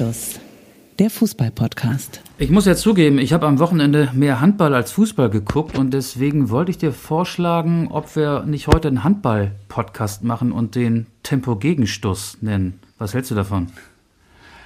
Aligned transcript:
Anstoß, 0.00 0.40
der 0.98 1.10
Fußball-Podcast. 1.10 2.22
Ich 2.38 2.48
muss 2.48 2.64
ja 2.64 2.74
zugeben, 2.74 3.18
ich 3.18 3.34
habe 3.34 3.46
am 3.46 3.58
Wochenende 3.58 4.10
mehr 4.14 4.40
Handball 4.40 4.74
als 4.74 4.92
Fußball 4.92 5.28
geguckt 5.28 5.76
und 5.76 5.92
deswegen 5.92 6.48
wollte 6.48 6.70
ich 6.70 6.78
dir 6.78 6.92
vorschlagen, 6.92 7.88
ob 7.90 8.16
wir 8.16 8.44
nicht 8.44 8.66
heute 8.66 8.88
einen 8.88 9.04
Handball-Podcast 9.04 10.24
machen 10.24 10.52
und 10.52 10.74
den 10.74 11.06
Tempo-Gegenstoß 11.22 12.38
nennen. 12.40 12.80
Was 12.96 13.12
hältst 13.12 13.30
du 13.30 13.34
davon? 13.34 13.66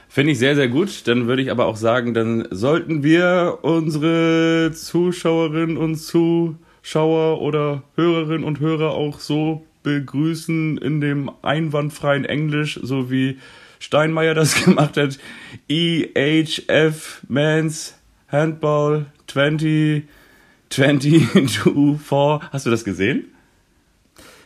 Finde 0.09 0.31
ich 0.31 0.39
sehr, 0.39 0.55
sehr 0.55 0.69
gut. 0.69 1.09
Dann 1.09 1.27
würde 1.27 1.43
ich 1.43 1.51
aber 1.51 1.67
auch 1.67 1.77
sagen, 1.77 2.15
dann 2.15 2.47
sollten 2.53 3.03
wir 3.03 3.59
unsere 3.63 4.71
Zuschauerinnen 4.73 5.77
und 5.77 5.97
Zuschauer 5.97 7.41
oder 7.41 7.83
Hörerinnen 7.97 8.45
und 8.45 8.61
Hörer 8.61 8.93
auch 8.93 9.19
so 9.19 9.65
begrüßen 9.83 10.79
in 10.79 11.01
dem 11.01 11.29
einwandfreien 11.43 12.25
Englisch, 12.25 12.79
so 12.81 13.11
wie 13.11 13.39
Steinmeier 13.85 14.35
das 14.35 14.65
gemacht 14.65 14.97
hat. 14.97 15.19
EHF 15.69 17.21
Men's 17.29 17.95
Handball 18.29 19.07
2022. 19.27 20.09
Hast 22.51 22.67
du 22.67 22.71
das 22.71 22.85
gesehen? 22.85 23.35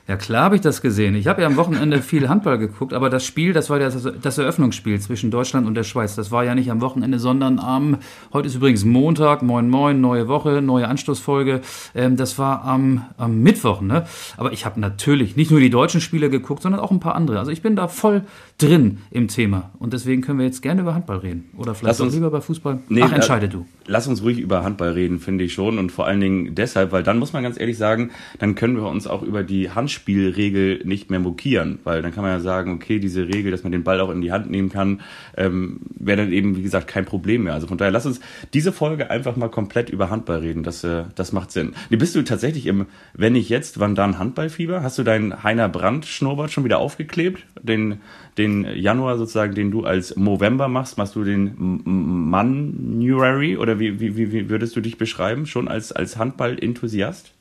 Ja, 0.09 0.16
klar 0.16 0.45
habe 0.45 0.55
ich 0.55 0.62
das 0.62 0.80
gesehen. 0.80 1.15
Ich 1.16 1.27
habe 1.27 1.43
ja 1.43 1.46
am 1.46 1.56
Wochenende 1.56 2.01
viel 2.01 2.30
Handball 2.30 2.56
geguckt, 2.56 2.95
aber 2.95 3.10
das 3.10 3.27
Spiel, 3.27 3.52
das 3.52 3.69
war 3.69 3.79
das, 3.79 4.09
das 4.23 4.38
Eröffnungsspiel 4.38 4.98
zwischen 5.01 5.30
Deutschland 5.30 5.66
und 5.66 5.74
der 5.74 5.82
Schweiz. 5.82 6.16
Das 6.16 6.30
war 6.30 6.45
ja 6.45 6.55
nicht 6.55 6.70
am 6.70 6.80
Wochenende, 6.80 7.18
sondern 7.18 7.59
am, 7.59 7.98
heute 8.32 8.48
ist 8.48 8.55
übrigens 8.55 8.87
Montag, 8.87 9.43
moin 9.43 9.68
moin, 9.68 10.01
neue 10.01 10.27
Woche, 10.27 10.62
neue 10.62 10.88
Anstoßfolge. 10.88 11.60
Ähm, 11.95 12.16
das 12.16 12.38
war 12.38 12.65
am, 12.65 13.05
am 13.18 13.43
Mittwoch, 13.43 13.82
ne? 13.82 14.07
Aber 14.38 14.52
ich 14.52 14.65
habe 14.65 14.80
natürlich 14.80 15.37
nicht 15.37 15.51
nur 15.51 15.60
die 15.60 15.68
deutschen 15.68 16.01
Spiele 16.01 16.30
geguckt, 16.30 16.62
sondern 16.62 16.80
auch 16.80 16.90
ein 16.90 17.01
paar 17.01 17.15
andere. 17.15 17.38
Also 17.38 17.51
ich 17.51 17.60
bin 17.60 17.77
da 17.77 17.87
voll 17.87 18.23
drin 18.59 18.98
im 19.10 19.28
Thema. 19.28 19.70
Und 19.78 19.92
deswegen 19.92 20.20
können 20.20 20.38
wir 20.38 20.46
jetzt 20.46 20.62
gerne 20.62 20.82
über 20.82 20.95
Handball 20.95 21.18
reden. 21.18 21.48
Oder 21.56 21.74
vielleicht 21.74 22.01
uns, 22.01 22.12
auch 22.12 22.14
lieber 22.14 22.30
bei 22.30 22.40
Fußball. 22.40 22.80
Nee, 22.88 23.02
Ach, 23.04 23.12
entscheide 23.12 23.48
du. 23.48 23.66
Lass 23.87 24.06
uns 24.09 24.23
ruhig 24.23 24.38
über 24.38 24.65
Handball 24.65 24.90
reden, 24.90 25.20
finde 25.20 25.45
ich 25.45 25.54
schon. 25.54 25.78
Und 25.78 25.92
vor 25.92 26.06
allen 26.06 26.20
Dingen 26.20 26.54
deshalb, 26.54 26.92
weil 26.92 27.02
dann 27.02 27.18
muss 27.18 27.32
man 27.32 27.42
ganz 27.42 27.59
ehrlich 27.59 27.78
sagen, 27.78 28.10
dann 28.38 28.54
können 28.54 28.76
wir 28.76 28.87
uns 28.88 29.06
auch 29.06 29.23
über 29.23 29.42
die 29.42 29.70
Handspiele 29.70 30.09
Spielregel 30.09 30.80
nicht 30.84 31.10
mehr 31.10 31.20
mokieren, 31.20 31.78
weil 31.84 32.02
dann 32.02 32.15
kann 32.15 32.23
man 32.23 32.32
ja 32.32 32.40
sagen, 32.40 32.73
okay, 32.73 32.98
diese 32.98 33.28
Regel, 33.28 33.50
dass 33.50 33.62
man 33.62 33.73
den 33.73 33.84
Ball 33.84 34.00
auch 34.00 34.10
in 34.10 34.20
die 34.20 34.32
Hand 34.32 34.50
nehmen 34.50 34.70
kann, 34.70 35.00
ähm, 35.37 35.80
wäre 35.98 36.22
dann 36.22 36.32
eben, 36.32 36.56
wie 36.56 36.62
gesagt, 36.62 36.88
kein 36.88 37.04
Problem 37.04 37.45
mehr. 37.45 37.54
Also 37.54 37.66
von 37.66 37.78
daher, 37.78 37.93
lass 37.93 38.06
uns 38.06 38.20
diese 38.54 38.72
Folge 38.72 39.10
einfach 39.10 39.37
mal 39.37 39.48
komplett 39.48 39.90
über 39.90 40.10
Handball 40.10 40.38
reden. 40.38 40.62
Das, 40.62 40.82
äh, 40.84 41.04
das 41.15 41.32
macht 41.32 41.52
Sinn. 41.52 41.74
Nee, 41.90 41.96
bist 41.96 42.15
du 42.15 42.22
tatsächlich 42.22 42.66
im, 42.66 42.87
wenn 43.12 43.34
nicht 43.34 43.48
jetzt, 43.48 43.80
wann 43.80 43.95
dann 43.95 44.18
Handballfieber? 44.18 44.82
Hast 44.82 44.98
du 44.98 45.02
deinen 45.02 45.43
Heiner 45.43 45.68
Brandt 45.68 46.06
Schnurrbart 46.06 46.50
schon 46.50 46.65
wieder 46.65 46.78
aufgeklebt? 46.78 47.45
Den, 47.62 48.00
den 48.38 48.64
Januar 48.76 49.18
sozusagen, 49.18 49.54
den 49.54 49.70
du 49.70 49.84
als 49.84 50.16
Movember 50.16 50.68
machst, 50.68 50.96
machst 50.96 51.16
du 51.16 51.24
den 51.24 51.82
Manuary 51.84 53.56
oder 53.56 53.78
wie, 53.78 54.00
wie, 54.00 54.16
wie 54.16 54.48
würdest 54.48 54.76
du 54.76 54.80
dich 54.80 54.96
beschreiben? 54.98 55.46
Schon 55.46 55.68
als, 55.68 55.92
als 55.92 56.16
Handball-Enthusiast? 56.16 57.32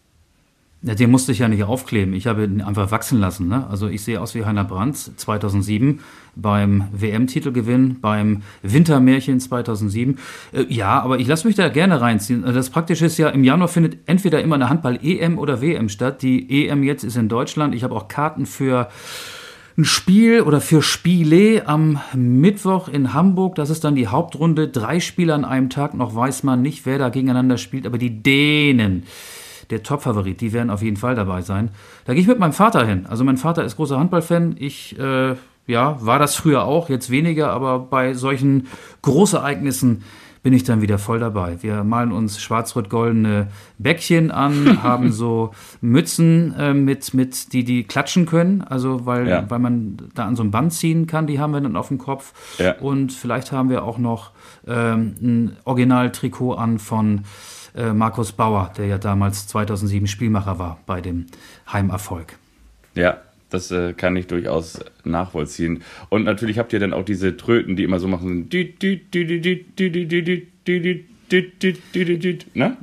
Ja, 0.83 0.93
den 0.93 1.09
musste 1.09 1.31
ich 1.31 1.39
ja 1.39 1.47
nicht 1.47 1.63
aufkleben. 1.63 2.13
Ich 2.13 2.27
habe 2.27 2.43
ihn 2.43 2.61
einfach 2.61 2.91
wachsen 2.91 3.19
lassen. 3.19 3.47
Ne? 3.47 3.65
Also 3.67 3.87
ich 3.87 4.03
sehe 4.03 4.21
aus 4.21 4.35
wie 4.35 4.45
Heiner 4.45 4.63
Brandt 4.63 4.95
2007 4.97 6.01
beim 6.35 6.83
WM-Titelgewinn, 6.91 7.99
beim 7.99 8.43
Wintermärchen 8.61 9.39
2007. 9.39 10.19
Äh, 10.53 10.65
ja, 10.69 11.01
aber 11.01 11.19
ich 11.19 11.27
lasse 11.27 11.47
mich 11.47 11.55
da 11.55 11.69
gerne 11.69 11.99
reinziehen. 11.99 12.43
Also 12.43 12.57
das 12.57 12.69
Praktische 12.69 13.07
ist 13.07 13.17
ja, 13.17 13.29
im 13.29 13.43
Januar 13.43 13.69
findet 13.69 13.97
entweder 14.05 14.41
immer 14.41 14.55
eine 14.55 14.69
Handball-EM 14.69 15.39
oder 15.39 15.61
WM 15.61 15.89
statt. 15.89 16.21
Die 16.21 16.67
EM 16.67 16.83
jetzt 16.83 17.03
ist 17.03 17.17
in 17.17 17.27
Deutschland. 17.27 17.73
Ich 17.73 17.83
habe 17.83 17.95
auch 17.95 18.07
Karten 18.07 18.45
für 18.45 18.87
ein 19.77 19.85
Spiel 19.85 20.41
oder 20.41 20.59
für 20.59 20.81
Spiele 20.81 21.67
am 21.67 21.99
Mittwoch 22.15 22.87
in 22.87 23.13
Hamburg. 23.13 23.55
Das 23.55 23.69
ist 23.69 23.83
dann 23.83 23.95
die 23.95 24.07
Hauptrunde. 24.07 24.67
Drei 24.67 24.99
Spiele 24.99 25.35
an 25.35 25.45
einem 25.45 25.69
Tag. 25.69 25.93
Noch 25.93 26.15
weiß 26.15 26.43
man 26.43 26.63
nicht, 26.63 26.85
wer 26.87 26.97
da 26.97 27.09
gegeneinander 27.09 27.57
spielt. 27.57 27.85
Aber 27.85 27.99
die 27.99 28.23
Dänen 28.23 29.03
der 29.69 29.83
Top-Favorit. 29.83 30.41
Die 30.41 30.51
werden 30.53 30.71
auf 30.71 30.81
jeden 30.81 30.97
Fall 30.97 31.13
dabei 31.13 31.41
sein. 31.41 31.69
Da 32.05 32.13
gehe 32.13 32.21
ich 32.21 32.27
mit 32.27 32.39
meinem 32.39 32.53
Vater 32.53 32.85
hin. 32.85 33.05
Also 33.07 33.23
mein 33.23 33.37
Vater 33.37 33.63
ist 33.63 33.75
großer 33.75 33.99
Handballfan. 33.99 34.55
Ich 34.57 34.97
äh, 34.97 35.35
ja, 35.67 35.97
war 36.01 36.17
das 36.17 36.35
früher 36.35 36.63
auch, 36.63 36.89
jetzt 36.89 37.09
weniger, 37.09 37.51
aber 37.51 37.79
bei 37.79 38.13
solchen 38.13 38.67
Großereignissen 39.01 40.03
bin 40.47 40.53
ich 40.53 40.63
dann 40.63 40.81
wieder 40.81 40.97
voll 40.97 41.19
dabei. 41.19 41.61
Wir 41.61 41.83
malen 41.83 42.13
uns 42.13 42.39
schwarz-rot-goldene 42.41 43.47
Bäckchen 43.79 44.31
an, 44.31 44.81
haben 44.81 45.11
so 45.11 45.51
Mützen 45.81 46.55
äh, 46.57 46.73
mit, 46.73 47.13
mit, 47.13 47.51
die 47.51 47.65
die 47.65 47.83
klatschen 47.83 48.25
können, 48.25 48.61
also 48.61 49.05
weil, 49.05 49.27
ja. 49.27 49.49
weil 49.49 49.59
man 49.59 49.97
da 50.15 50.23
an 50.23 50.37
so 50.37 50.43
ein 50.43 50.51
Band 50.51 50.71
ziehen 50.71 51.05
kann, 51.05 51.27
die 51.27 51.41
haben 51.41 51.51
wir 51.51 51.59
dann 51.59 51.75
auf 51.75 51.89
dem 51.89 51.97
Kopf. 51.97 52.31
Ja. 52.59 52.77
Und 52.79 53.11
vielleicht 53.11 53.51
haben 53.51 53.69
wir 53.69 53.83
auch 53.83 53.97
noch 53.97 54.31
ähm, 54.65 55.15
ein 55.21 55.57
Originaltrikot 55.65 56.53
an 56.53 56.79
von 56.79 57.25
äh, 57.75 57.91
Markus 57.91 58.31
Bauer, 58.31 58.71
der 58.77 58.85
ja 58.85 58.97
damals 58.97 59.47
2007 59.47 60.07
Spielmacher 60.07 60.59
war 60.59 60.77
bei 60.85 61.01
dem 61.01 61.25
Heimerfolg. 61.73 62.37
Ja, 62.95 63.17
das 63.49 63.71
äh, 63.71 63.93
kann 63.93 64.15
ich 64.15 64.27
durchaus 64.27 64.79
nachvollziehen. 65.03 65.83
Und 66.09 66.25
natürlich 66.25 66.59
habt 66.59 66.73
ihr 66.73 66.79
dann 66.79 66.93
auch 66.93 67.05
diese 67.05 67.37
Tröten, 67.37 67.75
die 67.75 67.83
immer 67.83 67.99
so 67.99 68.07
machen. 68.07 68.49
Ne? 72.53 72.77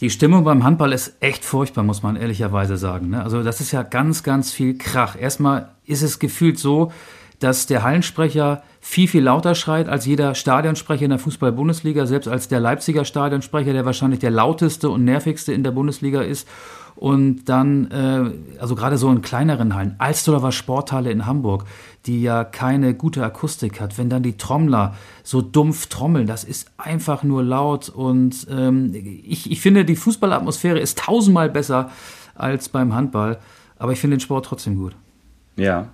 Die 0.00 0.10
Stimmung 0.10 0.44
beim 0.44 0.62
Handball 0.62 0.92
ist 0.92 1.16
echt 1.20 1.44
furchtbar, 1.44 1.82
muss 1.82 2.02
man 2.02 2.16
ehrlicherweise 2.16 2.76
sagen. 2.76 3.10
Ne? 3.10 3.22
Also 3.22 3.42
das 3.42 3.60
ist 3.60 3.72
ja 3.72 3.82
ganz, 3.82 4.22
ganz 4.22 4.52
viel 4.52 4.76
Krach. 4.76 5.16
Erstmal 5.18 5.70
ist 5.86 6.02
es 6.02 6.18
gefühlt 6.18 6.58
so, 6.58 6.92
dass 7.38 7.66
der 7.66 7.82
Hallensprecher 7.82 8.62
viel, 8.80 9.08
viel 9.08 9.22
lauter 9.22 9.54
schreit 9.54 9.88
als 9.88 10.06
jeder 10.06 10.34
Stadionsprecher 10.34 11.04
in 11.04 11.10
der 11.10 11.18
Fußball-Bundesliga, 11.18 12.06
selbst 12.06 12.28
als 12.28 12.48
der 12.48 12.60
Leipziger 12.60 13.04
Stadionsprecher, 13.04 13.72
der 13.72 13.84
wahrscheinlich 13.84 14.20
der 14.20 14.30
lauteste 14.30 14.88
und 14.90 15.04
nervigste 15.04 15.52
in 15.52 15.64
der 15.64 15.72
Bundesliga 15.72 16.22
ist. 16.22 16.48
Und 16.96 17.44
dann, 17.44 17.90
äh, 17.90 18.58
also 18.60 18.74
gerade 18.74 18.96
so 18.96 19.10
in 19.10 19.20
kleineren 19.20 19.74
Hallen, 19.74 19.94
Alsterdorfer 19.98 20.50
Sporthalle 20.50 21.10
in 21.10 21.26
Hamburg, 21.26 21.66
die 22.06 22.22
ja 22.22 22.44
keine 22.44 22.94
gute 22.94 23.22
Akustik 23.22 23.80
hat, 23.80 23.98
wenn 23.98 24.08
dann 24.08 24.22
die 24.22 24.36
Trommler 24.36 24.94
so 25.22 25.42
dumpf 25.42 25.86
trommeln, 25.86 26.26
das 26.26 26.44
ist 26.44 26.70
einfach 26.78 27.22
nur 27.22 27.42
laut. 27.42 27.90
Und 27.90 28.46
ähm, 28.50 28.92
ich, 28.94 29.50
ich 29.50 29.60
finde, 29.60 29.84
die 29.84 29.96
Fußballatmosphäre 29.96 30.78
ist 30.78 30.98
tausendmal 30.98 31.50
besser 31.50 31.90
als 32.34 32.68
beim 32.70 32.94
Handball. 32.94 33.38
Aber 33.78 33.92
ich 33.92 34.00
finde 34.00 34.16
den 34.16 34.20
Sport 34.20 34.46
trotzdem 34.46 34.76
gut. 34.76 34.96
Ja, 35.56 35.88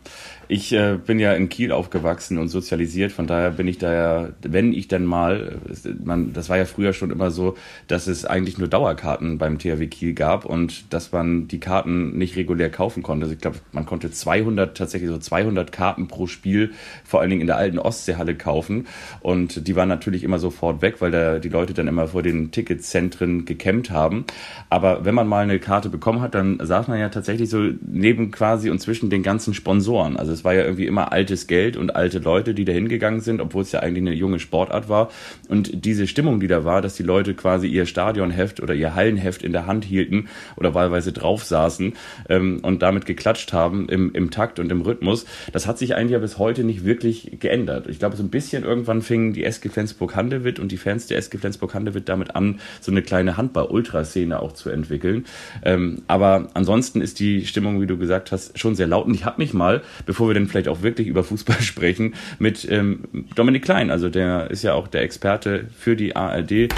ich 0.48 0.72
äh, 0.72 0.98
bin 1.04 1.18
ja 1.18 1.32
in 1.32 1.48
Kiel 1.48 1.72
aufgewachsen 1.72 2.38
und 2.38 2.48
sozialisiert, 2.48 3.12
von 3.12 3.26
daher 3.26 3.50
bin 3.50 3.68
ich 3.68 3.78
da 3.78 3.92
ja, 3.92 4.28
wenn 4.42 4.72
ich 4.72 4.88
dann 4.88 5.04
mal, 5.04 5.58
man, 6.04 6.32
das 6.32 6.48
war 6.48 6.56
ja 6.56 6.64
früher 6.64 6.92
schon 6.92 7.10
immer 7.10 7.30
so, 7.30 7.56
dass 7.88 8.06
es 8.06 8.24
eigentlich 8.24 8.58
nur 8.58 8.68
Dauerkarten 8.68 9.38
beim 9.38 9.58
THW 9.58 9.86
Kiel 9.86 10.14
gab 10.14 10.44
und 10.44 10.92
dass 10.92 11.12
man 11.12 11.48
die 11.48 11.60
Karten 11.60 12.16
nicht 12.18 12.36
regulär 12.36 12.70
kaufen 12.70 13.02
konnte. 13.02 13.24
Also 13.24 13.34
ich 13.34 13.40
glaube, 13.40 13.58
man 13.72 13.86
konnte 13.86 14.10
200, 14.10 14.76
tatsächlich 14.76 15.10
so 15.10 15.18
200 15.18 15.72
Karten 15.72 16.08
pro 16.08 16.26
Spiel, 16.26 16.72
vor 17.04 17.20
allen 17.20 17.30
Dingen 17.30 17.42
in 17.42 17.46
der 17.46 17.56
alten 17.56 17.78
Ostseehalle 17.78 18.34
kaufen 18.34 18.86
und 19.20 19.66
die 19.68 19.76
waren 19.76 19.88
natürlich 19.88 20.24
immer 20.24 20.38
sofort 20.38 20.82
weg, 20.82 20.96
weil 21.00 21.10
da 21.10 21.38
die 21.38 21.48
Leute 21.48 21.74
dann 21.74 21.88
immer 21.88 22.08
vor 22.08 22.22
den 22.22 22.50
Ticketzentren 22.50 23.44
gekämmt 23.44 23.90
haben. 23.90 24.24
Aber 24.70 25.04
wenn 25.04 25.14
man 25.14 25.28
mal 25.28 25.42
eine 25.42 25.58
Karte 25.58 25.88
bekommen 25.88 26.20
hat, 26.20 26.34
dann 26.34 26.58
saß 26.60 26.88
man 26.88 26.98
ja 26.98 27.08
tatsächlich 27.08 27.50
so 27.50 27.70
neben 27.80 28.30
quasi 28.30 28.70
und 28.70 28.80
zwischen 28.80 29.10
den 29.10 29.22
ganzen 29.22 29.54
Sponsoren. 29.54 30.16
Also 30.16 30.31
es 30.32 30.44
war 30.44 30.54
ja 30.54 30.64
irgendwie 30.64 30.86
immer 30.86 31.12
altes 31.12 31.46
Geld 31.46 31.76
und 31.76 31.94
alte 31.94 32.18
Leute, 32.18 32.54
die 32.54 32.64
da 32.64 32.72
hingegangen 32.72 33.20
sind, 33.20 33.40
obwohl 33.40 33.62
es 33.62 33.72
ja 33.72 33.80
eigentlich 33.80 34.02
eine 34.02 34.14
junge 34.14 34.38
Sportart 34.38 34.88
war. 34.88 35.10
Und 35.48 35.84
diese 35.84 36.06
Stimmung, 36.06 36.40
die 36.40 36.46
da 36.46 36.64
war, 36.64 36.82
dass 36.82 36.94
die 36.94 37.02
Leute 37.02 37.34
quasi 37.34 37.68
ihr 37.68 37.86
Stadionheft 37.86 38.60
oder 38.60 38.74
ihr 38.74 38.94
Hallenheft 38.94 39.42
in 39.42 39.52
der 39.52 39.66
Hand 39.66 39.84
hielten 39.84 40.28
oder 40.56 40.74
wahlweise 40.74 41.12
drauf 41.12 41.44
saßen 41.44 41.94
ähm, 42.28 42.60
und 42.62 42.82
damit 42.82 43.06
geklatscht 43.06 43.52
haben 43.52 43.88
im, 43.88 44.12
im 44.12 44.30
Takt 44.30 44.58
und 44.58 44.70
im 44.70 44.82
Rhythmus, 44.82 45.26
das 45.52 45.66
hat 45.66 45.78
sich 45.78 45.94
eigentlich 45.94 46.12
ja 46.12 46.18
bis 46.18 46.38
heute 46.38 46.64
nicht 46.64 46.84
wirklich 46.84 47.38
geändert. 47.40 47.86
Ich 47.88 47.98
glaube, 47.98 48.16
so 48.16 48.22
ein 48.22 48.30
bisschen 48.30 48.64
irgendwann 48.64 49.02
fingen 49.02 49.32
die 49.32 49.44
SG 49.44 49.68
Flensburg-Handewitt 49.68 50.58
und 50.58 50.72
die 50.72 50.76
Fans 50.76 51.06
der 51.06 51.18
SG 51.18 51.38
Flensburg-Handewitt 51.38 52.08
damit 52.08 52.36
an, 52.36 52.60
so 52.80 52.90
eine 52.90 53.02
kleine 53.02 53.36
Handball-Ultraszene 53.36 54.40
auch 54.40 54.52
zu 54.52 54.70
entwickeln. 54.70 55.24
Ähm, 55.64 56.02
aber 56.06 56.48
ansonsten 56.54 57.00
ist 57.00 57.20
die 57.20 57.46
Stimmung, 57.46 57.80
wie 57.80 57.86
du 57.86 57.98
gesagt 57.98 58.32
hast, 58.32 58.58
schon 58.58 58.74
sehr 58.74 58.86
laut. 58.86 59.06
Und 59.06 59.14
ich 59.14 59.24
habe 59.24 59.40
mich 59.40 59.52
mal, 59.52 59.82
bevor 60.06 60.21
wir 60.28 60.34
dann 60.34 60.46
vielleicht 60.48 60.68
auch 60.68 60.82
wirklich 60.82 61.08
über 61.08 61.24
Fußball 61.24 61.60
sprechen, 61.62 62.14
mit 62.38 62.66
ähm, 62.70 63.04
Dominik 63.34 63.64
Klein. 63.64 63.90
Also 63.90 64.08
der 64.08 64.50
ist 64.50 64.62
ja 64.62 64.74
auch 64.74 64.88
der 64.88 65.02
Experte 65.02 65.66
für 65.76 65.96
die 65.96 66.16
ARD, 66.16 66.68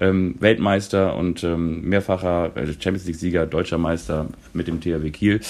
ähm, 0.00 0.34
Weltmeister 0.40 1.16
und 1.16 1.44
ähm, 1.44 1.82
mehrfacher 1.82 2.52
äh, 2.56 2.66
Champions 2.66 3.06
League-Sieger, 3.06 3.46
deutscher 3.46 3.78
Meister 3.78 4.26
mit 4.52 4.68
dem 4.68 4.80
THW 4.80 5.10
Kiel 5.10 5.40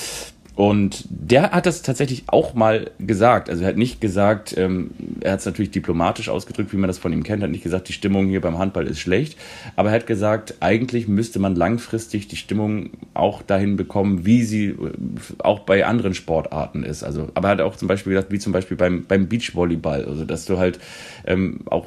Und 0.54 1.04
der 1.08 1.52
hat 1.52 1.64
das 1.64 1.80
tatsächlich 1.80 2.24
auch 2.26 2.52
mal 2.52 2.90
gesagt. 2.98 3.48
Also 3.48 3.62
er 3.62 3.68
hat 3.68 3.78
nicht 3.78 4.02
gesagt, 4.02 4.54
ähm, 4.58 4.90
er 5.20 5.32
hat 5.32 5.40
es 5.40 5.46
natürlich 5.46 5.70
diplomatisch 5.70 6.28
ausgedrückt, 6.28 6.74
wie 6.74 6.76
man 6.76 6.88
das 6.88 6.98
von 6.98 7.12
ihm 7.12 7.22
kennt, 7.22 7.42
hat 7.42 7.50
nicht 7.50 7.64
gesagt, 7.64 7.88
die 7.88 7.94
Stimmung 7.94 8.28
hier 8.28 8.42
beim 8.42 8.58
Handball 8.58 8.86
ist 8.86 9.00
schlecht. 9.00 9.38
Aber 9.76 9.88
er 9.88 9.94
hat 9.94 10.06
gesagt, 10.06 10.56
eigentlich 10.60 11.08
müsste 11.08 11.38
man 11.38 11.56
langfristig 11.56 12.28
die 12.28 12.36
Stimmung 12.36 12.90
auch 13.14 13.40
dahin 13.40 13.76
bekommen, 13.76 14.26
wie 14.26 14.42
sie 14.42 14.66
äh, 14.66 14.76
auch 15.38 15.60
bei 15.60 15.86
anderen 15.86 16.12
Sportarten 16.12 16.82
ist. 16.84 17.02
Also, 17.02 17.30
aber 17.34 17.48
er 17.48 17.52
hat 17.52 17.60
auch 17.62 17.76
zum 17.76 17.88
Beispiel 17.88 18.12
gesagt, 18.12 18.30
wie 18.30 18.38
zum 18.38 18.52
Beispiel 18.52 18.76
beim, 18.76 19.04
beim 19.06 19.28
Beachvolleyball. 19.28 20.04
Also 20.04 20.26
dass 20.26 20.44
du 20.44 20.58
halt 20.58 20.78
ähm, 21.26 21.60
auch, 21.64 21.86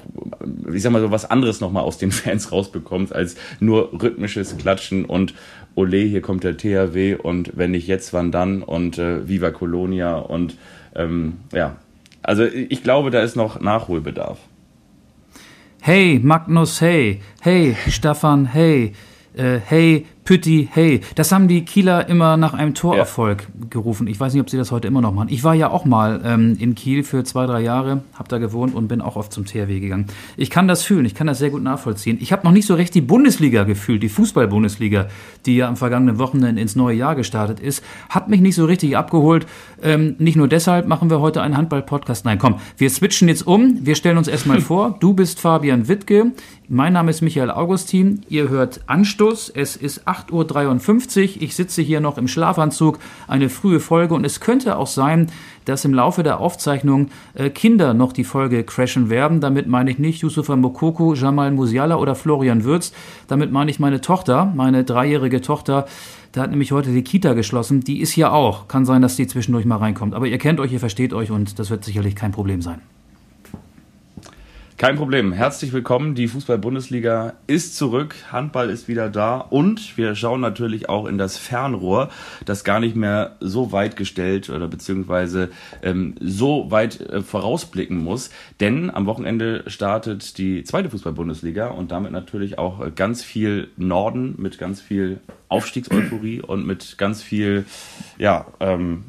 ich 0.73 0.81
sag 0.81 0.91
mal 0.91 1.01
so, 1.01 1.11
was 1.11 1.29
anderes 1.29 1.61
nochmal 1.61 1.83
aus 1.83 1.99
den 1.99 2.11
Fans 2.15 2.51
rausbekommst, 2.51 3.13
als 3.13 3.35
nur 3.59 3.91
rhythmisches 4.01 4.57
Klatschen 4.57 5.05
und 5.05 5.35
Ole, 5.75 5.97
hier 5.97 6.21
kommt 6.21 6.43
der 6.43 6.57
THW 6.57 7.15
und 7.15 7.51
wenn 7.55 7.71
nicht 7.71 7.87
jetzt, 7.87 8.13
wann 8.13 8.31
dann? 8.31 8.63
Und 8.63 8.97
äh, 8.97 9.27
Viva 9.27 9.51
Colonia 9.51 10.15
und 10.15 10.57
ähm, 10.95 11.37
ja, 11.53 11.75
also 12.23 12.43
ich 12.43 12.81
glaube, 12.81 13.11
da 13.11 13.21
ist 13.21 13.35
noch 13.35 13.59
Nachholbedarf. 13.59 14.39
Hey, 15.81 16.19
Magnus, 16.23 16.81
hey, 16.81 17.21
hey, 17.41 17.75
Staffan, 17.89 18.45
hey, 18.45 18.93
äh, 19.35 19.59
hey, 19.63 20.07
Pütti, 20.25 20.67
hey. 20.71 21.01
Das 21.13 21.31
haben 21.31 21.47
die 21.47 21.65
Kieler 21.65 22.09
immer 22.09 22.35
nach 22.35 22.55
einem 22.55 22.73
Torerfolg 22.73 23.43
ja. 23.43 23.67
gerufen. 23.69 24.07
Ich 24.07 24.19
weiß 24.19 24.33
nicht, 24.33 24.41
ob 24.41 24.49
sie 24.49 24.57
das 24.57 24.71
heute 24.71 24.87
immer 24.87 24.99
noch 24.99 25.13
machen. 25.13 25.29
Ich 25.29 25.43
war 25.43 25.53
ja 25.53 25.69
auch 25.69 25.85
mal 25.85 26.19
ähm, 26.25 26.57
in 26.59 26.73
Kiel 26.73 27.03
für 27.03 27.23
zwei, 27.23 27.45
drei 27.45 27.61
Jahre, 27.61 28.01
habe 28.15 28.27
da 28.27 28.39
gewohnt 28.39 28.73
und 28.73 28.87
bin 28.87 29.01
auch 29.01 29.17
oft 29.17 29.31
zum 29.31 29.45
THW 29.45 29.79
gegangen. 29.79 30.07
Ich 30.35 30.49
kann 30.49 30.67
das 30.67 30.81
fühlen, 30.81 31.05
ich 31.05 31.13
kann 31.13 31.27
das 31.27 31.37
sehr 31.37 31.51
gut 31.51 31.61
nachvollziehen. 31.61 32.17
Ich 32.19 32.31
habe 32.31 32.43
noch 32.43 32.53
nicht 32.53 32.65
so 32.65 32.73
recht 32.73 32.95
die 32.95 33.01
Bundesliga 33.01 33.65
gefühlt, 33.65 34.01
die 34.01 34.09
Fußball-Bundesliga, 34.09 35.09
die 35.45 35.57
ja 35.57 35.67
am 35.67 35.77
vergangenen 35.77 36.17
Wochenende 36.17 36.59
ins 36.59 36.75
neue 36.75 36.97
Jahr 36.97 37.13
gestartet 37.13 37.59
ist, 37.59 37.83
hat 38.09 38.27
mich 38.27 38.41
nicht 38.41 38.55
so 38.55 38.65
richtig 38.65 38.97
abgeholt. 38.97 39.45
Ähm, 39.83 40.15
nicht 40.17 40.37
nur 40.37 40.47
deshalb 40.47 40.87
machen 40.87 41.11
wir 41.11 41.19
heute 41.19 41.43
einen 41.43 41.55
Handball-Podcast. 41.55 42.25
Nein, 42.25 42.39
komm, 42.39 42.55
wir 42.77 42.89
switchen 42.89 43.27
jetzt 43.27 43.45
um. 43.45 43.85
Wir 43.85 43.93
stellen 43.93 44.17
uns 44.17 44.27
erstmal 44.27 44.59
vor. 44.69 44.97
Du 44.99 45.13
bist 45.13 45.39
Fabian 45.39 45.87
Wittke. 45.87 46.31
Mein 46.67 46.93
Name 46.93 47.11
ist 47.11 47.21
Michael 47.21 47.51
Augustin. 47.51 48.21
Ihr 48.27 48.49
hört 48.49 48.81
Anstoß. 48.87 49.49
Es 49.49 49.75
ist 49.75 50.07
8.53 50.15 51.35
Uhr. 51.35 51.41
Ich 51.41 51.55
sitze 51.55 51.81
hier 51.81 51.99
noch 51.99 52.17
im 52.17 52.27
Schlafanzug. 52.27 52.99
Eine 53.27 53.49
frühe 53.49 53.79
Folge. 53.79 54.13
Und 54.13 54.25
es 54.25 54.39
könnte 54.39 54.77
auch 54.77 54.87
sein, 54.87 55.27
dass 55.65 55.85
im 55.85 55.93
Laufe 55.93 56.23
der 56.23 56.39
Aufzeichnung 56.39 57.09
äh, 57.33 57.49
Kinder 57.49 57.93
noch 57.93 58.13
die 58.13 58.23
Folge 58.23 58.63
crashen 58.63 59.09
werden. 59.09 59.41
Damit 59.41 59.67
meine 59.67 59.91
ich 59.91 59.99
nicht 59.99 60.21
Yusufa 60.21 60.55
Mokoko, 60.55 61.13
Jamal 61.13 61.51
Musiala 61.51 61.97
oder 61.97 62.15
Florian 62.15 62.63
Würz. 62.63 62.93
Damit 63.27 63.51
meine 63.51 63.71
ich 63.71 63.79
meine 63.79 64.01
Tochter, 64.01 64.51
meine 64.55 64.83
dreijährige 64.83 65.41
Tochter. 65.41 65.85
Da 66.31 66.41
hat 66.41 66.51
nämlich 66.51 66.71
heute 66.71 66.91
die 66.91 67.03
Kita 67.03 67.33
geschlossen. 67.33 67.81
Die 67.81 68.01
ist 68.01 68.11
hier 68.11 68.33
auch. 68.33 68.67
Kann 68.67 68.85
sein, 68.85 69.01
dass 69.01 69.15
die 69.15 69.27
zwischendurch 69.27 69.65
mal 69.65 69.77
reinkommt. 69.77 70.13
Aber 70.13 70.27
ihr 70.27 70.37
kennt 70.37 70.59
euch, 70.59 70.71
ihr 70.71 70.79
versteht 70.79 71.13
euch 71.13 71.31
und 71.31 71.59
das 71.59 71.69
wird 71.69 71.83
sicherlich 71.83 72.15
kein 72.15 72.31
Problem 72.31 72.61
sein. 72.61 72.81
Kein 74.77 74.97
Problem. 74.97 75.31
Herzlich 75.31 75.71
willkommen. 75.71 76.15
Die 76.15 76.27
Fußball-Bundesliga 76.27 77.35
ist 77.47 77.77
zurück. 77.77 78.13
Handball 78.29 78.69
ist 78.69 78.89
wieder 78.89 79.09
da. 79.09 79.37
Und 79.37 79.97
wir 79.97 80.15
schauen 80.15 80.41
natürlich 80.41 80.89
auch 80.89 81.05
in 81.05 81.17
das 81.17 81.37
Fernrohr, 81.37 82.09
das 82.43 82.65
gar 82.65 82.81
nicht 82.81 82.93
mehr 82.93 83.37
so 83.39 83.71
weit 83.71 83.95
gestellt 83.95 84.49
oder 84.49 84.67
beziehungsweise 84.67 85.49
ähm, 85.81 86.15
so 86.19 86.71
weit 86.71 86.99
äh, 86.99 87.21
vorausblicken 87.21 88.03
muss. 88.03 88.31
Denn 88.59 88.91
am 88.91 89.05
Wochenende 89.05 89.63
startet 89.67 90.37
die 90.37 90.65
zweite 90.65 90.89
Fußball-Bundesliga 90.89 91.67
und 91.67 91.91
damit 91.91 92.11
natürlich 92.11 92.59
auch 92.59 92.93
ganz 92.95 93.23
viel 93.23 93.69
Norden 93.77 94.35
mit 94.37 94.57
ganz 94.57 94.81
viel 94.81 95.21
Aufstiegseuphorie 95.47 96.41
und 96.41 96.67
mit 96.67 96.97
ganz 96.97 97.23
viel, 97.23 97.63
ja, 98.17 98.45
ähm, 98.59 99.05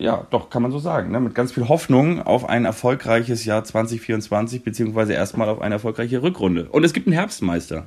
ja, 0.00 0.26
doch, 0.30 0.48
kann 0.48 0.62
man 0.62 0.72
so 0.72 0.78
sagen. 0.78 1.12
Ne? 1.12 1.20
Mit 1.20 1.34
ganz 1.34 1.52
viel 1.52 1.68
Hoffnung 1.68 2.22
auf 2.22 2.48
ein 2.48 2.64
erfolgreiches 2.64 3.44
Jahr 3.44 3.64
2024, 3.64 4.64
beziehungsweise 4.64 5.12
erstmal 5.12 5.48
auf 5.48 5.60
eine 5.60 5.74
erfolgreiche 5.74 6.22
Rückrunde. 6.22 6.68
Und 6.70 6.84
es 6.84 6.92
gibt 6.94 7.06
einen 7.06 7.14
Herbstmeister. 7.14 7.86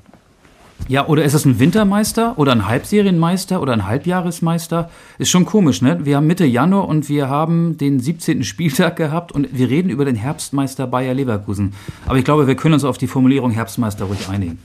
Ja, 0.88 1.08
oder 1.08 1.24
ist 1.24 1.34
es 1.34 1.46
ein 1.46 1.60
Wintermeister 1.60 2.38
oder 2.38 2.52
ein 2.52 2.68
Halbserienmeister 2.68 3.62
oder 3.62 3.74
ein 3.74 3.88
Halbjahresmeister? 3.88 4.90
Ist 5.18 5.30
schon 5.30 5.46
komisch, 5.46 5.82
ne? 5.82 6.00
Wir 6.04 6.18
haben 6.18 6.28
Mitte 6.28 6.46
Januar 6.46 6.88
und 6.88 7.10
wir 7.10 7.30
haben 7.30 7.78
den 7.78 8.00
17. 8.00 8.44
Spieltag 8.44 8.96
gehabt 8.96 9.32
und 9.32 9.58
wir 9.58 9.70
reden 9.70 9.90
über 9.90 10.06
den 10.06 10.16
Herbstmeister 10.16 10.86
Bayer 10.86 11.14
Leverkusen. 11.14 11.74
Aber 12.06 12.18
ich 12.18 12.26
glaube, 12.26 12.48
wir 12.48 12.56
können 12.56 12.76
uns 12.76 12.84
auf 12.84 12.98
die 12.98 13.08
Formulierung 13.08 13.52
Herbstmeister 13.52 14.06
ruhig 14.06 14.30
einigen. 14.30 14.60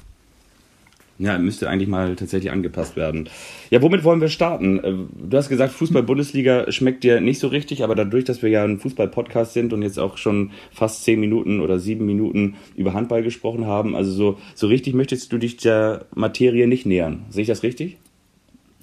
Ja, 1.20 1.36
müsste 1.36 1.68
eigentlich 1.68 1.88
mal 1.88 2.14
tatsächlich 2.14 2.52
angepasst 2.52 2.94
werden. 2.94 3.28
Ja, 3.70 3.82
womit 3.82 4.04
wollen 4.04 4.20
wir 4.20 4.28
starten? 4.28 4.78
Äh, 4.78 4.94
du 5.28 5.36
hast 5.36 5.48
gesagt, 5.48 5.72
Fußball-Bundesliga 5.72 6.70
schmeckt 6.70 7.02
dir 7.02 7.20
nicht 7.20 7.40
so 7.40 7.48
richtig, 7.48 7.82
aber 7.82 7.96
dadurch, 7.96 8.24
dass 8.24 8.40
wir 8.40 8.50
ja 8.50 8.62
ein 8.62 8.78
Fußball-Podcast 8.78 9.52
sind 9.52 9.72
und 9.72 9.82
jetzt 9.82 9.98
auch 9.98 10.16
schon 10.16 10.52
fast 10.70 11.02
zehn 11.02 11.18
Minuten 11.18 11.60
oder 11.60 11.80
sieben 11.80 12.06
Minuten 12.06 12.54
über 12.76 12.94
Handball 12.94 13.24
gesprochen 13.24 13.66
haben, 13.66 13.96
also 13.96 14.12
so, 14.12 14.38
so 14.54 14.68
richtig 14.68 14.94
möchtest 14.94 15.32
du 15.32 15.38
dich 15.38 15.56
der 15.56 16.06
Materie 16.14 16.68
nicht 16.68 16.86
nähern. 16.86 17.24
Sehe 17.30 17.42
ich 17.42 17.48
das 17.48 17.64
richtig? 17.64 17.98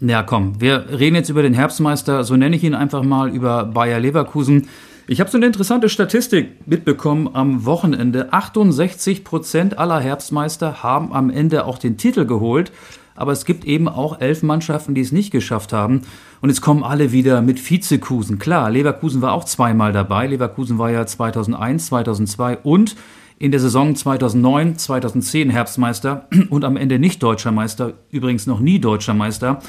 Ja, 0.01 0.23
komm, 0.23 0.59
wir 0.59 0.87
reden 0.99 1.15
jetzt 1.15 1.29
über 1.29 1.41
den 1.41 1.53
Herbstmeister, 1.53 2.25
so 2.25 2.35
nenne 2.35 2.57
ich 2.57 2.65
ihn 2.65 2.75
einfach 2.75 3.01
mal, 3.01 3.33
über 3.33 3.63
Bayer 3.63 4.01
Leverkusen. 4.01 4.67
Ich 5.07 5.19
habe 5.19 5.29
so 5.29 5.37
eine 5.37 5.45
interessante 5.45 5.87
Statistik 5.87 6.65
mitbekommen 6.65 7.29
am 7.31 7.65
Wochenende. 7.65 8.33
68 8.33 9.23
Prozent 9.23 9.77
aller 9.77 9.99
Herbstmeister 9.99 10.81
haben 10.81 11.13
am 11.13 11.29
Ende 11.29 11.65
auch 11.65 11.77
den 11.77 11.97
Titel 11.97 12.25
geholt. 12.25 12.71
Aber 13.13 13.31
es 13.31 13.45
gibt 13.45 13.65
eben 13.65 13.87
auch 13.87 14.19
elf 14.19 14.41
Mannschaften, 14.41 14.95
die 14.95 15.01
es 15.01 15.11
nicht 15.11 15.29
geschafft 15.29 15.73
haben. 15.73 16.01
Und 16.41 16.49
jetzt 16.49 16.61
kommen 16.61 16.83
alle 16.83 17.11
wieder 17.11 17.43
mit 17.43 17.69
Vizekusen. 17.69 18.39
Klar, 18.39 18.71
Leverkusen 18.71 19.21
war 19.21 19.33
auch 19.33 19.43
zweimal 19.43 19.93
dabei. 19.93 20.25
Leverkusen 20.25 20.79
war 20.79 20.89
ja 20.89 21.05
2001, 21.05 21.85
2002 21.85 22.57
und 22.57 22.95
in 23.37 23.51
der 23.51 23.59
Saison 23.59 23.95
2009, 23.95 24.77
2010 24.77 25.51
Herbstmeister 25.51 26.27
und 26.49 26.65
am 26.65 26.77
Ende 26.77 26.97
nicht 26.97 27.21
deutscher 27.21 27.51
Meister. 27.51 27.93
Übrigens 28.09 28.47
noch 28.47 28.59
nie 28.59 28.79
deutscher 28.79 29.13
Meister. 29.13 29.59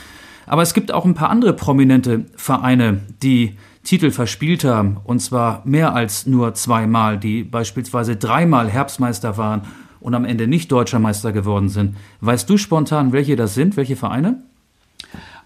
Aber 0.47 0.63
es 0.63 0.73
gibt 0.73 0.93
auch 0.93 1.05
ein 1.05 1.15
paar 1.15 1.29
andere 1.29 1.53
prominente 1.53 2.25
Vereine, 2.37 3.03
die 3.23 3.57
Titel 3.87 4.11
verspielt 4.11 4.65
haben, 4.65 4.99
und 5.05 5.21
zwar 5.21 5.63
mehr 5.65 5.95
als 5.95 6.27
nur 6.27 6.55
zweimal, 6.55 7.19
die 7.19 7.45
beispielsweise 7.45 8.17
dreimal 8.17 8.69
Herbstmeister 8.69 9.39
waren 9.39 9.63
und 10.01 10.13
am 10.15 10.25
Ende 10.25 10.49
nicht 10.49 10.73
deutscher 10.73 10.99
Meister 10.99 11.33
geworden 11.33 11.69
sind. 11.69 11.97
Weißt 12.21 12.51
du 12.51 12.59
spontan, 12.59 13.13
welche 13.13 13.37
das 13.37 13.55
sind, 13.55 13.77
welche 13.77 13.95
Vereine? 13.95 14.43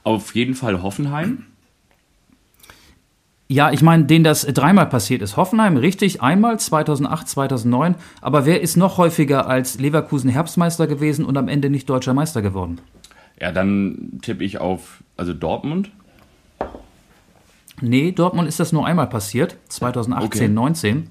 Auf 0.05 0.35
jeden 0.35 0.55
Fall 0.55 0.83
Hoffenheim. 0.83 1.45
Ja, 3.47 3.73
ich 3.73 3.83
meine, 3.83 4.05
denen 4.05 4.25
das 4.25 4.47
dreimal 4.47 4.87
passiert 4.87 5.21
ist. 5.21 5.37
Hoffenheim, 5.37 5.77
richtig, 5.77 6.23
einmal 6.23 6.59
2008, 6.59 7.29
2009. 7.29 7.95
Aber 8.23 8.47
wer 8.47 8.63
ist 8.63 8.77
noch 8.77 8.97
häufiger 8.97 9.49
als 9.49 9.79
Leverkusen 9.79 10.31
Herbstmeister 10.31 10.87
gewesen 10.87 11.27
und 11.27 11.37
am 11.37 11.49
Ende 11.49 11.69
nicht 11.69 11.91
deutscher 11.91 12.15
Meister 12.15 12.41
geworden? 12.41 12.81
Ja, 13.39 13.53
dann 13.53 14.19
tippe 14.23 14.45
ich 14.45 14.59
auf, 14.59 15.03
also 15.17 15.35
Dortmund. 15.35 15.91
Nee, 17.81 18.13
Dortmund 18.13 18.49
ist 18.49 18.61
das 18.61 18.73
nur 18.73 18.87
einmal 18.87 19.09
passiert, 19.09 19.57
2018, 19.69 20.43
okay. 20.43 20.49
19. 20.49 21.11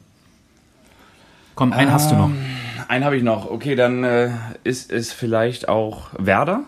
Komm, 1.55 1.73
einen 1.73 1.89
ähm, 1.89 1.93
hast 1.93 2.11
du 2.11 2.15
noch. 2.15 2.29
Ähm, 2.29 2.38
einen 2.88 3.05
habe 3.05 3.17
ich 3.17 3.23
noch. 3.23 3.49
Okay, 3.49 3.75
dann 3.75 4.03
äh, 4.03 4.31
ist 4.63 4.91
es 4.91 5.11
vielleicht 5.11 5.67
auch 5.67 6.07
Werder. 6.17 6.63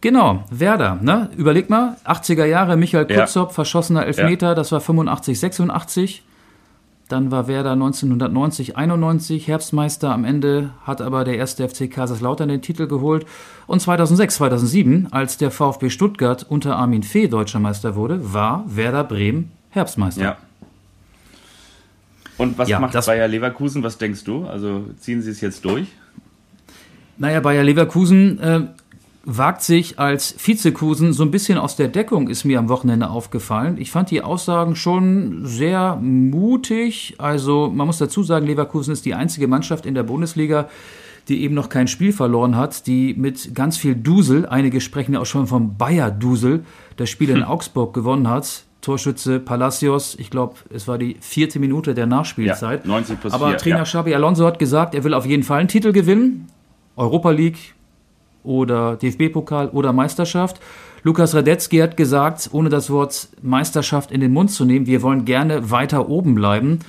Genau, 0.00 0.44
Werder. 0.50 0.98
Ne? 1.00 1.30
Überleg 1.36 1.70
mal, 1.70 1.96
80er 2.04 2.44
Jahre, 2.44 2.76
Michael 2.76 3.06
Kutzop, 3.06 3.48
ja. 3.48 3.54
verschossener 3.54 4.06
Elfmeter, 4.06 4.48
ja. 4.48 4.54
das 4.54 4.70
war 4.70 4.80
85, 4.80 5.38
86. 5.38 6.22
Dann 7.08 7.30
war 7.30 7.48
Werder 7.48 7.72
1990, 7.72 8.76
91 8.76 9.48
Herbstmeister. 9.48 10.12
Am 10.12 10.24
Ende 10.24 10.70
hat 10.84 11.00
aber 11.00 11.24
der 11.24 11.38
erste 11.38 11.66
FC 11.66 11.90
Kaiserslautern 11.90 12.50
den 12.50 12.60
Titel 12.60 12.86
geholt. 12.86 13.24
Und 13.66 13.80
2006, 13.80 14.34
2007, 14.36 15.08
als 15.10 15.38
der 15.38 15.50
VfB 15.50 15.88
Stuttgart 15.88 16.44
unter 16.46 16.76
Armin 16.76 17.02
Fee 17.02 17.28
deutscher 17.28 17.60
Meister 17.60 17.96
wurde, 17.96 18.34
war 18.34 18.64
Werder 18.66 19.04
Bremen 19.04 19.50
Herbstmeister. 19.70 20.22
Ja. 20.22 20.36
Und 22.36 22.58
was 22.58 22.68
ja, 22.68 22.78
macht 22.78 22.94
Bayer 23.06 23.26
Leverkusen? 23.26 23.82
Was 23.82 23.96
denkst 23.96 24.24
du? 24.24 24.46
Also 24.46 24.84
ziehen 24.98 25.22
sie 25.22 25.30
es 25.30 25.40
jetzt 25.40 25.64
durch? 25.64 25.88
Naja, 27.16 27.40
Bayer 27.40 27.64
Leverkusen 27.64 28.38
äh, 28.38 28.60
wagt 29.24 29.62
sich 29.62 29.98
als 29.98 30.34
Vizekusen 30.38 31.12
so 31.12 31.22
ein 31.22 31.30
bisschen 31.30 31.58
aus 31.58 31.76
der 31.76 31.88
Deckung, 31.88 32.28
ist 32.28 32.44
mir 32.44 32.58
am 32.58 32.68
Wochenende 32.68 33.10
aufgefallen. 33.10 33.76
Ich 33.78 33.90
fand 33.90 34.10
die 34.10 34.22
Aussagen 34.22 34.74
schon 34.74 35.44
sehr 35.44 35.96
mutig. 35.96 37.16
Also 37.18 37.70
man 37.72 37.86
muss 37.86 37.98
dazu 37.98 38.22
sagen, 38.22 38.46
Leverkusen 38.46 38.92
ist 38.92 39.04
die 39.04 39.14
einzige 39.14 39.48
Mannschaft 39.48 39.86
in 39.86 39.94
der 39.94 40.02
Bundesliga, 40.02 40.68
die 41.28 41.42
eben 41.42 41.54
noch 41.54 41.68
kein 41.68 41.88
Spiel 41.88 42.12
verloren 42.12 42.56
hat, 42.56 42.86
die 42.86 43.14
mit 43.14 43.54
ganz 43.54 43.76
viel 43.76 43.94
Dusel, 43.94 44.46
einige 44.46 44.80
sprechen 44.80 45.12
ja 45.12 45.20
auch 45.20 45.26
schon 45.26 45.46
vom 45.46 45.76
Bayer-Dusel, 45.76 46.64
das 46.96 47.10
Spiel 47.10 47.30
in 47.30 47.42
hm. 47.42 47.44
Augsburg 47.44 47.92
gewonnen 47.92 48.28
hat. 48.28 48.64
Torschütze 48.80 49.40
Palacios, 49.40 50.16
ich 50.18 50.30
glaube, 50.30 50.54
es 50.72 50.86
war 50.86 50.98
die 50.98 51.16
vierte 51.20 51.58
Minute 51.58 51.94
der 51.94 52.06
Nachspielzeit. 52.06 52.84
Ja, 52.84 52.90
90 52.90 53.20
plus 53.20 53.32
Aber 53.32 53.50
4, 53.50 53.58
Trainer 53.58 53.76
ja. 53.78 53.82
Xabi 53.82 54.14
Alonso 54.14 54.46
hat 54.46 54.58
gesagt, 54.58 54.94
er 54.94 55.02
will 55.04 55.14
auf 55.14 55.26
jeden 55.26 55.42
Fall 55.42 55.58
einen 55.58 55.68
Titel 55.68 55.92
gewinnen. 55.92 56.48
Europa 56.96 57.30
League, 57.30 57.74
oder 58.48 58.96
DFB-Pokal 58.96 59.68
oder 59.68 59.92
Meisterschaft. 59.92 60.60
Lukas 61.04 61.34
Radetzky 61.34 61.78
hat 61.78 61.96
gesagt, 61.96 62.48
ohne 62.52 62.70
das 62.70 62.90
Wort 62.90 63.28
Meisterschaft 63.42 64.10
in 64.10 64.20
den 64.20 64.32
Mund 64.32 64.50
zu 64.50 64.64
nehmen, 64.64 64.86
wir 64.86 65.02
wollen 65.02 65.24
gerne 65.24 65.70
weiter 65.70 66.08
oben 66.08 66.34
bleiben. 66.34 66.80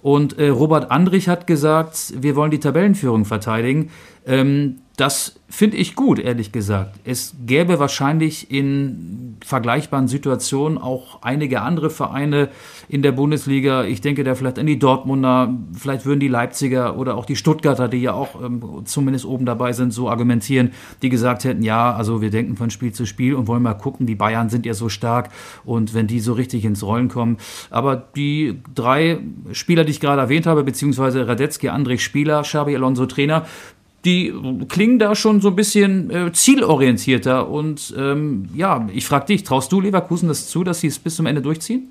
Und 0.00 0.38
äh, 0.38 0.48
Robert 0.48 0.90
Andrich 0.90 1.28
hat 1.28 1.46
gesagt, 1.46 2.14
wir 2.16 2.36
wollen 2.36 2.50
die 2.50 2.60
Tabellenführung 2.60 3.24
verteidigen. 3.24 3.90
Ähm, 4.26 4.76
das 4.98 5.38
finde 5.48 5.76
ich 5.76 5.94
gut, 5.94 6.18
ehrlich 6.18 6.50
gesagt. 6.50 6.98
Es 7.04 7.36
gäbe 7.46 7.78
wahrscheinlich 7.78 8.50
in 8.50 9.36
vergleichbaren 9.44 10.08
Situationen 10.08 10.76
auch 10.76 11.22
einige 11.22 11.62
andere 11.62 11.88
Vereine 11.88 12.48
in 12.88 13.02
der 13.02 13.12
Bundesliga. 13.12 13.84
Ich 13.84 14.00
denke 14.00 14.24
da 14.24 14.34
vielleicht 14.34 14.58
an 14.58 14.66
die 14.66 14.80
Dortmunder, 14.80 15.54
vielleicht 15.72 16.04
würden 16.04 16.18
die 16.18 16.26
Leipziger 16.26 16.98
oder 16.98 17.16
auch 17.16 17.26
die 17.26 17.36
Stuttgarter, 17.36 17.86
die 17.86 18.02
ja 18.02 18.12
auch 18.12 18.42
ähm, 18.42 18.82
zumindest 18.86 19.24
oben 19.24 19.46
dabei 19.46 19.72
sind, 19.72 19.92
so 19.92 20.10
argumentieren, 20.10 20.72
die 21.00 21.10
gesagt 21.10 21.44
hätten, 21.44 21.62
ja, 21.62 21.94
also 21.94 22.20
wir 22.20 22.30
denken 22.30 22.56
von 22.56 22.70
Spiel 22.70 22.92
zu 22.92 23.06
Spiel 23.06 23.36
und 23.36 23.46
wollen 23.46 23.62
mal 23.62 23.74
gucken, 23.74 24.04
die 24.04 24.16
Bayern 24.16 24.50
sind 24.50 24.66
ja 24.66 24.74
so 24.74 24.88
stark 24.88 25.30
und 25.64 25.94
wenn 25.94 26.08
die 26.08 26.18
so 26.18 26.32
richtig 26.32 26.64
ins 26.64 26.82
Rollen 26.82 27.06
kommen. 27.06 27.36
Aber 27.70 27.94
die 27.94 28.60
drei 28.74 29.20
Spieler, 29.52 29.84
die 29.84 29.92
ich 29.92 30.00
gerade 30.00 30.20
erwähnt 30.20 30.46
habe, 30.46 30.64
beziehungsweise 30.64 31.28
Radetzky, 31.28 31.68
André 31.68 32.00
Spieler, 32.00 32.42
Xabi 32.42 32.74
Alonso 32.74 33.06
Trainer, 33.06 33.46
die 34.04 34.32
klingen 34.68 34.98
da 34.98 35.14
schon 35.14 35.40
so 35.40 35.48
ein 35.48 35.56
bisschen 35.56 36.10
äh, 36.10 36.32
zielorientierter. 36.32 37.48
Und 37.48 37.94
ähm, 37.96 38.48
ja, 38.54 38.88
ich 38.92 39.06
frage 39.06 39.26
dich, 39.26 39.44
traust 39.44 39.72
du 39.72 39.80
Leverkusen 39.80 40.28
das 40.28 40.48
zu, 40.48 40.64
dass 40.64 40.80
sie 40.80 40.86
es 40.86 40.98
bis 40.98 41.16
zum 41.16 41.26
Ende 41.26 41.42
durchziehen? 41.42 41.90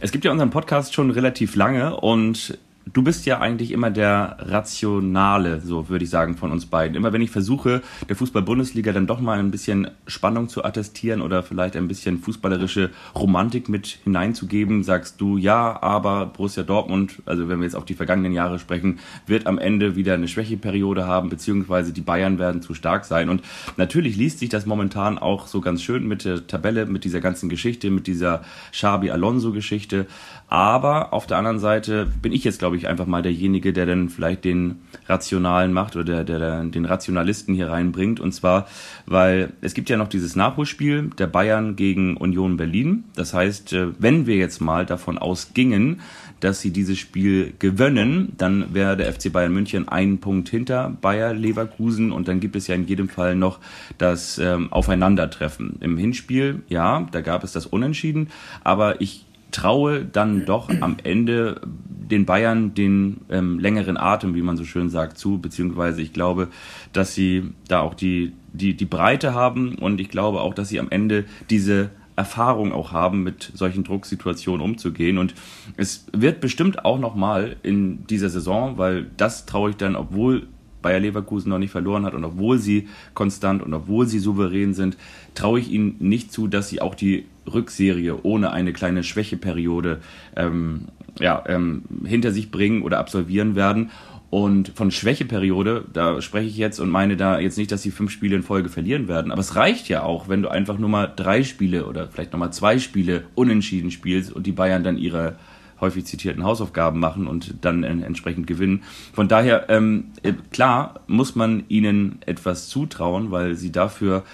Es 0.00 0.12
gibt 0.12 0.24
ja 0.24 0.32
unseren 0.32 0.50
Podcast 0.50 0.94
schon 0.94 1.10
relativ 1.10 1.56
lange 1.56 1.96
und 1.96 2.58
du 2.92 3.02
bist 3.02 3.26
ja 3.26 3.40
eigentlich 3.40 3.70
immer 3.72 3.90
der 3.90 4.36
Rationale, 4.40 5.60
so 5.60 5.88
würde 5.88 6.04
ich 6.04 6.10
sagen, 6.10 6.36
von 6.36 6.52
uns 6.52 6.66
beiden. 6.66 6.96
Immer 6.96 7.12
wenn 7.12 7.22
ich 7.22 7.30
versuche, 7.30 7.82
der 8.08 8.16
Fußball-Bundesliga 8.16 8.92
dann 8.92 9.06
doch 9.06 9.20
mal 9.20 9.38
ein 9.38 9.50
bisschen 9.50 9.88
Spannung 10.06 10.48
zu 10.48 10.64
attestieren 10.64 11.20
oder 11.20 11.42
vielleicht 11.42 11.76
ein 11.76 11.88
bisschen 11.88 12.18
fußballerische 12.18 12.90
Romantik 13.14 13.68
mit 13.68 13.86
hineinzugeben, 14.04 14.82
sagst 14.82 15.20
du, 15.20 15.38
ja, 15.38 15.82
aber 15.82 16.26
Borussia 16.26 16.62
Dortmund, 16.62 17.22
also 17.26 17.48
wenn 17.48 17.58
wir 17.58 17.64
jetzt 17.64 17.76
auf 17.76 17.84
die 17.84 17.94
vergangenen 17.94 18.32
Jahre 18.32 18.58
sprechen, 18.58 18.98
wird 19.26 19.46
am 19.46 19.58
Ende 19.58 19.96
wieder 19.96 20.14
eine 20.14 20.28
Schwächeperiode 20.28 21.06
haben, 21.06 21.28
beziehungsweise 21.30 21.92
die 21.92 22.02
Bayern 22.02 22.38
werden 22.38 22.62
zu 22.62 22.74
stark 22.74 23.04
sein. 23.04 23.28
Und 23.28 23.42
natürlich 23.76 24.16
liest 24.16 24.38
sich 24.40 24.50
das 24.50 24.66
momentan 24.66 25.18
auch 25.18 25.46
so 25.46 25.60
ganz 25.60 25.82
schön 25.82 26.06
mit 26.06 26.24
der 26.24 26.46
Tabelle, 26.46 26.86
mit 26.86 27.04
dieser 27.04 27.20
ganzen 27.20 27.48
Geschichte, 27.48 27.90
mit 27.90 28.06
dieser 28.06 28.42
Xabi-Alonso-Geschichte. 28.72 30.06
Aber 30.48 31.12
auf 31.12 31.26
der 31.26 31.38
anderen 31.38 31.58
Seite 31.58 32.06
bin 32.22 32.32
ich 32.32 32.44
jetzt, 32.44 32.58
glaube 32.58 32.76
ich, 32.76 32.86
einfach 32.86 33.06
mal 33.06 33.22
derjenige, 33.22 33.72
der 33.72 33.86
dann 33.86 34.08
vielleicht 34.08 34.44
den 34.44 34.82
Rationalen 35.06 35.72
macht 35.72 35.96
oder 35.96 36.22
der, 36.22 36.38
der 36.38 36.64
den 36.64 36.84
Rationalisten 36.84 37.54
hier 37.54 37.70
reinbringt. 37.70 38.20
Und 38.20 38.32
zwar, 38.32 38.66
weil 39.06 39.52
es 39.62 39.74
gibt 39.74 39.90
ja 39.90 39.96
noch 39.96 40.08
dieses 40.08 40.36
Nachholspiel 40.36 41.10
der 41.18 41.26
Bayern 41.26 41.76
gegen 41.76 42.16
Union 42.16 42.56
Berlin. 42.56 43.04
Das 43.16 43.34
heißt, 43.34 43.72
äh, 43.72 43.88
wenn 43.98 44.26
wir 44.26 44.36
jetzt 44.36 44.60
mal 44.60 44.86
davon 44.86 45.18
ausgingen, 45.18 46.00
dass 46.40 46.60
sie 46.60 46.70
dieses 46.70 46.98
Spiel 46.98 47.54
gewönnen, 47.58 48.34
dann 48.36 48.74
wäre 48.74 48.96
der 48.96 49.12
FC 49.12 49.32
Bayern 49.32 49.52
München 49.52 49.88
einen 49.88 50.18
Punkt 50.18 50.50
hinter 50.50 50.94
Bayer 51.00 51.32
Leverkusen 51.32 52.12
und 52.12 52.28
dann 52.28 52.40
gibt 52.40 52.54
es 52.54 52.66
ja 52.66 52.74
in 52.74 52.86
jedem 52.86 53.08
Fall 53.08 53.34
noch 53.34 53.60
das 53.96 54.38
ähm, 54.38 54.70
Aufeinandertreffen. 54.70 55.76
Im 55.80 55.96
Hinspiel, 55.96 56.62
ja, 56.68 57.08
da 57.12 57.22
gab 57.22 57.44
es 57.44 57.52
das 57.52 57.64
Unentschieden, 57.66 58.28
aber 58.62 59.00
ich 59.00 59.24
traue 59.54 60.04
dann 60.04 60.44
doch 60.44 60.68
am 60.80 60.96
Ende 61.02 61.60
den 61.64 62.26
Bayern 62.26 62.74
den 62.74 63.22
ähm, 63.30 63.58
längeren 63.58 63.96
Atem, 63.96 64.34
wie 64.34 64.42
man 64.42 64.56
so 64.56 64.64
schön 64.64 64.90
sagt, 64.90 65.16
zu, 65.16 65.38
beziehungsweise 65.38 66.02
ich 66.02 66.12
glaube, 66.12 66.48
dass 66.92 67.14
sie 67.14 67.52
da 67.68 67.80
auch 67.80 67.94
die, 67.94 68.32
die, 68.52 68.76
die 68.76 68.84
Breite 68.84 69.32
haben 69.32 69.76
und 69.76 70.00
ich 70.00 70.08
glaube 70.08 70.40
auch, 70.40 70.54
dass 70.54 70.68
sie 70.68 70.80
am 70.80 70.90
Ende 70.90 71.24
diese 71.50 71.90
Erfahrung 72.16 72.72
auch 72.72 72.92
haben, 72.92 73.22
mit 73.22 73.50
solchen 73.54 73.84
Drucksituationen 73.84 74.60
umzugehen. 74.60 75.18
Und 75.18 75.34
es 75.76 76.06
wird 76.12 76.40
bestimmt 76.40 76.84
auch 76.84 76.98
nochmal 76.98 77.56
in 77.62 78.06
dieser 78.06 78.28
Saison, 78.28 78.78
weil 78.78 79.10
das 79.16 79.46
traue 79.46 79.70
ich 79.70 79.76
dann, 79.76 79.96
obwohl 79.96 80.46
Bayer 80.84 81.00
Leverkusen 81.00 81.48
noch 81.48 81.58
nicht 81.58 81.72
verloren 81.72 82.04
hat 82.04 82.14
und 82.14 82.24
obwohl 82.24 82.58
sie 82.58 82.88
konstant 83.14 83.62
und 83.62 83.74
obwohl 83.74 84.06
sie 84.06 84.20
souverän 84.20 84.74
sind, 84.74 84.96
traue 85.34 85.58
ich 85.58 85.70
ihnen 85.70 85.96
nicht 85.98 86.32
zu, 86.32 86.46
dass 86.46 86.68
sie 86.68 86.80
auch 86.80 86.94
die 86.94 87.24
Rückserie 87.52 88.22
ohne 88.22 88.52
eine 88.52 88.72
kleine 88.72 89.02
Schwächeperiode 89.02 90.00
ähm, 90.36 90.82
ja, 91.18 91.42
ähm, 91.46 91.82
hinter 92.04 92.30
sich 92.30 92.50
bringen 92.50 92.82
oder 92.82 92.98
absolvieren 92.98 93.56
werden. 93.56 93.90
Und 94.30 94.72
von 94.74 94.90
Schwächeperiode, 94.90 95.84
da 95.92 96.20
spreche 96.20 96.48
ich 96.48 96.56
jetzt 96.56 96.80
und 96.80 96.90
meine 96.90 97.16
da 97.16 97.38
jetzt 97.38 97.56
nicht, 97.56 97.70
dass 97.70 97.82
sie 97.82 97.92
fünf 97.92 98.10
Spiele 98.10 98.34
in 98.34 98.42
Folge 98.42 98.68
verlieren 98.68 99.06
werden. 99.06 99.30
Aber 99.30 99.40
es 99.40 99.54
reicht 99.54 99.88
ja 99.88 100.02
auch, 100.02 100.28
wenn 100.28 100.42
du 100.42 100.48
einfach 100.48 100.76
nur 100.76 100.88
mal 100.88 101.12
drei 101.14 101.44
Spiele 101.44 101.86
oder 101.86 102.08
vielleicht 102.08 102.32
nochmal 102.32 102.52
zwei 102.52 102.80
Spiele 102.80 103.24
unentschieden 103.36 103.92
spielst 103.92 104.32
und 104.32 104.44
die 104.46 104.52
Bayern 104.52 104.82
dann 104.82 104.98
ihre 104.98 105.36
häufig 105.84 106.06
zitierten 106.06 106.44
Hausaufgaben 106.44 106.98
machen 106.98 107.26
und 107.26 107.54
dann 107.62 107.84
entsprechend 107.84 108.46
gewinnen. 108.46 108.82
Von 109.12 109.28
daher, 109.28 109.68
ähm, 109.68 110.06
äh, 110.22 110.32
klar, 110.50 111.00
muss 111.06 111.36
man 111.36 111.64
ihnen 111.68 112.18
etwas 112.26 112.68
zutrauen, 112.68 113.30
weil 113.30 113.54
sie 113.54 113.70
dafür 113.70 114.24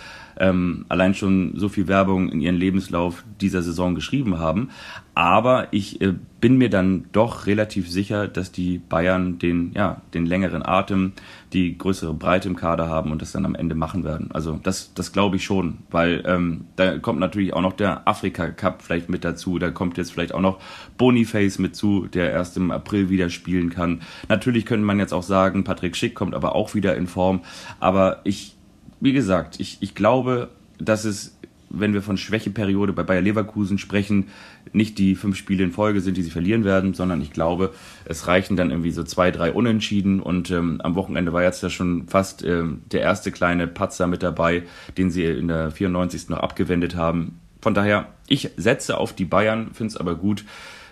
ähm, 0.41 0.87
allein 0.89 1.15
schon 1.15 1.53
so 1.57 1.69
viel 1.69 1.87
Werbung 1.87 2.31
in 2.31 2.41
ihren 2.41 2.57
Lebenslauf 2.57 3.25
dieser 3.41 3.63
Saison 3.63 3.95
geschrieben 3.95 4.39
haben. 4.39 4.71
Aber 5.15 5.69
ich 5.71 6.01
äh, 6.01 6.15
bin 6.41 6.57
mir 6.57 6.71
dann 6.71 7.05
doch 7.13 7.47
relativ 7.47 7.91
sicher, 7.91 8.27
dass 8.27 8.53
die 8.53 8.79
Bayern 8.79 9.39
den, 9.39 9.73
ja, 9.75 10.01
den 10.15 10.25
längeren 10.25 10.65
Atem, 10.65 11.13
die 11.53 11.77
größere 11.77 12.15
Breite 12.15 12.49
im 12.49 12.57
Kader 12.57 12.89
haben 12.89 13.13
und 13.13 13.21
das 13.21 13.33
dann 13.33 13.45
am 13.45 13.55
Ende 13.55 13.75
machen 13.75 14.03
werden. 14.05 14.31
Also 14.33 14.59
das, 14.63 14.95
das 14.95 15.13
glaube 15.13 15.37
ich 15.37 15.45
schon, 15.45 15.79
weil 15.91 16.23
ähm, 16.27 16.65
da 16.77 16.99
kommt 16.99 17.21
natürlich 17.21 17.53
auch 17.53 17.61
noch 17.61 17.75
der 17.75 18.09
Afrika 18.09 18.49
Cup 18.51 18.83
vielleicht 18.83 19.11
mit 19.11 19.25
dazu. 19.25 19.59
Da 19.59 19.71
kommt 19.71 19.99
jetzt 19.99 20.13
vielleicht 20.13 20.33
auch 20.33 20.41
noch 20.41 20.61
Boniface 20.97 21.59
mit 21.59 21.77
zu, 21.77 22.07
der 22.07 22.31
erst 22.31 22.57
im 22.57 22.71
April 22.71 23.11
wieder 23.11 23.29
spielen 23.29 23.69
kann. 23.69 24.01
Natürlich 24.29 24.65
könnte 24.65 24.87
man 24.87 24.99
jetzt 24.99 25.13
auch 25.13 25.23
sagen, 25.23 25.65
Patrick 25.65 25.97
Schick 25.97 26.15
kommt 26.15 26.35
aber 26.35 26.55
auch 26.55 26.75
wieder 26.75 26.97
in 26.97 27.07
Form. 27.07 27.41
Aber 27.79 28.21
ich 28.25 28.57
wie 29.01 29.13
gesagt, 29.13 29.59
ich, 29.61 29.79
ich 29.81 29.95
glaube, 29.95 30.51
dass 30.79 31.05
es, 31.05 31.39
wenn 31.71 31.95
wir 31.95 32.03
von 32.03 32.17
Schwächeperiode 32.17 32.93
bei 32.93 33.03
Bayer 33.03 33.21
Leverkusen 33.21 33.79
sprechen, 33.79 34.29
nicht 34.73 34.99
die 34.99 35.15
fünf 35.15 35.37
Spiele 35.37 35.65
in 35.65 35.73
Folge 35.73 36.01
sind, 36.01 36.17
die 36.17 36.23
sie 36.23 36.31
verlieren 36.31 36.65
werden, 36.65 36.95
sondern 36.95 37.21
ich 37.23 37.33
glaube, 37.33 37.73
es 38.05 38.27
reichen 38.27 38.57
dann 38.57 38.71
irgendwie 38.71 38.93
so 38.93 39.05
zwei, 39.05 39.31
drei 39.31 39.53
Unentschieden 39.53 40.21
und 40.21 40.51
ähm, 40.51 40.81
am 40.83 40.95
Wochenende 40.95 41.33
war 41.33 41.43
jetzt 41.43 41.63
ja 41.63 41.71
schon 41.71 42.09
fast 42.09 42.45
ähm, 42.45 42.83
der 42.93 43.01
erste 43.01 43.33
kleine 43.33 43.67
Patzer 43.67 44.07
mit 44.07 44.23
dabei, 44.23 44.65
den 44.99 45.11
sie 45.11 45.25
in 45.25 45.49
der 45.49 45.71
94. 45.71 46.29
noch 46.29 46.39
abgewendet 46.39 46.95
haben. 46.95 47.41
Von 47.63 47.75
daher, 47.75 48.09
ich 48.27 48.51
setze 48.57 48.99
auf 48.99 49.13
die 49.13 49.25
Bayern, 49.25 49.71
finde 49.73 49.93
es 49.93 49.97
aber 49.97 50.15
gut, 50.15 50.45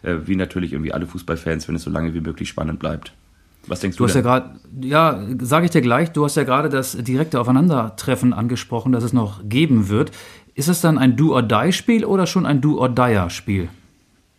äh, 0.02 0.16
wie 0.24 0.36
natürlich 0.36 0.72
irgendwie 0.72 0.92
alle 0.92 1.06
Fußballfans, 1.06 1.68
wenn 1.68 1.74
es 1.74 1.82
so 1.82 1.90
lange 1.90 2.14
wie 2.14 2.20
möglich 2.20 2.48
spannend 2.48 2.78
bleibt. 2.78 3.12
Was 3.68 3.80
denkst 3.80 3.96
du? 3.96 4.04
Du 4.04 4.08
hast 4.08 4.14
denn? 4.14 4.24
ja 4.24 4.38
gerade, 4.38 4.60
ja, 4.80 5.26
sage 5.40 5.66
ich 5.66 5.70
dir 5.70 5.82
gleich, 5.82 6.10
du 6.12 6.24
hast 6.24 6.36
ja 6.36 6.44
gerade 6.44 6.68
das 6.68 6.92
direkte 6.92 7.40
Aufeinandertreffen 7.40 8.32
angesprochen, 8.32 8.92
das 8.92 9.04
es 9.04 9.12
noch 9.12 9.48
geben 9.48 9.88
wird. 9.88 10.10
Ist 10.54 10.68
es 10.68 10.80
dann 10.80 10.98
ein 10.98 11.16
Do-or-Die-Spiel 11.16 12.04
oder 12.04 12.26
schon 12.26 12.46
ein 12.46 12.60
Do-or-Dyer-Spiel? 12.60 13.68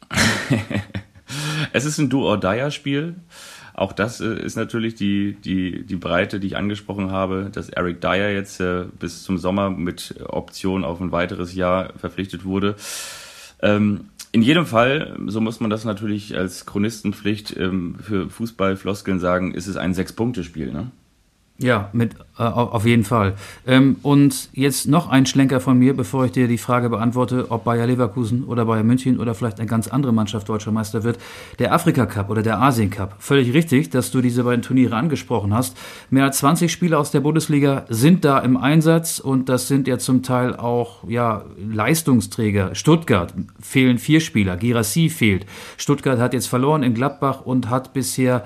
es 1.73 1.85
ist 1.85 1.97
ein 1.99 2.09
Do-or-Dyer-Spiel. 2.09 3.15
Auch 3.79 3.93
das 3.93 4.19
äh, 4.19 4.33
ist 4.33 4.57
natürlich 4.57 4.95
die, 4.95 5.37
die, 5.45 5.85
die 5.85 5.95
Breite, 5.95 6.41
die 6.41 6.47
ich 6.47 6.57
angesprochen 6.57 7.11
habe, 7.11 7.49
dass 7.49 7.69
Eric 7.69 8.01
Dyer 8.01 8.29
jetzt 8.31 8.59
äh, 8.59 8.83
bis 8.99 9.23
zum 9.23 9.37
Sommer 9.37 9.69
mit 9.69 10.15
Option 10.27 10.83
auf 10.83 10.99
ein 10.99 11.13
weiteres 11.13 11.55
Jahr 11.55 11.93
verpflichtet 11.95 12.43
wurde. 12.43 12.75
Ähm, 13.61 14.09
in 14.31 14.41
jedem 14.41 14.65
Fall, 14.65 15.17
so 15.27 15.41
muss 15.41 15.59
man 15.59 15.69
das 15.69 15.85
natürlich 15.85 16.37
als 16.37 16.65
Chronistenpflicht 16.65 17.57
ähm, 17.57 17.95
für 17.99 18.29
Fußballfloskeln 18.29 19.19
sagen, 19.19 19.53
ist 19.53 19.67
es 19.67 19.77
ein 19.77 19.93
Sechs-Punkte-Spiel. 19.93 20.71
Ne? 20.71 20.91
Ja, 21.61 21.89
mit, 21.91 22.15
äh, 22.37 22.43
auf 22.43 22.85
jeden 22.85 23.03
Fall. 23.03 23.33
Ähm, 23.67 23.97
und 24.01 24.49
jetzt 24.53 24.87
noch 24.87 25.09
ein 25.09 25.25
Schlenker 25.25 25.59
von 25.59 25.77
mir, 25.77 25.93
bevor 25.93 26.23
ich 26.23 26.31
dir 26.31 26.47
die 26.47 26.57
Frage 26.57 26.89
beantworte, 26.89 27.51
ob 27.51 27.65
Bayer 27.65 27.85
Leverkusen 27.85 28.45
oder 28.45 28.63
Bayer 28.63 28.83
München 28.83 29.19
oder 29.19 29.35
vielleicht 29.35 29.59
eine 29.59 29.67
ganz 29.67 29.89
andere 29.89 30.13
Mannschaft 30.13 30.47
deutscher 30.47 30.71
Meister 30.71 31.03
wird. 31.03 31.19
Der 31.59 31.73
Afrika 31.73 32.05
Cup 32.05 32.29
oder 32.29 32.43
der 32.43 32.61
Asien 32.61 32.89
Cup. 32.89 33.17
Völlig 33.19 33.53
richtig, 33.53 33.89
dass 33.89 34.09
du 34.09 34.21
diese 34.21 34.45
beiden 34.45 34.61
Turniere 34.61 34.95
angesprochen 34.95 35.53
hast. 35.53 35.75
Mehr 36.09 36.23
als 36.23 36.37
20 36.37 36.71
Spieler 36.71 36.97
aus 36.97 37.11
der 37.11 37.19
Bundesliga 37.19 37.83
sind 37.89 38.23
da 38.23 38.39
im 38.39 38.55
Einsatz 38.55 39.19
und 39.19 39.49
das 39.49 39.67
sind 39.67 39.89
ja 39.89 39.97
zum 39.97 40.23
Teil 40.23 40.55
auch 40.55 41.03
ja, 41.09 41.43
Leistungsträger. 41.57 42.73
Stuttgart 42.73 43.33
fehlen 43.59 43.97
vier 43.97 44.21
Spieler, 44.21 44.55
Girassi 44.55 45.09
fehlt. 45.09 45.45
Stuttgart 45.75 46.19
hat 46.19 46.33
jetzt 46.33 46.47
verloren 46.47 46.83
in 46.83 46.93
Gladbach 46.93 47.41
und 47.41 47.69
hat 47.69 47.91
bisher 47.91 48.45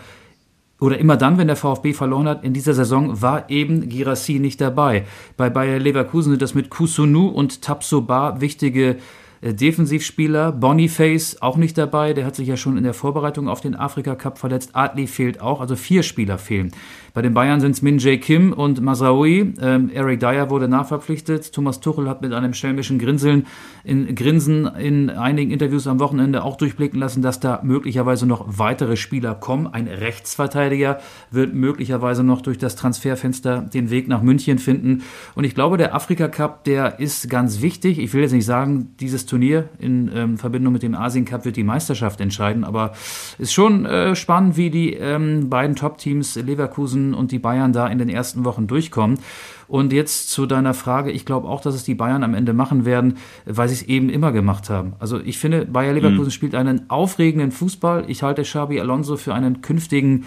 oder 0.84 0.98
immer 0.98 1.16
dann, 1.16 1.38
wenn 1.38 1.48
der 1.48 1.56
VfB 1.56 1.94
verloren 1.94 2.28
hat, 2.28 2.44
in 2.44 2.54
dieser 2.54 2.74
Saison 2.74 3.22
war 3.22 3.50
eben 3.50 3.88
Girassi 3.88 4.40
nicht 4.40 4.60
dabei. 4.60 5.06
Bei 5.38 5.50
Bayer 5.50 5.80
Leverkusen 5.80 6.32
sind 6.32 6.42
das 6.42 6.56
mit 6.56 6.70
Kusunu 6.70 7.28
und 7.28 7.62
Tapsoba 7.62 8.42
wichtige 8.42 8.98
Äh, 9.44 9.54
Defensivspieler, 9.54 10.54
Boniface 10.54 11.42
auch 11.42 11.58
nicht 11.58 11.78
dabei, 11.78 12.14
der 12.14 12.26
hat 12.26 12.36
sich 12.36 12.48
ja 12.48 12.56
schon 12.56 12.78
in 12.78 12.84
der 12.84 12.94
Vorbereitung 12.94 13.50
auf 13.50 13.60
den 13.60 13.76
Afrika 13.76 14.16
Cup 14.16 14.38
verletzt. 14.38 14.70
Adli 14.74 15.06
fehlt 15.06 15.42
auch, 15.42 15.60
also 15.60 15.76
vier 15.76 16.04
Spieler 16.04 16.38
fehlen. 16.38 16.72
Bei 17.14 17.22
den 17.22 17.36
Bayern 17.36 17.62
sind 17.62 17.74
es 17.74 17.84
Min 17.84 18.00
Jae 18.00 18.18
Kim 18.18 18.54
und 18.54 18.82
Masraoui. 18.82 19.54
Ähm, 19.62 19.92
Eric 19.94 20.20
Dyer 20.20 20.50
wurde 20.50 20.68
nachverpflichtet. 20.68 21.54
Thomas 21.54 21.80
Tuchel 21.80 22.10
hat 22.10 22.24
mit 22.24 22.34
einem 22.34 22.56
schelmischen 22.56 22.98
Grinseln 22.98 23.46
in, 23.84 24.16
Grinsen 24.16 24.66
in 24.66 25.12
einigen 25.12 25.52
Interviews 25.52 25.86
am 25.86 26.00
Wochenende 26.00 26.44
auch 26.44 26.58
durchblicken 26.58 27.00
lassen, 27.00 27.22
dass 27.22 27.40
da 27.40 27.60
möglicherweise 27.62 28.26
noch 28.26 28.46
weitere 28.58 28.98
Spieler 28.98 29.36
kommen. 29.36 29.68
Ein 29.68 29.88
Rechtsverteidiger 29.88 31.02
wird 31.30 31.54
möglicherweise 31.54 32.24
noch 32.24 32.42
durch 32.42 32.58
das 32.58 32.76
Transferfenster 32.76 33.62
den 33.62 33.92
Weg 33.92 34.08
nach 34.08 34.24
München 34.24 34.58
finden. 34.58 35.04
Und 35.36 35.44
ich 35.44 35.54
glaube, 35.54 35.78
der 35.78 35.94
Afrika 35.94 36.28
Cup, 36.28 36.64
der 36.64 37.00
ist 37.00 37.30
ganz 37.30 37.62
wichtig. 37.62 38.00
Ich 38.00 38.12
will 38.16 38.24
jetzt 38.24 38.34
nicht 38.34 38.46
sagen, 38.46 38.96
dieses 39.00 39.28
Turnier 39.28 39.70
in 39.78 40.10
ähm, 40.16 40.38
Verbindung 40.40 40.74
mit 40.74 40.82
dem 40.82 40.96
Asien 40.96 41.26
Cup 41.26 41.46
wird 41.46 41.58
die 41.58 41.64
Meisterschaft 41.64 42.22
entscheiden, 42.22 42.64
aber 42.64 42.94
ist 43.38 43.54
schon 43.54 43.86
äh, 43.86 44.16
spannend, 44.16 44.58
wie 44.58 44.72
die 44.72 44.94
ähm, 44.94 45.52
beiden 45.52 45.76
Top-Teams 45.76 46.38
Leverkusen 46.38 47.03
und 47.12 47.32
die 47.32 47.40
Bayern 47.40 47.74
da 47.74 47.88
in 47.88 47.98
den 47.98 48.10
ersten 48.10 48.46
Wochen 48.46 48.68
durchkommen. 48.68 49.20
Und 49.68 49.92
jetzt 49.92 50.30
zu 50.30 50.46
deiner 50.46 50.74
Frage, 50.74 51.12
ich 51.12 51.26
glaube 51.26 51.48
auch, 51.48 51.62
dass 51.62 51.74
es 51.74 51.84
die 51.84 51.96
Bayern 51.96 52.24
am 52.24 52.36
Ende 52.36 52.54
machen 52.54 52.86
werden, 52.86 53.18
weil 53.46 53.68
sie 53.68 53.76
es 53.76 53.82
eben 53.82 54.10
immer 54.10 54.32
gemacht 54.32 54.70
haben. 54.70 54.94
Also 55.00 55.20
ich 55.20 55.40
finde, 55.40 55.66
Bayer 55.66 55.94
Leverkusen 55.94 56.26
mhm. 56.26 56.32
spielt 56.32 56.56
einen 56.56 56.90
aufregenden 56.90 57.52
Fußball. 57.52 58.06
Ich 58.08 58.22
halte 58.22 58.44
Xabi 58.44 58.80
Alonso 58.80 59.18
für 59.18 59.34
einen 59.34 59.62
künftigen 59.62 60.26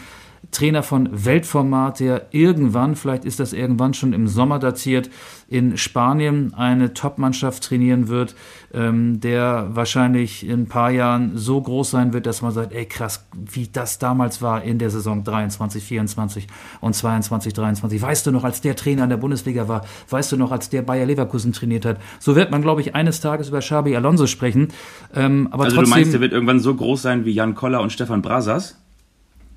Trainer 0.50 0.82
von 0.82 1.08
Weltformat, 1.12 2.00
der 2.00 2.28
irgendwann, 2.30 2.96
vielleicht 2.96 3.24
ist 3.24 3.40
das 3.40 3.52
irgendwann 3.52 3.94
schon 3.94 4.12
im 4.12 4.28
Sommer 4.28 4.58
datiert, 4.58 5.10
in 5.48 5.76
Spanien 5.76 6.54
eine 6.54 6.94
Top-Mannschaft 6.94 7.64
trainieren 7.64 8.08
wird, 8.08 8.34
ähm, 8.76 9.20
der 9.20 9.68
wahrscheinlich 9.70 10.46
in 10.46 10.60
ein 10.60 10.66
paar 10.66 10.90
Jahren 10.90 11.32
so 11.34 11.60
groß 11.60 11.90
sein 11.90 12.12
wird, 12.12 12.26
dass 12.26 12.42
man 12.42 12.52
sagt, 12.52 12.74
ey 12.74 12.84
krass, 12.84 13.26
wie 13.34 13.66
das 13.66 13.98
damals 13.98 14.42
war 14.42 14.62
in 14.62 14.78
der 14.78 14.90
Saison 14.90 15.24
23, 15.24 15.82
24 15.82 16.46
und 16.82 16.94
22, 16.94 17.54
23. 17.54 18.02
Weißt 18.02 18.26
du 18.26 18.32
noch, 18.32 18.44
als 18.44 18.60
der 18.60 18.76
Trainer 18.76 19.04
in 19.04 19.10
der 19.10 19.16
Bundesliga 19.16 19.66
war, 19.66 19.86
weißt 20.10 20.32
du 20.32 20.36
noch, 20.36 20.52
als 20.52 20.68
der 20.68 20.82
Bayer 20.82 21.06
Leverkusen 21.06 21.54
trainiert 21.54 21.86
hat. 21.86 21.98
So 22.20 22.36
wird 22.36 22.50
man, 22.50 22.60
glaube 22.60 22.82
ich, 22.82 22.94
eines 22.94 23.20
Tages 23.20 23.48
über 23.48 23.60
Xabi 23.60 23.96
Alonso 23.96 24.26
sprechen. 24.26 24.68
Ähm, 25.14 25.48
aber 25.50 25.64
also 25.64 25.76
trotzdem, 25.76 25.92
du 25.92 25.98
meinst, 25.98 26.12
der 26.12 26.20
wird 26.20 26.32
irgendwann 26.32 26.60
so 26.60 26.74
groß 26.74 27.00
sein 27.00 27.24
wie 27.24 27.32
Jan 27.32 27.54
Koller 27.54 27.80
und 27.80 27.92
Stefan 27.92 28.20
Brasas? 28.20 28.76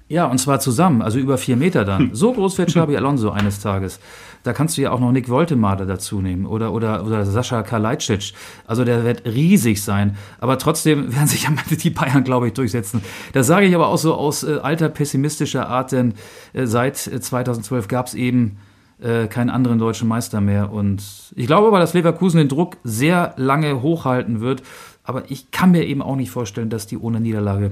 Ja, 0.09 0.25
und 0.25 0.39
zwar 0.39 0.59
zusammen, 0.59 1.03
also 1.03 1.19
über 1.19 1.37
vier 1.37 1.55
Meter 1.55 1.85
dann. 1.85 2.09
So 2.13 2.33
groß 2.33 2.57
wird 2.57 2.69
Xabi 2.69 2.97
Alonso 2.97 3.29
eines 3.29 3.59
Tages. 3.59 3.99
Da 4.41 4.53
kannst 4.53 4.75
du 4.75 4.81
ja 4.81 4.91
auch 4.91 4.99
noch 4.99 5.11
Nick 5.11 5.29
Woltemade 5.29 5.85
dazu 5.85 6.19
nehmen 6.19 6.47
oder, 6.47 6.73
oder, 6.73 7.05
oder 7.05 7.25
Sascha 7.27 7.61
Kalajdzic. 7.61 8.33
Also 8.65 8.83
der 8.83 9.03
wird 9.03 9.25
riesig 9.25 9.83
sein. 9.83 10.17
Aber 10.39 10.57
trotzdem 10.57 11.13
werden 11.15 11.27
sich 11.27 11.47
am 11.47 11.57
Ende 11.63 11.77
die 11.77 11.91
Bayern, 11.91 12.23
glaube 12.23 12.47
ich, 12.47 12.53
durchsetzen. 12.53 13.01
Das 13.33 13.45
sage 13.45 13.67
ich 13.67 13.75
aber 13.75 13.87
auch 13.87 13.97
so 13.99 14.15
aus 14.15 14.43
äh, 14.43 14.57
alter 14.63 14.89
pessimistischer 14.89 15.69
Art, 15.69 15.91
denn 15.91 16.15
äh, 16.53 16.65
seit 16.65 16.97
2012 16.97 17.87
gab 17.87 18.07
es 18.07 18.15
eben 18.15 18.57
äh, 19.01 19.27
keinen 19.27 19.51
anderen 19.51 19.77
deutschen 19.77 20.07
Meister 20.07 20.41
mehr. 20.41 20.71
Und 20.71 21.03
ich 21.35 21.45
glaube 21.45 21.67
aber, 21.67 21.79
dass 21.79 21.93
Leverkusen 21.93 22.39
den 22.39 22.49
Druck 22.49 22.77
sehr 22.83 23.33
lange 23.37 23.83
hochhalten 23.83 24.41
wird. 24.41 24.63
Aber 25.03 25.29
ich 25.29 25.51
kann 25.51 25.69
mir 25.71 25.85
eben 25.85 26.01
auch 26.01 26.15
nicht 26.15 26.31
vorstellen, 26.31 26.69
dass 26.71 26.87
die 26.87 26.97
ohne 26.97 27.19
Niederlage 27.19 27.71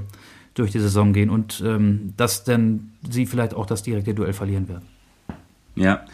durch 0.57 0.71
die 0.71 0.79
Saison 0.79 1.13
gehen 1.13 1.29
und 1.29 1.63
ähm, 1.65 2.13
dass 2.17 2.43
dann 2.43 2.91
sie 3.09 3.25
vielleicht 3.25 3.53
auch 3.53 3.65
das 3.65 3.83
direkte 3.83 4.13
Duell 4.13 4.33
verlieren 4.33 4.67
werden. 4.67 4.85
Ja. 5.75 6.05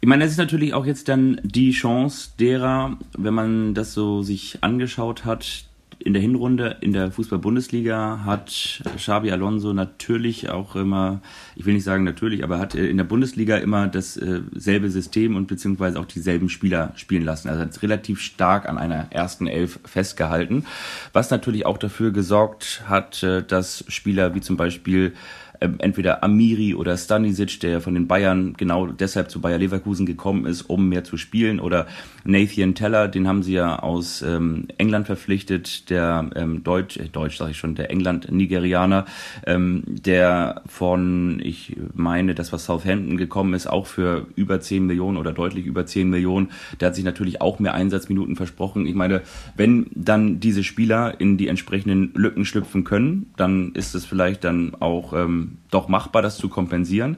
Ich 0.00 0.08
meine, 0.08 0.24
das 0.24 0.32
ist 0.32 0.38
natürlich 0.38 0.72
auch 0.72 0.86
jetzt 0.86 1.08
dann 1.08 1.40
die 1.44 1.72
Chance 1.72 2.30
derer, 2.38 2.96
wenn 3.18 3.34
man 3.34 3.74
das 3.74 3.92
so 3.92 4.22
sich 4.22 4.58
angeschaut 4.62 5.26
hat, 5.26 5.66
in 6.02 6.14
der 6.14 6.22
Hinrunde 6.22 6.78
in 6.80 6.92
der 6.92 7.10
Fußball-Bundesliga 7.12 8.24
hat 8.24 8.82
Xabi 8.96 9.30
Alonso 9.30 9.74
natürlich 9.74 10.48
auch 10.48 10.74
immer, 10.74 11.20
ich 11.56 11.66
will 11.66 11.74
nicht 11.74 11.84
sagen 11.84 12.04
natürlich, 12.04 12.42
aber 12.42 12.58
hat 12.58 12.74
in 12.74 12.96
der 12.96 13.04
Bundesliga 13.04 13.58
immer 13.58 13.86
dasselbe 13.86 14.86
äh, 14.86 14.90
System 14.90 15.36
und 15.36 15.46
beziehungsweise 15.46 16.00
auch 16.00 16.06
dieselben 16.06 16.48
Spieler 16.48 16.92
spielen 16.96 17.24
lassen. 17.24 17.48
Also 17.48 17.62
hat 17.62 17.82
relativ 17.82 18.20
stark 18.20 18.68
an 18.68 18.78
einer 18.78 19.12
ersten 19.12 19.46
Elf 19.46 19.78
festgehalten, 19.84 20.64
was 21.12 21.30
natürlich 21.30 21.66
auch 21.66 21.78
dafür 21.78 22.12
gesorgt 22.12 22.82
hat, 22.86 23.22
äh, 23.22 23.42
dass 23.42 23.84
Spieler 23.88 24.34
wie 24.34 24.40
zum 24.40 24.56
Beispiel 24.56 25.12
ähm, 25.60 25.76
entweder 25.78 26.24
Amiri 26.24 26.74
oder 26.74 26.96
Stanisic, 26.96 27.60
der 27.60 27.80
von 27.80 27.94
den 27.94 28.06
Bayern 28.06 28.54
genau 28.56 28.86
deshalb 28.86 29.30
zu 29.30 29.40
Bayer 29.40 29.58
Leverkusen 29.58 30.06
gekommen 30.06 30.46
ist, 30.46 30.62
um 30.62 30.88
mehr 30.88 31.04
zu 31.04 31.16
spielen, 31.16 31.60
oder 31.60 31.86
Nathan 32.24 32.74
Teller, 32.74 33.08
den 33.08 33.28
haben 33.28 33.42
sie 33.42 33.54
ja 33.54 33.78
aus 33.78 34.22
ähm, 34.22 34.68
England 34.78 35.06
verpflichtet, 35.06 35.90
der 35.90 36.30
ähm, 36.34 36.62
Deutsch, 36.62 36.96
äh, 36.96 37.08
Deutsch 37.08 37.36
sage 37.36 37.52
ich 37.52 37.58
schon, 37.58 37.74
der 37.74 37.90
England-Nigerianer, 37.90 39.06
ähm, 39.46 39.82
der 39.86 40.62
von, 40.66 41.40
ich 41.42 41.76
meine, 41.94 42.34
das 42.34 42.52
was 42.52 42.64
Southampton 42.64 43.16
gekommen 43.16 43.54
ist, 43.54 43.66
auch 43.66 43.86
für 43.86 44.26
über 44.36 44.60
10 44.60 44.86
Millionen 44.86 45.16
oder 45.16 45.32
deutlich 45.32 45.66
über 45.66 45.86
10 45.86 46.08
Millionen, 46.08 46.50
der 46.80 46.88
hat 46.88 46.94
sich 46.94 47.04
natürlich 47.04 47.40
auch 47.40 47.58
mehr 47.58 47.74
Einsatzminuten 47.74 48.36
versprochen. 48.36 48.86
Ich 48.86 48.94
meine, 48.94 49.22
wenn 49.56 49.86
dann 49.94 50.40
diese 50.40 50.64
Spieler 50.64 51.20
in 51.20 51.36
die 51.36 51.48
entsprechenden 51.48 52.12
Lücken 52.14 52.44
schlüpfen 52.44 52.84
können, 52.84 53.30
dann 53.36 53.72
ist 53.74 53.94
es 53.94 54.04
vielleicht 54.04 54.44
dann 54.44 54.74
auch 54.80 55.12
ähm, 55.12 55.49
doch 55.70 55.88
machbar, 55.88 56.22
das 56.22 56.38
zu 56.38 56.48
kompensieren. 56.48 57.16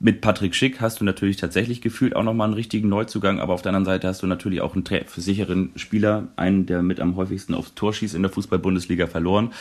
Mit 0.00 0.20
Patrick 0.20 0.54
Schick 0.54 0.80
hast 0.80 1.00
du 1.00 1.04
natürlich 1.04 1.36
tatsächlich 1.36 1.80
gefühlt 1.80 2.16
auch 2.16 2.22
nochmal 2.22 2.46
einen 2.46 2.54
richtigen 2.54 2.88
Neuzugang, 2.88 3.40
aber 3.40 3.54
auf 3.54 3.62
der 3.62 3.70
anderen 3.70 3.84
Seite 3.84 4.08
hast 4.08 4.22
du 4.22 4.26
natürlich 4.26 4.60
auch 4.60 4.74
einen 4.74 4.84
sicheren 5.16 5.70
Spieler, 5.76 6.28
einen, 6.36 6.66
der 6.66 6.82
mit 6.82 7.00
am 7.00 7.16
häufigsten 7.16 7.54
aufs 7.54 7.74
Tor 7.74 7.92
schießt 7.92 8.14
in 8.14 8.22
der 8.22 8.30
Fußball-Bundesliga 8.30 9.06
verloren. 9.06 9.52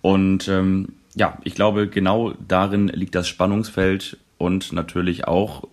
Und 0.00 0.48
ähm, 0.48 0.90
ja, 1.14 1.38
ich 1.44 1.54
glaube, 1.54 1.88
genau 1.88 2.34
darin 2.46 2.88
liegt 2.88 3.14
das 3.14 3.28
Spannungsfeld 3.28 4.18
und 4.38 4.72
natürlich 4.72 5.26
auch, 5.26 5.68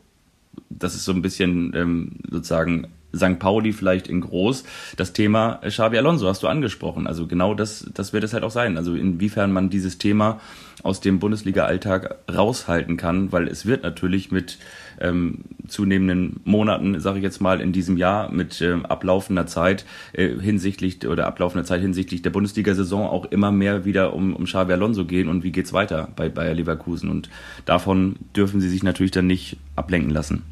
das 0.70 0.96
ist 0.96 1.06
so 1.06 1.12
ein 1.12 1.22
bisschen 1.22 1.74
ähm, 1.76 2.12
sozusagen 2.30 2.88
St. 3.15 3.39
Pauli 3.39 3.74
vielleicht 3.74 4.08
in 4.08 4.21
groß. 4.21 4.63
Das 4.97 5.13
Thema 5.13 5.60
Xabi 5.65 5.97
Alonso 5.97 6.28
hast 6.28 6.43
du 6.43 6.47
angesprochen. 6.47 7.08
Also 7.08 7.28
genau 7.28 7.54
das, 7.54 7.89
das 7.93 8.13
wird 8.13 8.24
es 8.24 8.34
halt 8.34 8.43
auch 8.43 8.52
sein. 8.52 8.78
Also 8.78 8.93
inwiefern 8.95 9.52
man 9.52 9.69
dieses 9.69 9.97
Thema 9.97 10.39
aus 10.84 11.00
dem 11.00 11.19
Bundesliga-Alltag 11.19 12.15
raushalten 12.34 12.97
kann, 12.97 13.32
weil 13.32 13.47
es 13.47 13.65
wird 13.65 13.84
natürlich 13.84 14.32
mit 14.32 14.58
ähm, 15.00 15.39
zunehmenden 15.67 16.39
Monaten, 16.43 17.00
sage 17.00 17.19
ich 17.19 17.24
jetzt 17.24 17.41
mal, 17.41 17.62
in 17.62 17.71
diesem 17.71 17.97
Jahr 17.97 18.32
mit 18.32 18.62
ähm, 18.62 18.86
ablaufender 18.86 19.47
Zeit 19.47 19.86
äh, 20.13 20.30
hinsichtlich 20.39 21.06
oder 21.08 21.28
ablaufender 21.28 21.65
Zeit 21.65 21.82
hinsichtlich 21.82 22.21
der 22.21 22.30
Bundesliga-Saison 22.32 23.08
auch 23.08 23.26
immer 23.26 23.52
mehr 23.52 23.86
wieder 23.86 24.13
um, 24.13 24.36
um 24.36 24.45
Xabi 24.45 24.74
Alonso 24.74 25.06
gehen 25.06 25.28
und 25.28 25.43
wie 25.43 25.52
geht's 25.52 25.74
weiter 25.74 26.10
bei 26.15 26.30
Bayer 26.30 26.54
Leverkusen 26.54 27.10
und 27.10 27.30
davon 27.65 28.15
dürfen 28.36 28.62
sie 28.62 28.69
sich 28.69 28.84
natürlich 28.84 29.12
dann 29.12 29.28
nicht 29.28 29.58
ablenken 29.76 30.12
lassen. 30.12 30.43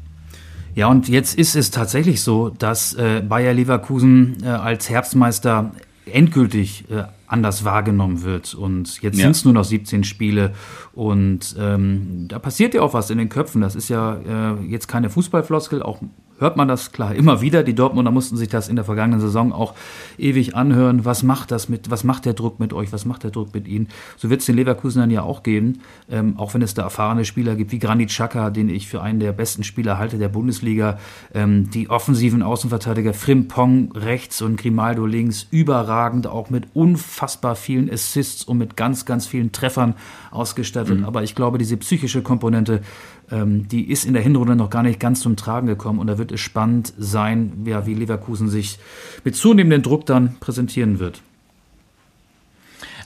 Ja, 0.80 0.88
und 0.88 1.10
jetzt 1.10 1.36
ist 1.36 1.56
es 1.56 1.70
tatsächlich 1.70 2.22
so, 2.22 2.48
dass 2.48 2.94
äh, 2.94 3.20
Bayer 3.20 3.52
Leverkusen 3.52 4.38
äh, 4.42 4.46
als 4.46 4.88
Herbstmeister 4.88 5.72
endgültig 6.10 6.86
äh, 6.90 7.02
anders 7.26 7.66
wahrgenommen 7.66 8.22
wird. 8.22 8.54
Und 8.54 9.02
jetzt 9.02 9.18
ja. 9.18 9.24
sind 9.24 9.32
es 9.32 9.44
nur 9.44 9.52
noch 9.52 9.64
17 9.64 10.04
Spiele 10.04 10.54
und 10.94 11.54
ähm, 11.58 12.24
da 12.28 12.38
passiert 12.38 12.72
ja 12.72 12.80
auch 12.80 12.94
was 12.94 13.10
in 13.10 13.18
den 13.18 13.28
Köpfen. 13.28 13.60
Das 13.60 13.74
ist 13.74 13.90
ja 13.90 14.54
äh, 14.54 14.64
jetzt 14.68 14.88
keine 14.88 15.10
Fußballfloskel, 15.10 15.82
auch 15.82 16.00
hört 16.40 16.56
man 16.56 16.68
das 16.68 16.92
klar 16.92 17.14
immer 17.14 17.40
wieder. 17.40 17.62
Die 17.62 17.74
Dortmunder 17.74 18.10
mussten 18.10 18.36
sich 18.36 18.48
das 18.48 18.68
in 18.68 18.76
der 18.76 18.84
vergangenen 18.84 19.20
Saison 19.20 19.52
auch 19.52 19.74
ewig 20.18 20.56
anhören. 20.56 21.04
Was 21.04 21.22
macht 21.22 21.50
das 21.50 21.68
mit, 21.68 21.90
was 21.90 22.02
macht 22.02 22.24
der 22.24 22.32
Druck 22.32 22.58
mit 22.58 22.72
euch? 22.72 22.92
Was 22.92 23.04
macht 23.04 23.22
der 23.22 23.30
Druck 23.30 23.54
mit 23.54 23.68
ihnen? 23.68 23.88
So 24.16 24.30
wird 24.30 24.40
es 24.40 24.46
den 24.46 24.56
Leverkusenern 24.56 25.10
ja 25.10 25.22
auch 25.22 25.42
geben, 25.42 25.80
ähm, 26.10 26.34
auch 26.38 26.54
wenn 26.54 26.62
es 26.62 26.74
da 26.74 26.82
erfahrene 26.82 27.24
Spieler 27.24 27.54
gibt, 27.54 27.72
wie 27.72 27.78
Granit 27.78 28.08
Xhaka, 28.08 28.50
den 28.50 28.68
ich 28.68 28.88
für 28.88 29.02
einen 29.02 29.20
der 29.20 29.32
besten 29.32 29.64
Spieler 29.64 29.98
halte 29.98 30.18
der 30.18 30.28
Bundesliga. 30.28 30.98
Ähm, 31.34 31.70
die 31.70 31.90
offensiven 31.90 32.42
Außenverteidiger 32.42 33.14
Frimpong 33.14 33.92
rechts 33.92 34.42
und 34.42 34.56
Grimaldo 34.56 35.06
links, 35.06 35.46
überragend, 35.50 36.26
auch 36.26 36.50
mit 36.50 36.68
unfassbar 36.74 37.54
vielen 37.54 37.90
Assists 37.92 38.44
und 38.44 38.58
mit 38.58 38.76
ganz, 38.76 39.04
ganz 39.04 39.26
vielen 39.26 39.52
Treffern 39.52 39.94
ausgestattet. 40.30 41.00
Mhm. 41.00 41.04
Aber 41.04 41.22
ich 41.22 41.34
glaube, 41.34 41.58
diese 41.58 41.76
psychische 41.76 42.22
Komponente 42.22 42.80
ähm, 43.30 43.68
die 43.68 43.90
ist 43.90 44.04
in 44.04 44.12
der 44.12 44.22
Hinrunde 44.22 44.56
noch 44.56 44.70
gar 44.70 44.82
nicht 44.82 45.00
ganz 45.00 45.20
zum 45.20 45.36
Tragen 45.36 45.66
gekommen 45.66 45.98
und 45.98 46.06
da 46.06 46.18
wird 46.18 46.32
es 46.32 46.40
spannend 46.40 46.92
sein, 46.98 47.52
ja, 47.64 47.86
wie 47.86 47.94
Leverkusen 47.94 48.48
sich 48.48 48.78
mit 49.24 49.36
zunehmendem 49.36 49.82
Druck 49.82 50.06
dann 50.06 50.36
präsentieren 50.40 50.98
wird. 50.98 51.22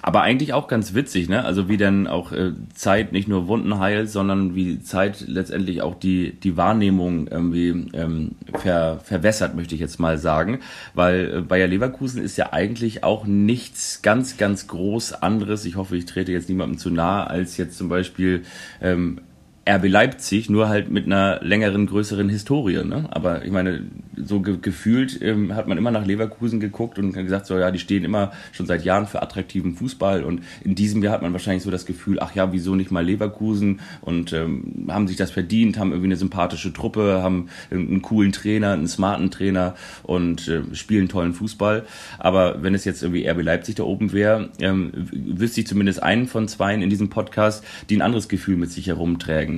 Aber 0.07 0.21
eigentlich 0.21 0.53
auch 0.53 0.69
ganz 0.69 0.93
witzig, 0.93 1.31
ne? 1.31 1.47
Also 1.47 1.67
wie 1.71 1.79
dann 1.79 2.07
auch 2.07 2.31
äh, 2.31 2.53
Zeit 2.75 3.13
nicht 3.13 3.27
nur 3.27 3.49
Wunden 3.49 3.79
heilt, 3.79 4.11
sondern 4.11 4.55
wie 4.55 4.83
Zeit 4.83 5.25
letztendlich 5.27 5.81
auch 5.81 5.95
die, 5.95 6.33
die 6.33 6.59
Wahrnehmung 6.59 7.27
irgendwie 7.27 7.87
ähm, 7.95 8.33
ver, 8.53 9.01
verwässert, 9.03 9.57
möchte 9.57 9.75
ich 9.75 9.81
jetzt 9.81 9.99
mal 9.99 10.19
sagen. 10.19 10.61
Weil 10.93 11.39
äh, 11.39 11.41
Bayer 11.41 11.69
Leverkusen 11.69 12.23
ist 12.23 12.37
ja 12.37 12.53
eigentlich 12.53 13.03
auch 13.03 13.25
nichts 13.25 14.03
ganz, 14.03 14.37
ganz 14.37 14.67
groß 14.67 15.15
anderes. 15.15 15.65
Ich 15.65 15.77
hoffe, 15.77 15.97
ich 15.97 16.05
trete 16.05 16.33
jetzt 16.33 16.51
niemandem 16.51 16.77
zu 16.77 16.91
nahe, 16.91 17.27
als 17.27 17.57
jetzt 17.57 17.79
zum 17.79 17.89
Beispiel 17.89 18.43
ähm, 18.83 19.23
RB 19.67 19.89
Leipzig, 19.89 20.51
nur 20.51 20.69
halt 20.69 20.91
mit 20.91 21.07
einer 21.07 21.41
längeren, 21.43 21.87
größeren 21.87 22.29
Historie. 22.29 22.85
Ne? 22.85 23.07
Aber 23.11 23.45
ich 23.45 23.51
meine, 23.51 23.85
so 24.17 24.41
ge 24.41 24.59
gefühlt 24.61 25.21
ähm, 25.23 25.55
hat 25.55 25.69
man 25.69 25.79
immer 25.79 25.91
nach 25.91 26.05
Leverkusen 26.05 26.61
geguckt 26.61 26.99
und 26.99 27.13
gesagt, 27.13 27.47
so 27.47 27.59
ja, 27.59 27.71
die 27.71 27.79
stehen 27.79 28.05
immer 28.05 28.33
schon 28.53 28.67
seit 28.67 28.85
Jahren 28.85 29.07
für 29.07 29.23
attraktiven 29.23 29.75
Fußball. 29.75 30.23
Und 30.25 30.43
in 30.63 30.75
diesem 30.75 31.03
Jahr 31.03 31.15
hat 31.15 31.23
man 31.23 31.33
wahrscheinlich 31.33 31.63
so 31.63 31.71
das 31.71 31.87
Gefühl, 31.87 32.19
ach 32.21 32.35
ja, 32.35 32.53
wieso 32.53 32.75
nicht 32.75 32.91
mal 32.91 33.05
Leverkusen? 33.05 33.81
Und 34.03 34.33
ähm, 34.33 34.87
haben 34.89 35.09
sich 35.09 35.17
das 35.17 35.31
verdient, 35.31 35.79
haben 35.79 35.91
irgendwie 35.91 36.09
eine 36.09 36.17
sympathische 36.17 36.73
Truppe, 36.73 37.21
haben 37.23 37.49
einen 37.71 38.03
coolen 38.03 38.33
Trainer, 38.33 38.73
einen 38.73 38.89
smarten 38.89 39.31
Trainer 39.31 39.75
und 40.03 40.47
äh, 40.49 40.63
spielen 40.75 41.09
tollen 41.09 41.33
Fußball. 41.33 41.85
Aber 42.19 42.63
wenn 42.63 42.75
es 42.75 42.85
jetzt 42.85 43.03
irgendwie 43.03 43.27
RB 43.27 43.43
Leipzig 43.43 43.77
da 43.77 43.85
oben 43.85 44.13
wäre, 44.13 44.51
ähm, 44.61 44.93
wüsste 44.95 45.61
ich 45.61 45.67
zumindest 45.67 46.03
einen 46.03 46.27
von 46.27 46.49
zweien 46.49 46.83
in 46.83 46.91
diesem 46.91 47.09
Podcast, 47.09 47.65
die 47.89 47.97
ein 47.97 48.03
anderes 48.03 48.29
Gefühl 48.29 48.57
mit 48.57 48.71
sich 48.71 48.89
herumtragen. 48.89 49.54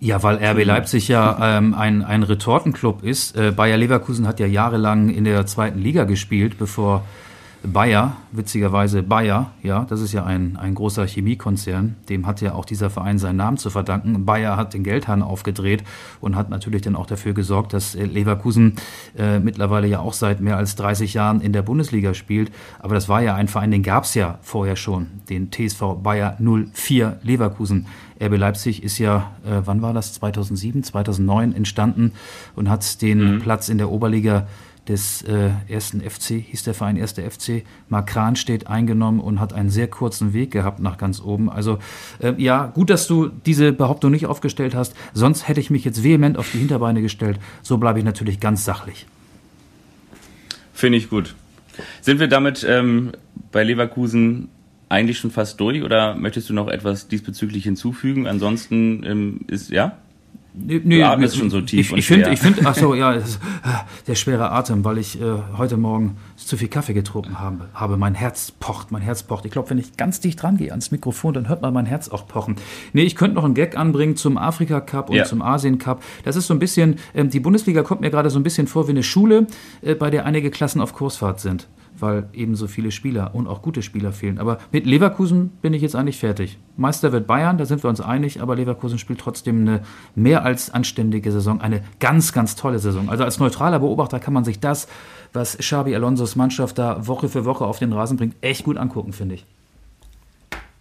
Ja, 0.00 0.22
weil 0.22 0.36
RB 0.36 0.64
Leipzig 0.64 1.08
ja 1.08 1.58
ähm, 1.58 1.74
ein, 1.74 2.04
ein 2.04 2.22
Retortenclub 2.22 3.02
ist. 3.02 3.36
Äh, 3.36 3.50
Bayer 3.50 3.76
Leverkusen 3.76 4.28
hat 4.28 4.38
ja 4.38 4.46
jahrelang 4.46 5.08
in 5.08 5.24
der 5.24 5.44
zweiten 5.46 5.80
Liga 5.80 6.04
gespielt, 6.04 6.56
bevor 6.56 7.04
Bayer, 7.72 8.16
witzigerweise 8.32 9.02
Bayer, 9.02 9.52
ja, 9.62 9.84
das 9.88 10.00
ist 10.00 10.12
ja 10.12 10.24
ein, 10.24 10.56
ein 10.56 10.74
großer 10.74 11.06
Chemiekonzern, 11.06 11.96
dem 12.08 12.26
hat 12.26 12.40
ja 12.40 12.54
auch 12.54 12.64
dieser 12.64 12.90
Verein 12.90 13.18
seinen 13.18 13.36
Namen 13.36 13.56
zu 13.56 13.70
verdanken. 13.70 14.24
Bayer 14.24 14.56
hat 14.56 14.74
den 14.74 14.84
Geldhahn 14.84 15.22
aufgedreht 15.22 15.84
und 16.20 16.36
hat 16.36 16.50
natürlich 16.50 16.82
dann 16.82 16.96
auch 16.96 17.06
dafür 17.06 17.34
gesorgt, 17.34 17.72
dass 17.72 17.94
äh, 17.94 18.04
Leverkusen 18.04 18.76
äh, 19.16 19.38
mittlerweile 19.38 19.86
ja 19.86 20.00
auch 20.00 20.12
seit 20.12 20.40
mehr 20.40 20.56
als 20.56 20.76
30 20.76 21.14
Jahren 21.14 21.40
in 21.40 21.52
der 21.52 21.62
Bundesliga 21.62 22.14
spielt. 22.14 22.50
Aber 22.78 22.94
das 22.94 23.08
war 23.08 23.22
ja 23.22 23.34
ein 23.34 23.48
Verein, 23.48 23.70
den 23.70 23.82
gab 23.82 24.04
es 24.04 24.14
ja 24.14 24.38
vorher 24.42 24.76
schon, 24.76 25.06
den 25.28 25.50
TSV 25.50 25.96
Bayer 26.02 26.36
04 26.40 27.18
Leverkusen. 27.22 27.86
RB 28.20 28.36
Leipzig 28.36 28.82
ist 28.82 28.98
ja, 28.98 29.30
äh, 29.44 29.62
wann 29.64 29.82
war 29.82 29.92
das? 29.92 30.12
2007, 30.14 30.82
2009 30.82 31.54
entstanden 31.54 32.12
und 32.56 32.68
hat 32.68 33.00
den 33.02 33.36
mhm. 33.36 33.38
Platz 33.40 33.68
in 33.68 33.78
der 33.78 33.90
Oberliga 33.90 34.46
des 34.88 35.22
äh, 35.22 35.50
ersten 35.68 36.00
FC, 36.00 36.42
hieß 36.48 36.64
der 36.64 36.74
Verein 36.74 36.96
erste 36.96 37.28
FC, 37.28 37.64
Makran 37.88 38.36
steht 38.36 38.66
eingenommen 38.66 39.20
und 39.20 39.40
hat 39.40 39.52
einen 39.52 39.70
sehr 39.70 39.88
kurzen 39.88 40.32
Weg 40.32 40.50
gehabt 40.50 40.80
nach 40.80 40.98
ganz 40.98 41.20
oben. 41.20 41.50
Also 41.50 41.78
äh, 42.20 42.34
ja, 42.38 42.66
gut, 42.66 42.90
dass 42.90 43.06
du 43.06 43.28
diese 43.28 43.72
Behauptung 43.72 44.10
nicht 44.10 44.26
aufgestellt 44.26 44.74
hast. 44.74 44.94
Sonst 45.12 45.48
hätte 45.48 45.60
ich 45.60 45.70
mich 45.70 45.84
jetzt 45.84 46.02
vehement 46.02 46.38
auf 46.38 46.50
die 46.50 46.58
Hinterbeine 46.58 47.02
gestellt. 47.02 47.38
So 47.62 47.78
bleibe 47.78 47.98
ich 47.98 48.04
natürlich 48.04 48.40
ganz 48.40 48.64
sachlich. 48.64 49.06
Finde 50.72 50.98
ich 50.98 51.10
gut. 51.10 51.34
Sind 52.00 52.20
wir 52.20 52.28
damit 52.28 52.64
ähm, 52.68 53.12
bei 53.52 53.64
Leverkusen 53.64 54.48
eigentlich 54.88 55.18
schon 55.18 55.30
fast 55.30 55.60
durch 55.60 55.82
oder 55.82 56.14
möchtest 56.14 56.48
du 56.48 56.54
noch 56.54 56.68
etwas 56.68 57.08
diesbezüglich 57.08 57.64
hinzufügen? 57.64 58.26
Ansonsten 58.26 59.04
ähm, 59.04 59.40
ist 59.48 59.70
ja. 59.70 59.98
Nee, 60.54 60.80
du 60.80 61.06
atmest 61.06 61.36
schon 61.36 61.50
so 61.50 61.60
tief 61.60 61.92
ich, 61.92 61.98
ich 61.98 62.06
finde, 62.06 62.30
ich 62.30 62.40
finde, 62.40 62.62
ach 62.64 62.74
so, 62.74 62.94
ja, 62.94 63.14
das, 63.14 63.38
der 64.06 64.14
schwere 64.14 64.50
Atem, 64.50 64.84
weil 64.84 64.98
ich 64.98 65.20
äh, 65.20 65.24
heute 65.56 65.76
Morgen 65.76 66.16
zu 66.36 66.56
viel 66.56 66.68
Kaffee 66.68 66.94
getrunken 66.94 67.38
habe, 67.38 67.68
habe. 67.74 67.96
Mein 67.96 68.14
Herz 68.14 68.52
pocht, 68.58 68.90
mein 68.90 69.02
Herz 69.02 69.22
pocht. 69.22 69.44
Ich 69.44 69.52
glaube, 69.52 69.70
wenn 69.70 69.78
ich 69.78 69.96
ganz 69.96 70.20
dicht 70.20 70.42
dran 70.42 70.56
gehe 70.56 70.70
ans 70.70 70.90
Mikrofon, 70.90 71.34
dann 71.34 71.48
hört 71.48 71.62
man 71.62 71.72
mein 71.74 71.86
Herz 71.86 72.08
auch 72.08 72.26
pochen. 72.26 72.56
Nee, 72.92 73.02
ich 73.02 73.14
könnte 73.14 73.36
noch 73.36 73.44
einen 73.44 73.54
Gag 73.54 73.76
anbringen 73.76 74.16
zum 74.16 74.38
Afrika 74.38 74.80
Cup 74.80 75.10
und 75.10 75.16
ja. 75.16 75.24
zum 75.24 75.42
Asien 75.42 75.78
Cup. 75.78 76.02
Das 76.24 76.34
ist 76.34 76.46
so 76.46 76.54
ein 76.54 76.58
bisschen, 76.58 76.96
ähm, 77.14 77.30
die 77.30 77.40
Bundesliga 77.40 77.82
kommt 77.82 78.00
mir 78.00 78.10
gerade 78.10 78.30
so 78.30 78.38
ein 78.38 78.42
bisschen 78.42 78.66
vor 78.66 78.88
wie 78.88 78.92
eine 78.92 79.02
Schule, 79.02 79.46
äh, 79.82 79.94
bei 79.94 80.10
der 80.10 80.24
einige 80.24 80.50
Klassen 80.50 80.80
auf 80.80 80.92
Kursfahrt 80.92 81.40
sind 81.40 81.68
weil 82.00 82.28
eben 82.32 82.54
so 82.54 82.66
viele 82.66 82.90
Spieler 82.90 83.34
und 83.34 83.46
auch 83.46 83.62
gute 83.62 83.82
Spieler 83.82 84.12
fehlen. 84.12 84.38
Aber 84.38 84.58
mit 84.72 84.86
Leverkusen 84.86 85.50
bin 85.62 85.74
ich 85.74 85.82
jetzt 85.82 85.96
eigentlich 85.96 86.18
fertig. 86.18 86.58
Meister 86.76 87.12
wird 87.12 87.26
Bayern, 87.26 87.58
da 87.58 87.66
sind 87.66 87.82
wir 87.82 87.90
uns 87.90 88.00
einig, 88.00 88.40
aber 88.40 88.56
Leverkusen 88.56 88.98
spielt 88.98 89.20
trotzdem 89.20 89.60
eine 89.60 89.82
mehr 90.14 90.44
als 90.44 90.70
anständige 90.70 91.32
Saison, 91.32 91.60
eine 91.60 91.82
ganz, 92.00 92.32
ganz 92.32 92.56
tolle 92.56 92.78
Saison. 92.78 93.08
Also 93.08 93.24
als 93.24 93.38
neutraler 93.38 93.80
Beobachter 93.80 94.20
kann 94.20 94.34
man 94.34 94.44
sich 94.44 94.60
das, 94.60 94.88
was 95.32 95.58
Xabi 95.58 95.94
Alonsos 95.94 96.36
Mannschaft 96.36 96.78
da 96.78 97.06
Woche 97.06 97.28
für 97.28 97.44
Woche 97.44 97.64
auf 97.64 97.78
den 97.78 97.92
Rasen 97.92 98.16
bringt, 98.16 98.36
echt 98.40 98.64
gut 98.64 98.76
angucken, 98.76 99.12
finde 99.12 99.36
ich. 99.36 99.46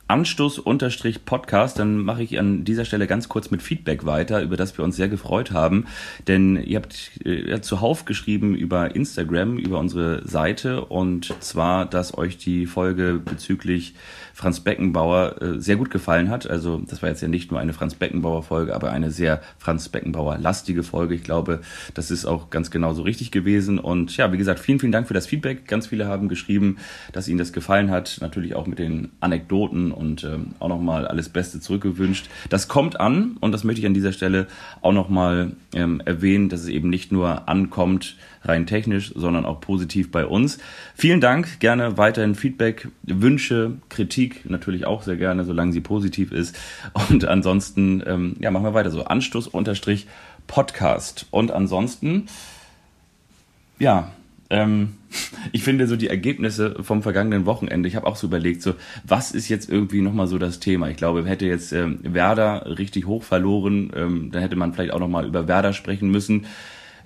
Anstoß-Podcast, 0.07 1.79
dann 1.79 1.97
mache 1.97 2.23
ich 2.23 2.39
an 2.39 2.63
dieser 2.63 2.85
Stelle 2.85 3.07
ganz 3.07 3.27
kurz 3.29 3.51
mit 3.51 3.61
Feedback 3.61 4.05
weiter, 4.05 4.41
über 4.41 4.57
das 4.57 4.77
wir 4.77 4.85
uns 4.85 4.95
sehr 4.95 5.09
gefreut 5.09 5.51
haben. 5.51 5.85
Denn 6.27 6.55
ihr 6.55 6.77
habt 6.77 7.25
äh, 7.25 7.59
zuhauf 7.61 8.05
geschrieben 8.05 8.55
über 8.55 8.95
Instagram, 8.95 9.57
über 9.57 9.79
unsere 9.79 10.27
Seite 10.27 10.85
und 10.85 11.33
zwar, 11.41 11.85
dass 11.85 12.17
euch 12.17 12.37
die 12.37 12.65
Folge 12.65 13.21
bezüglich 13.23 13.95
Franz 14.37 14.59
Beckenbauer 14.59 15.41
äh, 15.41 15.59
sehr 15.59 15.77
gut 15.77 15.89
gefallen 15.89 16.29
hat. 16.29 16.47
Also 16.47 16.79
das 16.87 17.01
war 17.01 17.09
jetzt 17.09 17.23
ja 17.23 17.27
nicht 17.27 17.49
nur 17.49 17.59
eine 17.59 17.73
Franz 17.73 17.95
Beckenbauer 17.95 18.43
Folge, 18.43 18.75
aber 18.75 18.91
eine 18.91 19.09
sehr 19.09 19.41
Franz 19.57 19.89
Beckenbauer 19.89 20.37
lastige 20.37 20.83
Folge. 20.83 21.15
Ich 21.15 21.23
glaube, 21.23 21.61
das 21.95 22.11
ist 22.11 22.27
auch 22.27 22.51
ganz 22.51 22.69
genau 22.69 22.93
so 22.93 23.01
richtig 23.01 23.31
gewesen. 23.31 23.79
Und 23.79 24.15
ja, 24.15 24.31
wie 24.31 24.37
gesagt, 24.37 24.59
vielen, 24.59 24.79
vielen 24.79 24.91
Dank 24.91 25.07
für 25.07 25.15
das 25.15 25.25
Feedback. 25.25 25.67
Ganz 25.67 25.87
viele 25.87 26.05
haben 26.05 26.29
geschrieben, 26.29 26.77
dass 27.13 27.27
ihnen 27.27 27.39
das 27.39 27.51
gefallen 27.51 27.89
hat. 27.89 28.19
Natürlich 28.21 28.53
auch 28.53 28.67
mit 28.67 28.77
den 28.77 29.09
Anekdoten 29.21 29.91
und 29.91 30.23
ähm, 30.23 30.53
auch 30.59 30.69
nochmal 30.69 31.07
alles 31.07 31.29
Beste 31.29 31.59
zurückgewünscht. 31.59 32.29
Das 32.49 32.67
kommt 32.67 32.99
an 32.99 33.37
und 33.39 33.53
das 33.53 33.63
möchte 33.63 33.81
ich 33.81 33.87
an 33.87 33.95
dieser 33.95 34.11
Stelle 34.11 34.45
auch 34.83 34.93
nochmal 34.93 35.53
ähm, 35.73 35.99
erwähnen, 36.05 36.49
dass 36.49 36.61
es 36.61 36.67
eben 36.67 36.91
nicht 36.91 37.11
nur 37.11 37.49
ankommt, 37.49 38.15
rein 38.47 38.65
technisch, 38.65 39.13
sondern 39.15 39.45
auch 39.45 39.61
positiv 39.61 40.11
bei 40.11 40.25
uns. 40.25 40.59
Vielen 40.95 41.21
Dank, 41.21 41.59
gerne 41.59 41.97
weiterhin 41.97 42.35
Feedback, 42.35 42.87
Wünsche, 43.03 43.73
Kritik 43.89 44.49
natürlich 44.49 44.85
auch 44.85 45.03
sehr 45.03 45.17
gerne, 45.17 45.43
solange 45.43 45.73
sie 45.73 45.81
positiv 45.81 46.31
ist. 46.31 46.57
Und 47.09 47.25
ansonsten, 47.25 48.03
ähm, 48.05 48.35
ja, 48.39 48.51
machen 48.51 48.65
wir 48.65 48.73
weiter 48.73 48.91
so. 48.91 49.03
Anstoß 49.03 49.47
unterstrich 49.47 50.07
Podcast. 50.47 51.27
Und 51.31 51.51
ansonsten, 51.51 52.27
ja, 53.79 54.11
ähm, 54.49 54.95
ich 55.51 55.63
finde 55.63 55.87
so 55.87 55.95
die 55.95 56.07
Ergebnisse 56.07 56.81
vom 56.81 57.03
vergangenen 57.03 57.45
Wochenende, 57.45 57.87
ich 57.87 57.95
habe 57.95 58.07
auch 58.07 58.15
so 58.15 58.27
überlegt, 58.27 58.61
so 58.61 58.75
was 59.05 59.31
ist 59.31 59.49
jetzt 59.49 59.69
irgendwie 59.69 60.01
nochmal 60.01 60.27
so 60.27 60.37
das 60.37 60.59
Thema? 60.59 60.89
Ich 60.89 60.97
glaube, 60.97 61.25
hätte 61.25 61.45
jetzt 61.45 61.71
ähm, 61.73 61.99
Werder 62.03 62.77
richtig 62.77 63.05
hoch 63.05 63.23
verloren, 63.23 63.91
ähm, 63.95 64.31
dann 64.31 64.41
hätte 64.41 64.55
man 64.55 64.73
vielleicht 64.73 64.93
auch 64.93 64.99
nochmal 64.99 65.25
über 65.25 65.47
Werder 65.47 65.73
sprechen 65.73 66.09
müssen. 66.09 66.45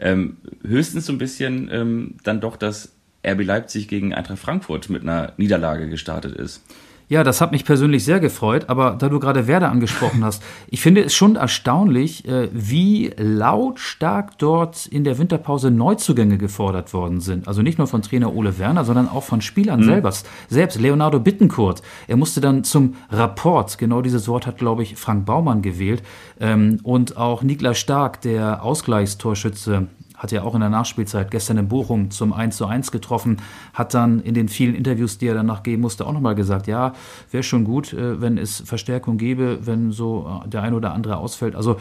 Ähm, 0.02 0.38
höchstens 0.64 1.06
so 1.06 1.14
ein 1.14 1.20
bisschen 1.20 1.70
ähm, 1.72 2.16
dann 2.24 2.42
doch, 2.42 2.58
dass 2.58 2.92
RB 3.26 3.44
Leipzig 3.44 3.88
gegen 3.88 4.14
Eintracht 4.14 4.40
Frankfurt 4.40 4.90
mit 4.90 5.04
einer 5.04 5.34
Niederlage 5.38 5.88
gestartet 5.88 6.36
ist. 6.36 6.64
Ja, 7.12 7.26
das 7.26 7.42
hat 7.42 7.52
mich 7.52 7.66
persönlich 7.66 8.06
sehr 8.06 8.22
gefreut, 8.22 8.70
aber 8.70 8.96
da 8.98 9.10
du 9.10 9.20
gerade 9.20 9.46
Werder 9.46 9.70
angesprochen 9.70 10.24
hast, 10.24 10.42
ich 10.70 10.80
finde 10.80 11.04
es 11.04 11.14
schon 11.14 11.36
erstaunlich, 11.36 12.26
äh, 12.26 12.48
wie 12.54 13.12
lautstark 13.18 14.38
dort 14.38 14.86
in 14.86 15.04
der 15.04 15.18
Winterpause 15.18 15.72
Neuzugänge 15.72 16.38
gefordert 16.38 16.94
worden 16.94 17.20
sind. 17.20 17.50
Also 17.50 17.64
nicht 17.64 17.78
nur 17.78 17.88
von 17.88 18.02
Trainer 18.02 18.34
Ole 18.34 18.58
Werner, 18.60 18.86
sondern 18.86 19.10
auch 19.10 19.24
von 19.24 19.42
Spielern 19.42 19.82
mhm. 19.82 19.86
selbst. 19.88 20.26
Selbst 20.48 20.80
Leonardo 20.80 21.20
Bittenkurt. 21.20 21.82
Er 22.08 22.16
musste 22.16 22.40
dann 22.40 22.64
zum 22.64 22.96
Rapport, 23.10 23.78
genau 23.78 24.02
dieses 24.02 24.30
Wort 24.30 24.48
hat, 24.48 24.58
glaube 24.58 24.84
ich, 24.84 24.96
Frank 24.96 25.26
Baumann 25.26 25.62
gewählt, 25.62 26.04
ähm, 26.40 26.80
und 26.82 27.18
auch 27.18 27.44
Niklas 27.44 27.78
Stark, 27.78 28.22
der 28.22 28.64
Ausgleichstorschütze 28.64 29.90
hat 30.22 30.32
ja 30.32 30.44
auch 30.44 30.54
in 30.54 30.62
der 30.62 30.70
Nachspielzeit 30.70 31.32
gestern 31.32 31.58
in 31.58 31.68
Bochum 31.68 32.12
zum 32.12 32.32
1 32.32 32.56
zu 32.56 32.68
1 32.68 32.92
getroffen, 32.92 33.38
hat 33.74 33.96
dann 33.96 34.20
in 34.20 34.36
den 34.36 34.50
vielen 34.50 34.76
Interviews, 34.76 35.18
die 35.18 35.26
er 35.26 35.34
danach 35.34 35.64
geben 35.64 35.82
musste, 35.82 36.06
auch 36.06 36.14
nochmal 36.14 36.36
gesagt, 36.36 36.68
ja, 36.68 36.94
wäre 37.32 37.42
schon 37.42 37.64
gut, 37.64 37.92
äh, 37.92 38.22
wenn 38.22 38.38
es 38.38 38.62
Verstärkung 38.62 39.18
gäbe, 39.18 39.66
wenn 39.66 39.92
so 39.92 40.42
äh, 40.46 40.48
der 40.48 40.62
ein 40.62 40.76
oder 40.76 40.94
andere 40.94 41.18
ausfällt. 41.18 41.56
Also 41.56 41.78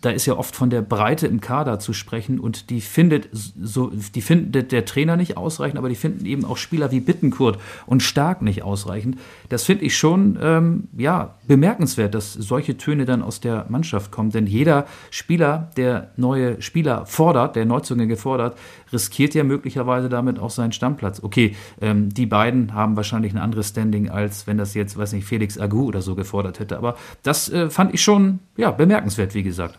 da 0.00 0.10
ist 0.10 0.26
ja 0.26 0.34
oft 0.36 0.56
von 0.56 0.70
der 0.70 0.82
Breite 0.82 1.26
im 1.26 1.40
Kader 1.40 1.78
zu 1.78 1.92
sprechen 1.92 2.40
und 2.40 2.70
die 2.70 2.80
findet 2.80 3.28
so, 3.32 3.90
die 4.14 4.20
findet 4.20 4.72
der 4.72 4.84
Trainer 4.84 5.16
nicht 5.16 5.36
ausreichend, 5.36 5.78
aber 5.78 5.88
die 5.88 5.94
finden 5.94 6.26
eben 6.26 6.44
auch 6.44 6.56
Spieler 6.56 6.90
wie 6.90 7.00
Bittenkurt 7.00 7.58
und 7.86 8.02
Stark 8.02 8.42
nicht 8.42 8.62
ausreichend. 8.62 9.18
Das 9.48 9.64
finde 9.64 9.84
ich 9.84 9.96
schon 9.96 10.38
ähm, 10.40 10.88
ja 10.96 11.34
bemerkenswert, 11.46 12.14
dass 12.14 12.32
solche 12.32 12.76
Töne 12.76 13.04
dann 13.04 13.22
aus 13.22 13.40
der 13.40 13.66
Mannschaft 13.68 14.10
kommen, 14.10 14.30
denn 14.30 14.46
jeder 14.46 14.86
Spieler, 15.10 15.70
der 15.76 16.10
neue 16.16 16.60
Spieler 16.62 17.06
fordert, 17.06 17.56
der 17.56 17.64
Neuzugänge 17.64 18.16
fordert, 18.16 18.58
riskiert 18.92 19.34
ja 19.34 19.44
möglicherweise 19.44 20.08
damit 20.08 20.38
auch 20.38 20.50
seinen 20.50 20.72
Stammplatz. 20.72 21.22
Okay, 21.22 21.56
ähm, 21.80 22.12
die 22.12 22.26
beiden 22.26 22.74
haben 22.74 22.96
wahrscheinlich 22.96 23.32
ein 23.32 23.38
anderes 23.38 23.68
Standing 23.68 24.08
als 24.10 24.46
wenn 24.46 24.58
das 24.58 24.74
jetzt, 24.74 24.96
weiß 24.96 25.12
nicht, 25.12 25.26
Felix 25.26 25.58
Agu 25.58 25.86
oder 25.86 26.02
so 26.02 26.14
gefordert 26.14 26.60
hätte, 26.60 26.76
aber 26.78 26.96
das 27.22 27.50
äh, 27.50 27.70
fand 27.70 27.94
ich 27.94 28.02
schon 28.02 28.40
ja 28.56 28.70
bemerkenswert, 28.70 29.34
wie 29.34 29.42
gesagt. 29.42 29.78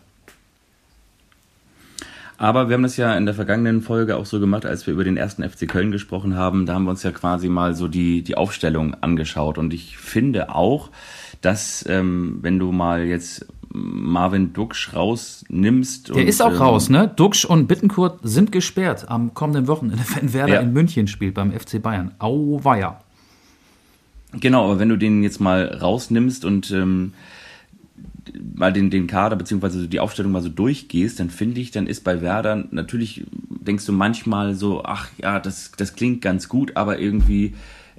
Aber 2.38 2.68
wir 2.68 2.74
haben 2.74 2.82
das 2.82 2.96
ja 2.96 3.16
in 3.16 3.24
der 3.24 3.34
vergangenen 3.34 3.80
Folge 3.80 4.16
auch 4.16 4.26
so 4.26 4.40
gemacht, 4.40 4.66
als 4.66 4.86
wir 4.86 4.94
über 4.94 5.04
den 5.04 5.16
ersten 5.16 5.48
FC 5.48 5.66
Köln 5.66 5.90
gesprochen 5.90 6.36
haben. 6.36 6.66
Da 6.66 6.74
haben 6.74 6.84
wir 6.84 6.90
uns 6.90 7.02
ja 7.02 7.10
quasi 7.10 7.48
mal 7.48 7.74
so 7.74 7.88
die, 7.88 8.22
die 8.22 8.36
Aufstellung 8.36 8.94
angeschaut. 9.00 9.56
Und 9.56 9.72
ich 9.72 9.96
finde 9.96 10.54
auch, 10.54 10.90
dass 11.40 11.84
ähm, 11.88 12.38
wenn 12.42 12.58
du 12.58 12.72
mal 12.72 13.04
jetzt 13.04 13.46
Marvin 13.72 14.52
Duksch 14.52 14.94
rausnimmst. 14.94 16.08
Der 16.08 16.16
und, 16.16 16.22
ist 16.26 16.40
auch 16.40 16.52
ähm, 16.52 16.56
raus, 16.56 16.88
ne? 16.88 17.12
Duksch 17.14 17.44
und 17.44 17.66
Bittenkurt 17.66 18.20
sind 18.22 18.52
gesperrt 18.52 19.06
am 19.08 19.34
kommenden 19.34 19.66
Wochenende, 19.68 20.02
wenn 20.14 20.32
Werder 20.32 20.54
ja. 20.54 20.60
in 20.60 20.72
München 20.72 21.06
spielt 21.08 21.34
beim 21.34 21.52
FC 21.52 21.80
Bayern. 21.82 22.12
Auweia. 22.18 23.00
Genau, 24.32 24.64
aber 24.64 24.78
wenn 24.78 24.88
du 24.88 24.96
den 24.96 25.22
jetzt 25.22 25.40
mal 25.40 25.78
rausnimmst 25.80 26.44
und 26.44 26.70
ähm, 26.70 27.12
mal 28.54 28.72
den, 28.72 28.90
den 28.90 29.06
Kader 29.06 29.36
beziehungsweise 29.36 29.88
die 29.88 30.00
Aufstellung 30.00 30.32
mal 30.32 30.42
so 30.42 30.48
durchgehst, 30.48 31.20
dann 31.20 31.30
finde 31.30 31.60
ich, 31.60 31.70
dann 31.70 31.86
ist 31.86 32.04
bei 32.04 32.20
Werder 32.20 32.64
natürlich, 32.70 33.24
denkst 33.48 33.86
du 33.86 33.92
manchmal 33.92 34.54
so, 34.54 34.84
ach 34.84 35.10
ja, 35.18 35.40
das, 35.40 35.72
das 35.76 35.94
klingt 35.94 36.22
ganz 36.22 36.48
gut, 36.48 36.76
aber 36.76 36.98
irgendwie 36.98 37.54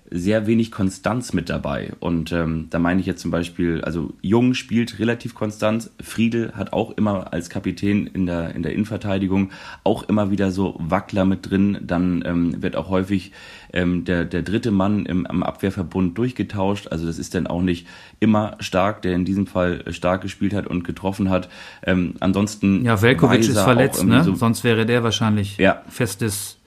sehr 0.10 0.48
wenig 0.48 0.72
Konstanz 0.72 1.34
mit 1.34 1.50
dabei. 1.50 1.92
Und 2.00 2.32
ähm, 2.32 2.68
da 2.70 2.80
meine 2.80 3.02
ich 3.02 3.06
jetzt 3.06 3.22
zum 3.22 3.32
Beispiel, 3.32 3.82
also 3.82 4.14
Jung 4.22 4.54
spielt 4.54 5.00
relativ 5.00 5.36
konstant, 5.36 5.90
Friedel 6.02 6.54
hat 6.54 6.72
auch 6.72 6.92
immer 6.92 7.34
als 7.34 7.50
Kapitän 7.50 8.08
in 8.08 8.26
der, 8.26 8.56
in 8.56 8.64
der 8.64 8.72
Innenverteidigung 8.74 9.52
auch 9.84 10.04
immer 10.04 10.32
wieder 10.32 10.52
so 10.52 10.76
Wackler 10.80 11.26
mit 11.26 11.50
drin. 11.50 11.80
Dann 11.82 12.24
ähm, 12.26 12.62
wird 12.62 12.78
auch 12.78 12.90
häufig 12.90 13.34
ähm, 13.74 14.06
der, 14.06 14.24
der 14.24 14.44
dritte 14.44 14.72
Mann 14.72 15.06
im, 15.06 15.28
am 15.28 15.44
Abwehrverbund 15.44 16.18
durchgetauscht. 16.18 16.88
Also 16.88 17.06
das 17.06 17.20
ist 17.20 17.36
dann 17.36 17.48
auch 17.48 17.62
nicht 17.62 17.86
immer 18.20 18.56
stark, 18.60 19.02
der 19.02 19.14
in 19.14 19.26
diesem 19.26 19.46
Fall 19.46 19.84
stark 19.92 20.22
gespielt 20.22 20.54
hat 20.54 20.68
und 20.68 20.84
getroffen 20.84 21.30
hat. 21.30 21.50
Ähm, 21.84 22.16
ansonsten. 22.22 22.86
Ja, 22.86 23.02
Velkovic 23.02 23.42
ist 23.42 23.60
verletzt, 23.60 24.06
ne? 24.06 24.24
So 24.24 24.36
Sonst 24.36 24.64
wäre 24.64 24.86
der 24.86 25.04
wahrscheinlich 25.04 25.58
ja. 25.58 25.82
festes, 25.90 26.58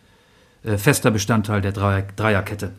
äh, 0.62 0.76
fester 0.76 1.10
Bestandteil 1.10 1.62
der 1.62 1.72
Dreier 1.72 2.02
Dreierkette 2.16 2.72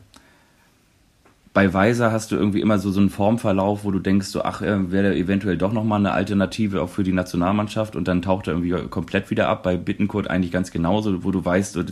bei 1.54 1.74
Weiser 1.74 2.14
hast 2.14 2.32
du 2.32 2.38
irgendwie 2.38 2.62
immer 2.62 2.80
so, 2.80 2.92
so 2.92 3.02
einen 3.02 3.10
Formverlauf, 3.10 3.84
wo 3.84 3.92
du 3.92 4.00
denkst, 4.00 4.28
so, 4.28 4.44
ach, 4.44 4.62
wäre 4.62 5.16
eventuell 5.16 5.58
doch 5.58 5.74
nochmal 5.74 6.00
eine 6.00 6.14
Alternative 6.14 6.82
auch 6.82 6.88
für 6.88 7.04
die 7.04 7.12
Nationalmannschaft 7.12 7.98
und 7.98 8.08
dann 8.08 8.22
taucht 8.22 8.48
er 8.48 8.54
irgendwie 8.54 8.88
komplett 8.88 9.30
wieder 9.30 9.50
ab. 9.50 9.64
Bei 9.64 9.76
Bittenkurt 9.76 10.30
eigentlich 10.30 10.54
ganz 10.54 10.72
genauso, 10.72 11.26
wo 11.26 11.32
du 11.32 11.44
weißt, 11.44 11.76
äh, 11.76 11.84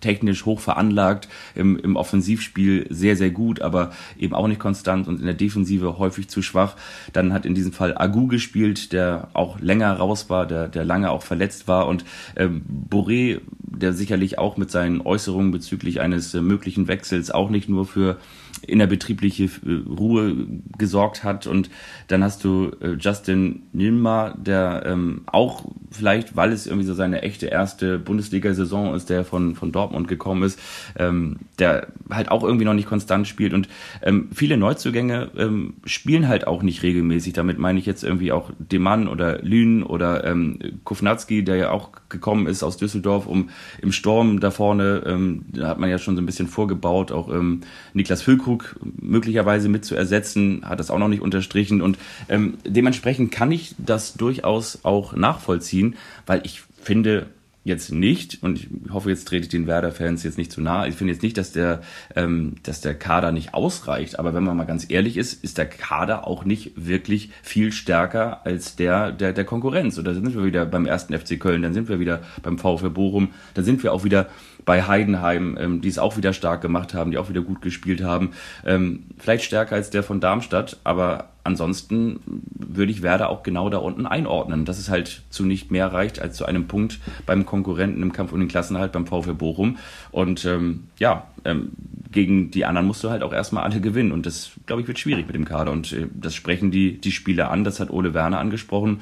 technisch 0.00 0.44
hoch 0.44 0.60
veranlagt, 0.60 1.28
im, 1.54 1.78
im 1.78 1.96
Offensivspiel 1.96 2.86
sehr, 2.90 3.16
sehr 3.16 3.30
gut, 3.30 3.62
aber 3.62 3.92
eben 4.18 4.34
auch 4.34 4.46
nicht 4.46 4.60
konstant 4.60 5.08
und 5.08 5.20
in 5.20 5.24
der 5.24 5.34
Defensive 5.34 5.98
häufig 5.98 6.28
zu 6.28 6.42
schwach. 6.42 6.76
Dann 7.14 7.32
hat 7.32 7.46
in 7.46 7.54
diesem 7.54 7.72
Fall 7.72 7.96
Agu 7.96 8.26
gespielt, 8.26 8.92
der 8.92 9.28
auch 9.32 9.58
länger 9.58 9.94
raus 9.94 10.28
war, 10.28 10.44
der, 10.44 10.68
der 10.68 10.84
lange 10.84 11.10
auch 11.10 11.22
verletzt 11.22 11.66
war 11.66 11.88
und 11.88 12.04
ähm, 12.36 12.60
Boré, 12.90 13.40
der 13.62 13.94
sicherlich 13.94 14.38
auch 14.38 14.58
mit 14.58 14.70
seinen 14.70 15.00
Äußerungen 15.00 15.50
bezüglich 15.50 16.02
eines 16.02 16.34
äh, 16.34 16.42
möglichen 16.42 16.88
Wechsels 16.88 17.30
auch 17.30 17.48
nicht 17.48 17.70
nur 17.70 17.86
für 17.86 18.18
innerbetriebliche 18.66 19.44
äh, 19.44 19.88
Ruhe 19.88 20.46
gesorgt 20.76 21.24
hat. 21.24 21.46
Und 21.46 21.70
dann 22.08 22.22
hast 22.22 22.44
du 22.44 22.70
äh, 22.80 22.92
Justin 22.98 23.62
Nilma, 23.72 24.34
der 24.36 24.84
ähm, 24.86 25.22
auch 25.26 25.64
vielleicht, 25.90 26.36
weil 26.36 26.52
es 26.52 26.66
irgendwie 26.66 26.86
so 26.86 26.94
seine 26.94 27.22
echte 27.22 27.46
erste 27.46 27.98
Bundesliga-Saison 27.98 28.94
ist, 28.94 29.10
der 29.10 29.24
von, 29.24 29.54
von 29.54 29.72
Dortmund 29.72 30.08
gekommen 30.08 30.42
ist, 30.42 30.60
ähm, 30.96 31.38
der 31.58 31.88
halt 32.10 32.30
auch 32.30 32.42
irgendwie 32.42 32.64
noch 32.64 32.74
nicht 32.74 32.88
konstant 32.88 33.26
spielt. 33.26 33.54
Und 33.54 33.68
ähm, 34.02 34.28
viele 34.32 34.56
Neuzugänge 34.56 35.30
ähm, 35.36 35.74
spielen 35.84 36.28
halt 36.28 36.46
auch 36.46 36.62
nicht 36.62 36.82
regelmäßig. 36.82 37.32
Damit 37.32 37.58
meine 37.58 37.78
ich 37.78 37.86
jetzt 37.86 38.04
irgendwie 38.04 38.32
auch 38.32 38.50
Demann 38.58 39.08
oder 39.08 39.40
Lünen 39.42 39.82
oder 39.82 40.24
ähm, 40.24 40.58
Kufnatski, 40.84 41.44
der 41.44 41.56
ja 41.56 41.70
auch 41.70 41.90
gekommen 42.08 42.46
ist 42.46 42.62
aus 42.62 42.76
Düsseldorf, 42.76 43.26
um 43.26 43.50
im 43.80 43.92
Sturm 43.92 44.40
da 44.40 44.50
vorne, 44.50 45.02
ähm, 45.06 45.44
da 45.52 45.68
hat 45.68 45.78
man 45.78 45.90
ja 45.90 45.98
schon 45.98 46.16
so 46.16 46.22
ein 46.22 46.26
bisschen 46.26 46.48
vorgebaut, 46.48 47.12
auch 47.12 47.28
ähm, 47.28 47.62
Niklas 47.92 48.22
Füllkrug 48.22 48.76
möglicherweise 49.00 49.68
mit 49.68 49.84
zu 49.84 49.94
ersetzen, 49.94 50.62
hat 50.64 50.80
das 50.80 50.90
auch 50.90 50.98
noch 50.98 51.08
nicht 51.08 51.22
unterstrichen. 51.22 51.82
Und 51.82 51.98
ähm, 52.28 52.58
dementsprechend 52.64 53.32
kann 53.32 53.52
ich 53.52 53.74
das 53.78 54.14
durchaus 54.14 54.80
auch 54.84 55.14
nachvollziehen, 55.14 55.96
weil 56.26 56.40
ich 56.44 56.62
finde, 56.82 57.26
jetzt 57.68 57.92
nicht, 57.92 58.42
und 58.42 58.58
ich 58.58 58.68
hoffe, 58.90 59.10
jetzt 59.10 59.28
trete 59.28 59.44
ich 59.44 59.48
den 59.48 59.66
Werder-Fans 59.66 60.24
jetzt 60.24 60.38
nicht 60.38 60.50
zu 60.50 60.60
nahe, 60.60 60.88
ich 60.88 60.96
finde 60.96 61.12
jetzt 61.12 61.22
nicht, 61.22 61.38
dass 61.38 61.52
der, 61.52 61.82
ähm, 62.16 62.56
dass 62.64 62.80
der 62.80 62.94
Kader 62.94 63.30
nicht 63.30 63.54
ausreicht, 63.54 64.18
aber 64.18 64.34
wenn 64.34 64.42
man 64.42 64.56
mal 64.56 64.64
ganz 64.64 64.90
ehrlich 64.90 65.16
ist, 65.16 65.44
ist 65.44 65.58
der 65.58 65.66
Kader 65.66 66.26
auch 66.26 66.44
nicht 66.44 66.72
wirklich 66.74 67.30
viel 67.42 67.72
stärker 67.72 68.44
als 68.44 68.76
der 68.76 69.12
der, 69.12 69.32
der 69.32 69.44
Konkurrenz. 69.44 69.96
Da 69.96 70.14
sind 70.14 70.34
wir 70.34 70.44
wieder 70.44 70.66
beim 70.66 70.86
ersten 70.86 71.16
FC 71.16 71.38
Köln, 71.38 71.62
dann 71.62 71.74
sind 71.74 71.88
wir 71.88 72.00
wieder 72.00 72.22
beim 72.42 72.58
VfL 72.58 72.90
Bochum, 72.90 73.30
dann 73.54 73.64
sind 73.64 73.82
wir 73.82 73.92
auch 73.92 74.04
wieder 74.04 74.28
bei 74.68 74.82
Heidenheim, 74.82 75.56
ähm, 75.58 75.80
die 75.80 75.88
es 75.88 75.98
auch 75.98 76.18
wieder 76.18 76.34
stark 76.34 76.60
gemacht 76.60 76.92
haben, 76.92 77.10
die 77.10 77.16
auch 77.16 77.30
wieder 77.30 77.40
gut 77.40 77.62
gespielt 77.62 78.02
haben. 78.02 78.32
Ähm, 78.66 79.04
vielleicht 79.16 79.44
stärker 79.44 79.76
als 79.76 79.88
der 79.88 80.02
von 80.02 80.20
Darmstadt, 80.20 80.76
aber 80.84 81.30
ansonsten 81.42 82.20
würde 82.52 82.92
ich 82.92 83.00
Werder 83.00 83.30
auch 83.30 83.42
genau 83.42 83.70
da 83.70 83.78
unten 83.78 84.04
einordnen, 84.04 84.66
dass 84.66 84.78
es 84.78 84.90
halt 84.90 85.22
zu 85.30 85.46
nicht 85.46 85.70
mehr 85.70 85.90
reicht 85.90 86.20
als 86.20 86.36
zu 86.36 86.44
einem 86.44 86.68
Punkt 86.68 87.00
beim 87.24 87.46
Konkurrenten 87.46 88.02
im 88.02 88.12
Kampf 88.12 88.30
um 88.30 88.40
den 88.40 88.48
Klassenhalt 88.48 88.92
beim 88.92 89.06
VfL 89.06 89.32
Bochum. 89.32 89.78
Und 90.10 90.44
ähm, 90.44 90.88
ja, 90.98 91.28
ähm, 91.46 91.70
gegen 92.12 92.50
die 92.50 92.66
anderen 92.66 92.86
musst 92.86 93.02
du 93.02 93.08
halt 93.08 93.22
auch 93.22 93.32
erstmal 93.32 93.64
alle 93.64 93.80
gewinnen. 93.80 94.12
Und 94.12 94.26
das, 94.26 94.50
glaube 94.66 94.82
ich, 94.82 94.88
wird 94.88 94.98
schwierig 94.98 95.26
mit 95.26 95.34
dem 95.34 95.46
Kader. 95.46 95.72
Und 95.72 95.94
äh, 95.94 96.08
das 96.12 96.34
sprechen 96.34 96.70
die, 96.70 97.00
die 97.00 97.12
Spieler 97.12 97.50
an, 97.50 97.64
das 97.64 97.80
hat 97.80 97.90
Ole 97.90 98.12
Werner 98.12 98.38
angesprochen. 98.38 99.00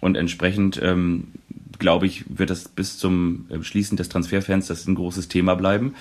Und 0.00 0.16
entsprechend, 0.16 0.80
ähm, 0.82 1.28
glaube 1.82 2.06
ich, 2.06 2.24
wird 2.28 2.48
das 2.48 2.68
bis 2.68 2.96
zum 2.96 3.44
äh, 3.50 3.62
Schließen 3.62 3.98
des 3.98 4.08
Transferfensters 4.08 4.86
ein 4.86 4.94
großes 4.94 5.28
Thema 5.28 5.54
bleiben. 5.54 5.94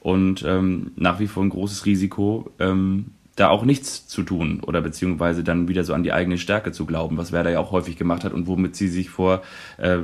Und 0.00 0.44
ähm, 0.46 0.92
nach 0.96 1.18
wie 1.18 1.26
vor 1.26 1.42
ein 1.42 1.48
großes 1.48 1.86
Risiko, 1.86 2.50
ähm, 2.58 3.06
da 3.36 3.48
auch 3.48 3.64
nichts 3.64 4.06
zu 4.06 4.22
tun 4.22 4.60
oder 4.66 4.80
beziehungsweise 4.80 5.44
dann 5.44 5.68
wieder 5.68 5.84
so 5.84 5.94
an 5.94 6.02
die 6.02 6.12
eigene 6.12 6.38
Stärke 6.38 6.72
zu 6.72 6.86
glauben, 6.86 7.16
was 7.16 7.32
Werder 7.32 7.50
ja 7.50 7.60
auch 7.60 7.70
häufig 7.70 7.96
gemacht 7.96 8.24
hat 8.24 8.32
und 8.32 8.46
womit 8.46 8.76
sie 8.76 8.88
sich 8.88 9.10
vor 9.10 9.42
äh, 9.78 9.98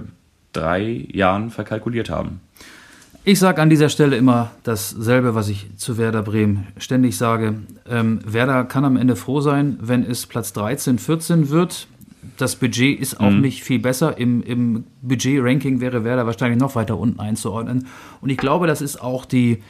drei 0.53 1.07
Jahren 1.13 1.51
verkalkuliert 1.51 2.11
haben. 2.11 2.41
Ich 3.27 3.39
sage 3.39 3.63
an 3.63 3.71
dieser 3.71 3.89
Stelle 3.89 4.17
immer 4.17 4.51
dasselbe, 4.65 5.35
was 5.35 5.49
ich 5.49 5.67
zu 5.77 5.97
Werder 5.97 6.23
Bremen 6.23 6.67
ständig 6.77 7.17
sage. 7.17 7.55
Ähm, 7.89 8.21
Werder 8.25 8.65
kann 8.65 8.85
am 8.85 8.97
Ende 8.97 9.17
froh 9.17 9.41
sein, 9.41 9.79
wenn 9.81 10.05
es 10.05 10.27
Platz 10.27 10.53
13, 10.53 10.99
14 10.99 11.49
wird. 11.49 11.89
Das 12.37 12.57
Budget 12.57 12.99
ist 12.99 13.21
auch 13.21 13.31
mhm. 13.31 13.41
nicht 13.41 13.63
viel 13.63 13.79
besser. 13.79 14.19
Im, 14.19 14.43
im 14.43 14.85
Budget-Ranking 15.03 15.81
wäre 15.81 16.05
Werder 16.05 16.27
wahrscheinlich 16.27 16.61
noch 16.61 16.75
weiter 16.75 16.99
unten 16.99 17.21
einzuordnen. 17.21 17.87
Und 18.21 18.31
ich 18.31 18.39
glaube, 18.39 18.67
das 18.67 18.81
ist 18.81 19.01
auch 19.01 19.25
die, 19.25 19.63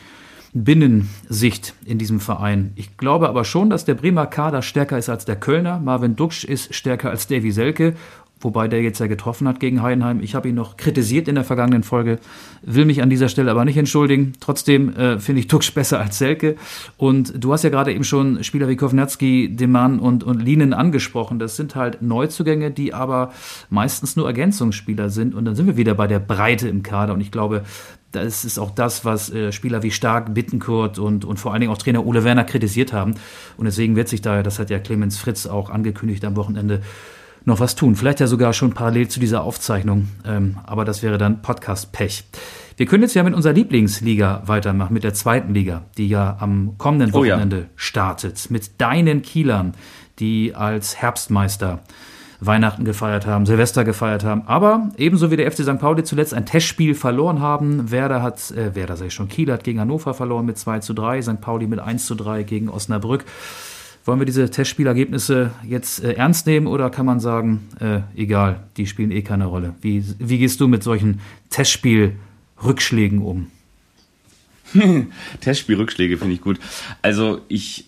Binnensicht 0.55 1.75
in 1.85 1.99
diesem 1.99 2.21
Verein. 2.21 2.73
Ich 2.77 2.97
glaube 2.97 3.29
aber 3.29 3.45
schon, 3.45 3.71
dass 3.71 3.85
der 3.85 3.95
Bremer 3.95 4.27
Kader 4.27 4.63
stärker 4.63 4.97
ist 4.97 5.09
als 5.09 5.25
der 5.25 5.35
Kölner. 5.35 5.81
Marvin 5.81 6.15
Duksch 6.15 6.45
ist 6.45 6.73
stärker 6.73 7.11
als 7.11 7.27
Davy 7.27 7.51
Selke, 7.51 7.97
wobei 8.45 8.69
der 8.69 8.83
jetzt 8.83 9.01
ja 9.01 9.07
getroffen 9.07 9.49
hat 9.49 9.59
gegen 9.59 9.83
Heidenheim. 9.83 10.21
Ich 10.21 10.35
habe 10.35 10.49
ihn 10.49 10.55
noch 10.55 10.77
kritisiert 10.77 11.27
in 11.29 11.35
der 11.35 11.45
vergangenen 11.45 11.83
Folge, 11.83 12.19
will 12.63 12.85
mich 12.85 13.03
an 13.03 13.11
dieser 13.11 13.29
Stelle 13.29 13.51
aber 13.51 13.65
nicht 13.65 13.77
entschuldigen. 13.77 14.35
Trotzdem 14.41 14.95
äh, 14.95 15.19
finde 15.19 15.41
ich 15.41 15.49
Duksch 15.49 15.73
besser 15.75 16.01
als 16.01 16.19
Selke. 16.19 16.57
Und 16.97 17.33
du 17.43 17.53
hast 17.53 17.65
ja 17.65 17.71
gerade 17.71 17.93
eben 17.93 18.05
schon 18.05 18.45
Spieler 18.45 18.69
wie 18.69 18.77
Kovnatski, 18.77 19.57
Demann 19.57 19.99
und, 19.99 20.23
und 20.23 20.41
Linen 20.41 20.73
angesprochen. 20.75 21.39
Das 21.39 21.57
sind 21.57 21.75
halt 21.75 22.03
Neuzugänge, 22.03 22.71
die 22.71 22.95
aber 22.95 23.33
meistens 23.71 24.17
nur 24.17 24.27
Ergänzungsspieler 24.27 25.11
sind. 25.11 25.35
Und 25.35 25.45
dann 25.45 25.57
sind 25.57 25.67
wir 25.67 25.77
wieder 25.77 25.95
bei 25.95 26.07
der 26.07 26.19
Breite 26.19 26.69
im 26.69 26.83
Kader. 26.83 27.15
Und 27.15 27.21
ich 27.21 27.31
glaube, 27.31 27.63
das 28.15 28.45
ist 28.45 28.59
auch 28.59 28.71
das, 28.71 29.05
was 29.05 29.31
äh, 29.31 29.53
Spieler 29.53 29.83
wie 29.83 29.91
Stark, 29.91 30.35
Bittenkurt 30.35 30.99
und, 30.99 31.25
und 31.25 31.39
vor 31.39 31.53
allen 31.53 31.61
Dingen 31.61 31.73
auch 31.73 31.79
Trainer 31.79 32.07
Ole 32.07 32.25
Werner 32.25 32.45
kritisiert 32.45 32.93
haben. 32.93 33.15
Und 33.57 33.65
deswegen 33.65 33.97
wird 33.97 34.09
sich 34.09 34.23
da, 34.23 34.43
das 34.43 34.59
hat 34.59 34.71
ja 34.71 34.79
Clemens 34.79 35.19
Fritz 35.19 35.47
auch 35.47 35.71
angekündigt 35.71 36.25
am 36.25 36.37
Wochenende, 36.37 36.81
noch 37.45 37.61
was 37.61 37.75
tun. 37.75 37.97
Vielleicht 37.97 38.21
ja 38.21 38.27
sogar 38.27 38.53
schon 38.53 38.73
parallel 38.73 39.09
zu 39.09 39.21
dieser 39.21 39.43
Aufzeichnung. 39.43 40.09
Ähm, 40.27 40.59
aber 40.65 40.85
das 40.85 41.03
wäre 41.03 41.19
dann 41.19 41.43
Podcast-Pech. 41.43 42.25
Wir 42.77 42.87
können 42.87 43.03
jetzt 43.03 43.15
ja 43.15 43.23
mit 43.23 43.35
unserer 43.35 43.53
Lieblingsliga 43.53 44.43
weitermachen, 44.47 44.95
mit 44.95 45.05
der 45.05 45.15
zweiten 45.15 45.55
Liga, 45.55 45.83
die 45.97 46.09
ja 46.09 46.37
am 46.41 46.77
kommenden 46.79 47.13
Wochenende 47.13 47.57
oh 47.57 47.61
ja. 47.61 47.69
startet. 47.77 48.51
Mit 48.51 48.81
deinen 48.81 49.23
Kielern, 49.23 49.75
die 50.19 50.55
als 50.55 50.97
Herbstmeister 50.97 51.81
Weihnachten 52.41 52.85
gefeiert 52.85 53.27
haben, 53.27 53.47
Silvester 53.47 53.85
gefeiert 53.85 54.25
haben, 54.25 54.43
aber 54.47 54.91
ebenso 54.97 55.31
wie 55.31 55.37
der 55.37 55.51
FC 55.51 55.63
St. 55.63 55.79
Pauli 55.79 56.05
zuletzt 56.05 56.35
ein 56.35 56.47
Testspiel 56.47 56.95
verloren 56.95 57.41
haben. 57.41 57.91
Werder 57.91 58.23
hat, 58.23 58.51
äh, 58.51 58.75
Werder 58.75 58.97
sag 58.97 59.07
ich 59.07 59.15
schon, 59.15 59.29
Kiel 59.29 59.51
hat 59.53 59.65
gegen 59.65 59.81
Hannover 59.81 60.15
verloren 60.15 60.45
mit 60.45 60.59
2 60.59 60.81
zu 60.81 60.95
3, 60.95 61.23
St. 61.23 61.41
Pauli 61.41 61.67
mit 61.67 61.81
1 61.81 62.07
zu 62.07 62.15
3 62.15 62.43
gegen 62.43 62.69
Osnabrück. 62.69 63.25
Wollen 64.05 64.19
wir 64.19 64.27
diese 64.27 64.51
Testspielergebnisse 64.51 65.53
jetzt 65.67 66.05
äh, 66.05 66.13
ernst 66.13 66.47
nehmen 66.47 66.67
oder 66.67 66.91
kann 66.91 67.07
man 67.07 67.21
sagen, 67.21 67.69
äh, 67.81 68.01
egal, 68.15 68.65
die 68.77 68.87
spielen 68.87 69.11
eh 69.11 69.23
keine 69.23 69.47
Rolle? 69.47 69.75
Wie, 69.81 70.05
wie 70.19 70.39
gehst 70.39 70.61
du 70.61 70.69
mit 70.69 70.83
solchen 70.83 71.21
Testspielrückschlägen 71.51 73.23
um? 73.23 73.47
Testspielrückschläge 75.41 76.19
finde 76.19 76.35
ich 76.35 76.41
gut. 76.41 76.59
Also 77.03 77.41
ich 77.49 77.87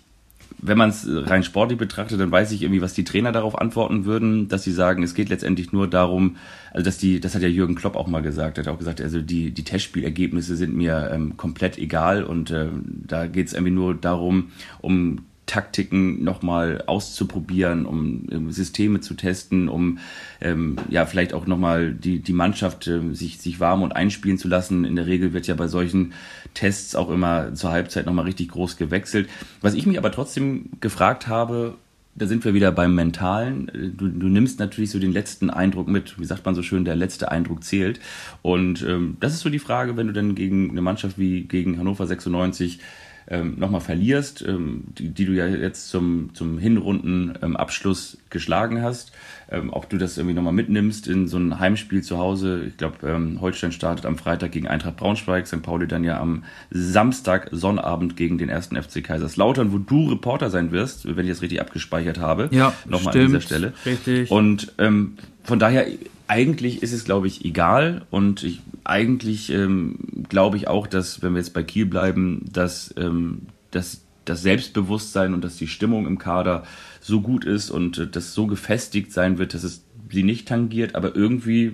wenn 0.59 0.79
man 0.79 0.91
es 0.91 1.07
rein 1.09 1.43
sportlich 1.43 1.79
betrachtet, 1.79 2.19
dann 2.21 2.31
weiß 2.31 2.53
ich 2.53 2.63
irgendwie, 2.63 2.81
was 2.81 2.95
die 2.95 3.05
Trainer 3.05 3.33
darauf 3.33 3.59
antworten 3.59 4.05
würden, 4.05 4.49
dass 4.49 4.65
sie 4.65 4.73
sagen, 4.73 5.03
es 5.03 5.15
geht 5.15 5.29
letztendlich 5.29 5.73
nur 5.73 5.89
darum, 5.89 6.37
also 6.73 6.85
dass 6.85 6.99
die, 6.99 7.21
das 7.21 7.35
hat 7.35 7.43
ja 7.43 7.49
Jürgen 7.49 7.75
Klopp 7.75 7.97
auch 7.97 8.07
mal 8.07 8.23
gesagt, 8.23 8.59
hat 8.59 8.69
auch 8.69 8.79
gesagt, 8.79 9.01
also 9.01 9.21
die, 9.21 9.51
die 9.53 9.65
Testspielergebnisse 9.65 10.57
sind 10.57 10.75
mir 10.75 11.11
ähm, 11.13 11.37
komplett 11.37 11.79
egal 11.79 12.25
und 12.25 12.51
äh, 12.51 12.69
da 13.07 13.27
geht 13.27 13.49
es 13.49 13.53
irgendwie 13.53 13.73
nur 13.73 13.95
darum, 13.95 14.51
um 14.81 15.21
Taktiken 15.47 16.25
nochmal 16.25 16.83
auszuprobieren, 16.87 17.87
um 17.87 18.27
ähm, 18.31 18.51
Systeme 18.51 19.01
zu 19.01 19.15
testen, 19.15 19.69
um 19.69 19.99
ähm, 20.41 20.77
ja 20.91 21.07
vielleicht 21.07 21.33
auch 21.33 21.47
nochmal 21.47 21.93
die, 21.93 22.19
die 22.19 22.33
Mannschaft 22.33 22.89
äh, 22.89 23.01
sich, 23.13 23.39
sich 23.39 23.61
warm 23.61 23.83
und 23.83 23.93
einspielen 23.95 24.39
zu 24.39 24.49
lassen. 24.49 24.85
In 24.85 24.97
der 24.97 25.07
Regel 25.07 25.33
wird 25.33 25.47
ja 25.47 25.55
bei 25.55 25.69
solchen 25.69 26.15
Tests 26.55 26.97
auch 26.97 27.11
immer 27.11 27.55
zur 27.55 27.71
Halbzeit 27.71 28.07
nochmal 28.07 28.25
richtig 28.25 28.49
groß 28.49 28.77
gewechselt. 28.77 29.29
Was 29.61 29.75
ich 29.75 29.87
mich 29.87 29.99
aber 29.99 30.11
trotzdem 30.11 30.71
gefragt 30.81 31.29
habe, 31.29 31.77
da 32.17 32.27
sind 32.27 32.45
wir 32.45 32.55
wieder 32.55 32.73
beim 32.73 32.95
Mentalen. 32.95 33.71
Du, 33.97 34.09
du 34.09 34.27
nimmst 34.27 34.59
natürlich 34.59 34.91
so 34.91 34.99
den 34.99 35.13
letzten 35.13 35.51
Eindruck 35.51 35.87
mit. 35.87 36.19
Wie 36.19 36.25
sagt 36.25 36.47
man 36.47 36.55
so 36.55 36.63
schön, 36.63 36.85
der 36.85 36.97
letzte 36.97 37.31
Eindruck 37.31 37.63
zählt. 37.63 38.01
Und 38.43 38.83
ähm, 38.83 39.19
das 39.21 39.35
ist 39.35 39.41
so 39.41 39.51
die 39.51 39.59
Frage, 39.59 39.97
wenn 39.97 40.07
du 40.07 40.13
dann 40.15 40.35
gegen 40.35 40.71
eine 40.71 40.81
Mannschaft 40.81 41.19
wie 41.19 41.43
gegen 41.43 41.79
Hannover 41.79 42.07
96 42.07 42.81
ähm, 43.29 43.59
nochmal 43.59 43.81
verlierst, 43.81 44.45
ähm, 44.47 44.85
die, 44.99 45.09
die, 45.09 45.25
du 45.25 45.33
ja 45.33 45.47
jetzt 45.47 45.89
zum, 45.89 46.31
zum 46.35 46.59
Hinrundenabschluss 46.59 48.19
geschlagen 48.31 48.83
hast, 48.83 49.13
ähm, 49.51 49.71
ob 49.73 49.89
du 49.89 49.99
das 49.99 50.17
irgendwie 50.17 50.35
nochmal 50.35 50.53
mitnimmst 50.53 51.09
in 51.09 51.27
so 51.27 51.37
ein 51.37 51.59
Heimspiel 51.59 52.03
zu 52.03 52.19
Hause. 52.19 52.65
Ich 52.69 52.77
glaube, 52.77 53.07
ähm, 53.09 53.41
Holstein 53.41 53.73
startet 53.73 54.07
am 54.07 54.17
Freitag 54.17 54.53
gegen 54.53 54.69
Eintracht 54.69 54.97
Braunschweig, 54.97 55.47
St. 55.47 55.63
Pauli 55.63 55.89
dann 55.89 56.05
ja 56.05 56.21
am 56.21 56.45
Samstag, 56.71 57.49
Sonnabend 57.51 58.17
gegen 58.17 58.39
den 58.39 58.49
ersten 58.49 58.81
FC 58.81 59.03
Kaiserslautern, 59.03 59.73
wo 59.73 59.79
du 59.79 60.09
Reporter 60.11 60.51
sein 60.51 60.71
wirst, 60.71 61.17
wenn 61.17 61.27
ich 61.27 61.33
das 61.33 61.43
richtig 61.43 61.61
abgespeichert 61.61 62.21
habe. 62.21 62.49
Ja, 62.53 62.75
nochmal 62.87 63.17
an 63.17 63.27
dieser 63.27 63.41
Stelle. 63.41 63.73
Richtig. 63.85 64.31
Und 64.31 64.73
ähm, 64.79 65.17
von 65.43 65.59
daher, 65.59 65.87
eigentlich 66.29 66.83
ist 66.83 66.93
es, 66.93 67.05
glaube 67.05 67.27
ich, 67.27 67.45
egal. 67.45 68.07
Und 68.11 68.43
ich, 68.43 68.61
eigentlich 68.85 69.51
ähm, 69.51 69.99
glaube 70.29 70.57
ich 70.57 70.69
auch, 70.69 70.87
dass, 70.87 71.23
wenn 71.23 71.33
wir 71.33 71.39
jetzt 71.39 71.55
bei 71.55 71.63
Kiel 71.63 71.87
bleiben, 71.87 72.45
dass, 72.53 72.95
ähm, 72.97 73.43
dass 73.71 74.03
das 74.25 74.43
Selbstbewusstsein 74.43 75.35
und 75.35 75.45
dass 75.45 75.57
die 75.57 75.69
Stimmung 75.69 76.07
im 76.07 76.19
Kader 76.19 76.65
so 77.01 77.21
gut 77.21 77.45
ist 77.45 77.71
und 77.71 77.99
äh, 77.99 78.07
das 78.07 78.35
so 78.35 78.47
gefestigt 78.47 79.13
sein 79.13 79.39
wird, 79.39 79.55
dass 79.55 79.65
es 79.65 79.85
sie 80.11 80.23
nicht 80.23 80.49
tangiert, 80.49 80.95
aber 80.95 81.17
irgendwie 81.17 81.73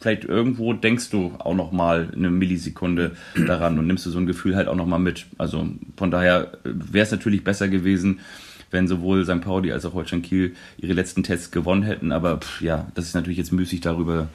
vielleicht 0.00 0.24
irgendwo 0.24 0.72
denkst 0.72 1.10
du 1.10 1.34
auch 1.38 1.54
noch 1.54 1.72
mal 1.72 2.08
eine 2.14 2.30
Millisekunde 2.30 3.12
daran 3.46 3.78
und 3.78 3.86
nimmst 3.86 4.06
du 4.06 4.10
so 4.10 4.18
ein 4.18 4.26
Gefühl 4.26 4.56
halt 4.56 4.68
auch 4.68 4.76
noch 4.76 4.86
mal 4.86 4.98
mit. 4.98 5.26
Also 5.38 5.68
von 5.96 6.10
daher 6.10 6.52
äh, 6.64 6.70
wäre 6.72 7.04
es 7.04 7.12
natürlich 7.12 7.44
besser 7.44 7.68
gewesen, 7.68 8.20
wenn 8.70 8.88
sowohl 8.88 9.24
St. 9.24 9.40
Pauli 9.40 9.72
als 9.72 9.84
auch 9.84 9.94
Holstein 9.94 10.22
Kiel 10.22 10.54
ihre 10.78 10.92
letzten 10.92 11.22
Tests 11.22 11.50
gewonnen 11.50 11.82
hätten. 11.82 12.12
Aber 12.12 12.38
pff, 12.38 12.60
ja, 12.62 12.88
das 12.94 13.06
ist 13.06 13.14
natürlich 13.14 13.38
jetzt 13.38 13.52
müßig 13.52 13.80
darüber 13.80 14.28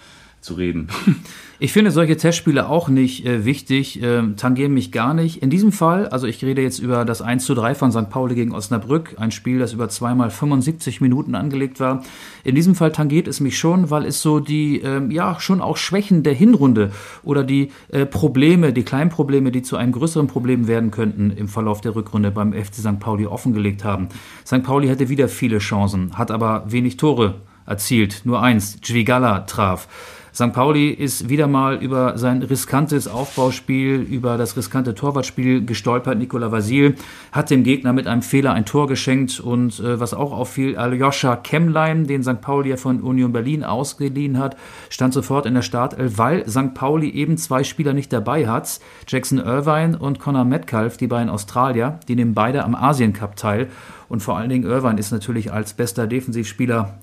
zu 0.45 0.53
reden. 0.53 0.87
Ich 1.57 1.71
finde 1.71 1.91
solche 1.91 2.17
Testspiele 2.17 2.67
auch 2.67 2.89
nicht 2.89 3.25
äh, 3.25 3.45
wichtig, 3.45 4.03
äh, 4.03 4.21
tangieren 4.35 4.73
mich 4.73 4.91
gar 4.91 5.13
nicht. 5.13 5.41
In 5.41 5.49
diesem 5.49 5.71
Fall, 5.71 6.09
also 6.09 6.27
ich 6.27 6.43
rede 6.43 6.61
jetzt 6.61 6.79
über 6.79 7.05
das 7.05 7.21
1 7.21 7.45
zu 7.45 7.55
3 7.55 7.75
von 7.75 7.93
St. 7.93 8.09
Pauli 8.09 8.35
gegen 8.35 8.53
Osnabrück, 8.53 9.15
ein 9.19 9.31
Spiel, 9.31 9.59
das 9.59 9.71
über 9.71 9.87
zweimal 9.87 10.31
75 10.31 10.99
Minuten 10.99 11.33
angelegt 11.33 11.79
war. 11.79 12.03
In 12.43 12.55
diesem 12.55 12.75
Fall 12.75 12.91
tangiert 12.91 13.29
es 13.29 13.39
mich 13.39 13.57
schon, 13.57 13.89
weil 13.89 14.03
es 14.05 14.21
so 14.21 14.41
die, 14.41 14.81
äh, 14.81 15.01
ja, 15.13 15.39
schon 15.39 15.61
auch 15.61 15.77
Schwächen 15.77 16.23
der 16.23 16.33
Hinrunde 16.33 16.91
oder 17.23 17.45
die 17.45 17.71
äh, 17.87 18.05
Probleme, 18.05 18.73
die 18.73 18.83
kleinen 18.83 19.09
Probleme, 19.09 19.49
die 19.49 19.61
zu 19.61 19.77
einem 19.77 19.93
größeren 19.93 20.27
Problem 20.27 20.67
werden 20.67 20.91
könnten 20.91 21.31
im 21.31 21.47
Verlauf 21.47 21.79
der 21.79 21.95
Rückrunde 21.95 22.31
beim 22.31 22.51
FC 22.51 22.75
St. 22.75 22.99
Pauli 22.99 23.27
offengelegt 23.27 23.85
haben. 23.85 24.09
St. 24.45 24.61
Pauli 24.61 24.89
hätte 24.89 25.07
wieder 25.07 25.29
viele 25.29 25.59
Chancen, 25.59 26.17
hat 26.17 26.31
aber 26.31 26.65
wenig 26.67 26.97
Tore 26.97 27.35
erzielt. 27.65 28.21
Nur 28.25 28.41
eins, 28.41 28.79
Djigala 28.81 29.41
traf. 29.41 29.87
St. 30.35 30.51
Pauli 30.51 30.89
ist 30.89 31.29
wieder 31.29 31.47
mal 31.47 31.81
über 31.81 32.17
sein 32.17 32.41
riskantes 32.41 33.07
Aufbauspiel, 33.07 34.01
über 34.01 34.37
das 34.37 34.57
riskante 34.57 34.93
Torwartspiel 34.93 35.65
gestolpert. 35.65 36.17
Nikola 36.17 36.51
Vasil 36.51 36.95
hat 37.31 37.49
dem 37.49 37.63
Gegner 37.63 37.93
mit 37.93 38.05
einem 38.05 38.21
Fehler 38.21 38.51
ein 38.51 38.65
Tor 38.65 38.87
geschenkt 38.87 39.39
und 39.39 39.79
äh, 39.79 39.97
was 39.97 40.13
auch 40.13 40.33
auffiel, 40.33 40.75
Aljoscha 40.75 41.37
Kemmlein, 41.37 42.05
den 42.05 42.21
St. 42.21 42.41
Pauli 42.41 42.71
ja 42.71 42.75
von 42.75 42.99
Union 42.99 43.31
Berlin 43.31 43.63
ausgeliehen 43.63 44.37
hat, 44.37 44.57
stand 44.89 45.13
sofort 45.13 45.45
in 45.45 45.53
der 45.53 45.61
Startelf, 45.61 46.17
weil 46.17 46.45
St. 46.49 46.73
Pauli 46.73 47.11
eben 47.11 47.37
zwei 47.37 47.63
Spieler 47.63 47.93
nicht 47.93 48.11
dabei 48.11 48.45
hat. 48.45 48.81
Jackson 49.07 49.39
Irvine 49.39 49.97
und 49.97 50.19
Conor 50.19 50.43
Metcalf, 50.43 50.97
die 50.97 51.07
beiden 51.07 51.29
Australier, 51.29 52.01
die 52.09 52.15
nehmen 52.17 52.33
beide 52.33 52.65
am 52.65 52.75
Asien 52.75 53.13
Cup 53.13 53.37
teil. 53.37 53.69
Und 54.09 54.21
vor 54.21 54.35
allen 54.35 54.49
Dingen 54.49 54.65
Irvine 54.65 54.99
ist 54.99 55.11
natürlich 55.11 55.53
als 55.53 55.75
bester 55.75 56.07
Defensivspieler 56.07 56.99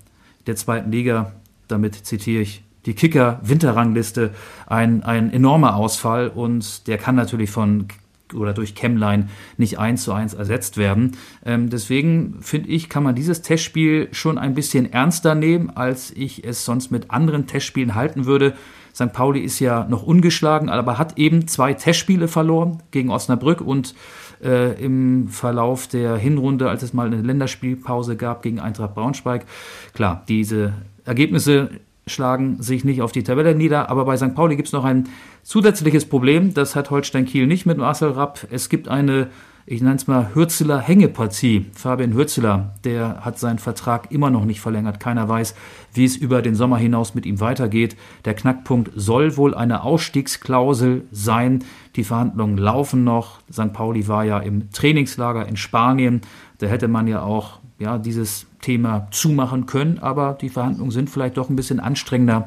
der 0.46 0.56
zweiten 0.56 0.92
Liga, 0.92 1.32
damit 1.66 1.94
zitiere 1.94 2.42
ich 2.42 2.62
die 2.86 2.94
Kicker-Winterrangliste 2.94 4.30
ein, 4.66 5.02
ein 5.02 5.32
enormer 5.32 5.76
Ausfall 5.76 6.28
und 6.28 6.86
der 6.86 6.98
kann 6.98 7.14
natürlich 7.14 7.50
von 7.50 7.88
oder 8.34 8.54
durch 8.54 8.74
Chemline 8.74 9.28
nicht 9.56 9.78
eins 9.78 10.04
zu 10.04 10.12
eins 10.12 10.34
ersetzt 10.34 10.76
werden. 10.76 11.16
Ähm, 11.44 11.70
deswegen 11.70 12.38
finde 12.40 12.70
ich, 12.70 12.88
kann 12.88 13.02
man 13.02 13.14
dieses 13.14 13.42
Testspiel 13.42 14.08
schon 14.12 14.38
ein 14.38 14.54
bisschen 14.54 14.92
ernster 14.92 15.34
nehmen, 15.34 15.70
als 15.70 16.10
ich 16.10 16.44
es 16.44 16.64
sonst 16.64 16.90
mit 16.90 17.10
anderen 17.10 17.46
Testspielen 17.46 17.94
halten 17.94 18.24
würde. 18.24 18.54
St. 18.94 19.12
Pauli 19.12 19.40
ist 19.40 19.58
ja 19.58 19.86
noch 19.88 20.02
ungeschlagen, 20.02 20.68
aber 20.68 20.98
hat 20.98 21.18
eben 21.18 21.48
zwei 21.48 21.72
Testspiele 21.72 22.28
verloren 22.28 22.82
gegen 22.90 23.10
Osnabrück 23.10 23.60
und 23.60 23.94
äh, 24.42 24.82
im 24.82 25.28
Verlauf 25.28 25.86
der 25.86 26.16
Hinrunde, 26.16 26.68
als 26.68 26.82
es 26.82 26.92
mal 26.92 27.06
eine 27.06 27.22
Länderspielpause 27.22 28.16
gab 28.16 28.42
gegen 28.42 28.60
Eintracht 28.60 28.94
Braunschweig. 28.94 29.46
Klar, 29.94 30.24
diese 30.28 30.74
Ergebnisse 31.04 31.70
schlagen 32.06 32.60
sich 32.60 32.84
nicht 32.84 33.02
auf 33.02 33.12
die 33.12 33.22
Tabelle 33.22 33.54
nieder. 33.54 33.90
Aber 33.90 34.04
bei 34.04 34.16
St. 34.16 34.34
Pauli 34.34 34.56
gibt 34.56 34.68
es 34.68 34.72
noch 34.72 34.84
ein 34.84 35.08
zusätzliches 35.42 36.04
Problem. 36.04 36.54
Das 36.54 36.74
hat 36.74 36.90
Holstein 36.90 37.26
Kiel 37.26 37.46
nicht 37.46 37.66
mit 37.66 37.78
Marcel 37.78 38.10
Rapp. 38.10 38.46
Es 38.50 38.68
gibt 38.68 38.88
eine, 38.88 39.28
ich 39.66 39.82
nenne 39.82 39.96
es 39.96 40.08
mal, 40.08 40.34
Hürzeler 40.34 40.80
Hängepartie. 40.80 41.66
Fabian 41.74 42.14
Hürzeler, 42.14 42.74
der 42.84 43.24
hat 43.24 43.38
seinen 43.38 43.60
Vertrag 43.60 44.10
immer 44.10 44.30
noch 44.30 44.44
nicht 44.44 44.60
verlängert. 44.60 44.98
Keiner 44.98 45.28
weiß, 45.28 45.54
wie 45.94 46.04
es 46.04 46.16
über 46.16 46.42
den 46.42 46.56
Sommer 46.56 46.78
hinaus 46.78 47.14
mit 47.14 47.24
ihm 47.24 47.38
weitergeht. 47.38 47.96
Der 48.24 48.34
Knackpunkt 48.34 48.90
soll 48.96 49.36
wohl 49.36 49.54
eine 49.54 49.84
Ausstiegsklausel 49.84 51.06
sein. 51.12 51.64
Die 51.94 52.04
Verhandlungen 52.04 52.58
laufen 52.58 53.04
noch. 53.04 53.40
St. 53.52 53.72
Pauli 53.72 54.08
war 54.08 54.24
ja 54.24 54.40
im 54.40 54.70
Trainingslager 54.72 55.46
in 55.46 55.56
Spanien. 55.56 56.22
Da 56.58 56.66
hätte 56.66 56.88
man 56.88 57.06
ja 57.06 57.22
auch 57.22 57.60
ja, 57.78 57.98
dieses 57.98 58.46
Thema 58.62 59.08
zumachen 59.10 59.66
können, 59.66 59.98
aber 59.98 60.38
die 60.40 60.48
Verhandlungen 60.48 60.90
sind 60.90 61.10
vielleicht 61.10 61.36
doch 61.36 61.50
ein 61.50 61.56
bisschen 61.56 61.80
anstrengender 61.80 62.46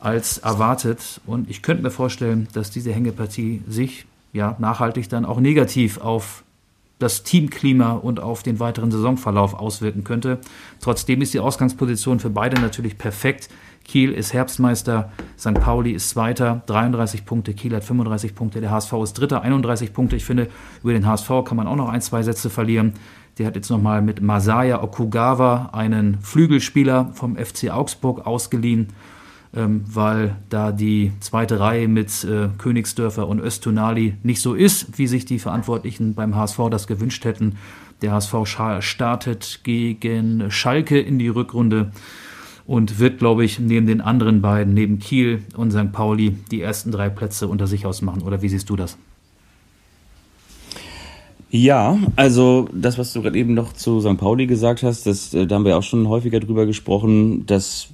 als 0.00 0.38
erwartet. 0.38 1.20
Und 1.26 1.48
ich 1.48 1.62
könnte 1.62 1.84
mir 1.84 1.90
vorstellen, 1.90 2.48
dass 2.52 2.70
diese 2.70 2.92
Hängepartie 2.92 3.62
sich 3.68 4.06
ja 4.32 4.56
nachhaltig 4.58 5.08
dann 5.08 5.24
auch 5.24 5.38
negativ 5.38 5.98
auf 5.98 6.42
das 6.98 7.22
Teamklima 7.24 7.92
und 7.92 8.20
auf 8.20 8.42
den 8.42 8.60
weiteren 8.60 8.90
Saisonverlauf 8.90 9.54
auswirken 9.54 10.04
könnte. 10.04 10.38
Trotzdem 10.80 11.20
ist 11.20 11.34
die 11.34 11.40
Ausgangsposition 11.40 12.20
für 12.20 12.30
beide 12.30 12.60
natürlich 12.60 12.96
perfekt. 12.96 13.48
Kiel 13.84 14.12
ist 14.12 14.32
Herbstmeister, 14.32 15.10
St. 15.36 15.54
Pauli 15.54 15.90
ist 15.90 16.10
Zweiter, 16.10 16.62
33 16.66 17.24
Punkte, 17.24 17.52
Kiel 17.54 17.74
hat 17.74 17.82
35 17.82 18.36
Punkte, 18.36 18.60
der 18.60 18.70
HSV 18.70 18.92
ist 19.02 19.14
Dritter, 19.14 19.42
31 19.42 19.92
Punkte. 19.92 20.14
Ich 20.14 20.24
finde, 20.24 20.48
über 20.82 20.92
den 20.92 21.06
HSV 21.06 21.28
kann 21.44 21.56
man 21.56 21.66
auch 21.66 21.74
noch 21.74 21.88
ein, 21.88 22.00
zwei 22.00 22.22
Sätze 22.22 22.48
verlieren. 22.48 22.94
Der 23.38 23.46
hat 23.46 23.56
jetzt 23.56 23.70
nochmal 23.70 24.02
mit 24.02 24.20
Masaya 24.20 24.82
Okugawa 24.82 25.70
einen 25.72 26.18
Flügelspieler 26.20 27.10
vom 27.14 27.36
FC 27.36 27.70
Augsburg 27.70 28.26
ausgeliehen, 28.26 28.88
ähm, 29.54 29.84
weil 29.86 30.36
da 30.50 30.72
die 30.72 31.12
zweite 31.20 31.58
Reihe 31.58 31.88
mit 31.88 32.24
äh, 32.24 32.48
Königsdörfer 32.58 33.26
und 33.26 33.40
Östunali 33.40 34.16
nicht 34.22 34.42
so 34.42 34.54
ist, 34.54 34.98
wie 34.98 35.06
sich 35.06 35.24
die 35.24 35.38
Verantwortlichen 35.38 36.14
beim 36.14 36.36
HSV 36.36 36.58
das 36.70 36.86
gewünscht 36.86 37.24
hätten. 37.24 37.56
Der 38.02 38.12
HSV 38.12 38.34
startet 38.80 39.60
gegen 39.62 40.50
Schalke 40.50 41.00
in 41.00 41.18
die 41.18 41.28
Rückrunde 41.28 41.92
und 42.66 42.98
wird, 42.98 43.18
glaube 43.18 43.44
ich, 43.44 43.58
neben 43.58 43.86
den 43.86 44.00
anderen 44.00 44.42
beiden, 44.42 44.74
neben 44.74 44.98
Kiel 44.98 45.42
und 45.56 45.72
St. 45.72 45.92
Pauli, 45.92 46.36
die 46.50 46.60
ersten 46.60 46.90
drei 46.90 47.08
Plätze 47.08 47.48
unter 47.48 47.66
sich 47.66 47.86
ausmachen. 47.86 48.22
Oder 48.22 48.42
wie 48.42 48.48
siehst 48.48 48.68
du 48.70 48.76
das? 48.76 48.98
Ja, 51.54 51.98
also 52.16 52.66
das, 52.72 52.96
was 52.96 53.12
du 53.12 53.20
gerade 53.20 53.38
eben 53.38 53.52
noch 53.52 53.74
zu 53.74 54.00
St. 54.00 54.16
Pauli 54.16 54.46
gesagt 54.46 54.82
hast, 54.82 55.04
das, 55.04 55.34
äh, 55.34 55.46
da 55.46 55.56
haben 55.56 55.66
wir 55.66 55.76
auch 55.76 55.82
schon 55.82 56.08
häufiger 56.08 56.40
drüber 56.40 56.64
gesprochen, 56.64 57.44
dass 57.44 57.88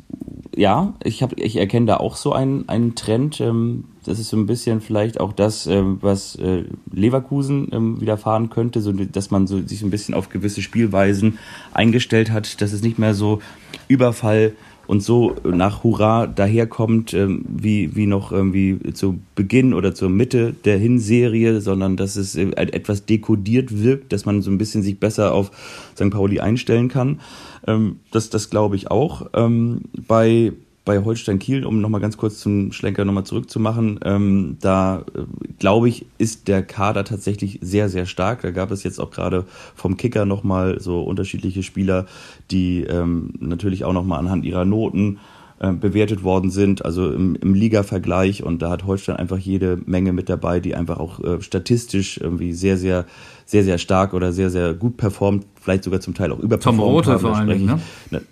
ja, 0.57 0.95
ich 1.03 1.25
habe, 1.25 1.35
ich 1.41 1.57
erkenne 1.57 1.87
da 1.87 1.97
auch 1.97 2.15
so 2.15 2.33
einen, 2.33 2.69
einen 2.69 2.95
Trend. 2.95 3.41
Ähm, 3.41 3.85
das 4.05 4.21
ist 4.21 4.29
so 4.29 4.37
ein 4.37 4.47
bisschen 4.47 4.81
vielleicht 4.81 5.19
auch 5.19 5.33
das, 5.33 5.67
ähm, 5.67 5.99
was 6.01 6.37
äh, 6.37 6.67
Leverkusen 6.93 7.69
ähm, 7.73 8.01
widerfahren 8.01 8.49
könnte, 8.49 8.81
so 8.81 8.93
dass 8.93 9.33
man 9.33 9.49
so, 9.49 9.61
sich 9.67 9.81
so 9.81 9.87
ein 9.87 9.91
bisschen 9.91 10.15
auf 10.15 10.29
gewisse 10.29 10.63
Spielweisen 10.63 11.39
eingestellt 11.75 12.31
hat, 12.31 12.61
dass 12.61 12.73
es 12.73 12.83
nicht 12.83 13.01
mehr 13.01 13.15
so 13.15 13.41
Überfall 13.89 14.53
und 14.89 15.03
so 15.03 15.37
nach 15.45 15.85
Hurra 15.85 16.27
daherkommt, 16.27 17.13
ähm, 17.13 17.45
wie, 17.47 17.95
wie 17.95 18.07
noch 18.07 18.33
irgendwie 18.33 18.95
zu 18.95 19.19
Beginn 19.35 19.75
oder 19.75 19.95
zur 19.95 20.09
Mitte 20.09 20.55
der 20.65 20.79
Hinserie, 20.79 21.61
sondern 21.61 21.99
dass 21.99 22.17
es 22.17 22.35
äh, 22.35 22.51
etwas 22.57 23.05
dekodiert 23.05 23.83
wirkt, 23.83 24.15
dass 24.15 24.25
man 24.25 24.41
so 24.41 24.51
ein 24.51 24.57
bisschen 24.57 24.83
sich 24.83 24.99
besser 24.99 25.35
auf 25.35 25.51
St. 25.95 26.11
Pauli 26.11 26.41
einstellen 26.41 26.89
kann. 26.89 27.21
Ähm, 27.67 27.97
das 28.11 28.31
das 28.31 28.49
glaube 28.49 28.77
ich 28.77 28.91
auch. 28.91 29.27
Ähm, 29.35 29.83
bei 30.07 30.55
bei 30.89 31.05
Holstein 31.05 31.39
Kiel, 31.39 31.67
um 31.67 31.83
nochmal 31.83 32.01
ganz 32.01 32.17
kurz 32.17 32.41
zum 32.41 32.73
Schlenker 32.73 33.05
nochmal 33.05 33.25
zurückzumachen, 33.25 34.01
ähm, 34.07 34.57
da 34.59 35.05
äh, 35.15 35.25
glaube 35.59 35.87
ich, 35.91 36.07
ist 36.17 36.49
der 36.49 36.63
Kader 36.63 37.05
tatsächlich 37.05 37.59
sehr, 37.61 37.91
sehr 37.91 38.07
stark. 38.07 38.41
Da 38.41 38.53
gab 38.53 38.71
es 38.71 38.85
jetzt 38.85 38.99
auch 38.99 39.11
gerade 39.11 39.45
vom 39.75 39.99
Kicker 39.99 40.25
nochmal 40.25 40.81
so 40.81 41.03
unterschiedliche 41.03 41.63
Spieler, 41.63 42.07
die 42.51 42.85
ähm, 42.85 43.35
natürlich 43.39 43.85
auch 43.85 43.93
nochmal 43.93 44.19
anhand 44.19 44.47
ihrer 44.47 44.65
Noten 44.65 45.19
äh, 45.59 45.73
bewertet 45.73 46.23
worden 46.23 46.51
sind, 46.51 46.87
also 46.87 47.13
im, 47.13 47.35
im 47.35 47.53
Liga-Vergleich. 47.53 48.43
Und 48.43 48.63
da 48.63 48.71
hat 48.71 48.87
Holstein 48.87 49.17
einfach 49.17 49.37
jede 49.37 49.79
Menge 49.85 50.15
mit 50.15 50.31
dabei, 50.31 50.59
die 50.59 50.75
einfach 50.75 50.99
auch 50.99 51.23
äh, 51.23 51.43
statistisch 51.43 52.17
irgendwie 52.17 52.55
sehr, 52.55 52.79
sehr, 52.79 53.05
sehr, 53.45 53.63
sehr 53.63 53.77
stark 53.77 54.15
oder 54.15 54.33
sehr, 54.33 54.49
sehr 54.49 54.73
gut 54.73 54.97
performt, 54.97 55.45
vielleicht 55.61 55.85
sogar 55.85 56.01
zum 56.01 56.15
Teil 56.15 56.33
auch 56.33 56.39
überperformt 56.39 56.79
Tom 56.79 56.89
Rote 56.89 57.19
vor 57.19 57.45
Dingen, 57.45 57.79
ne? 58.11 58.23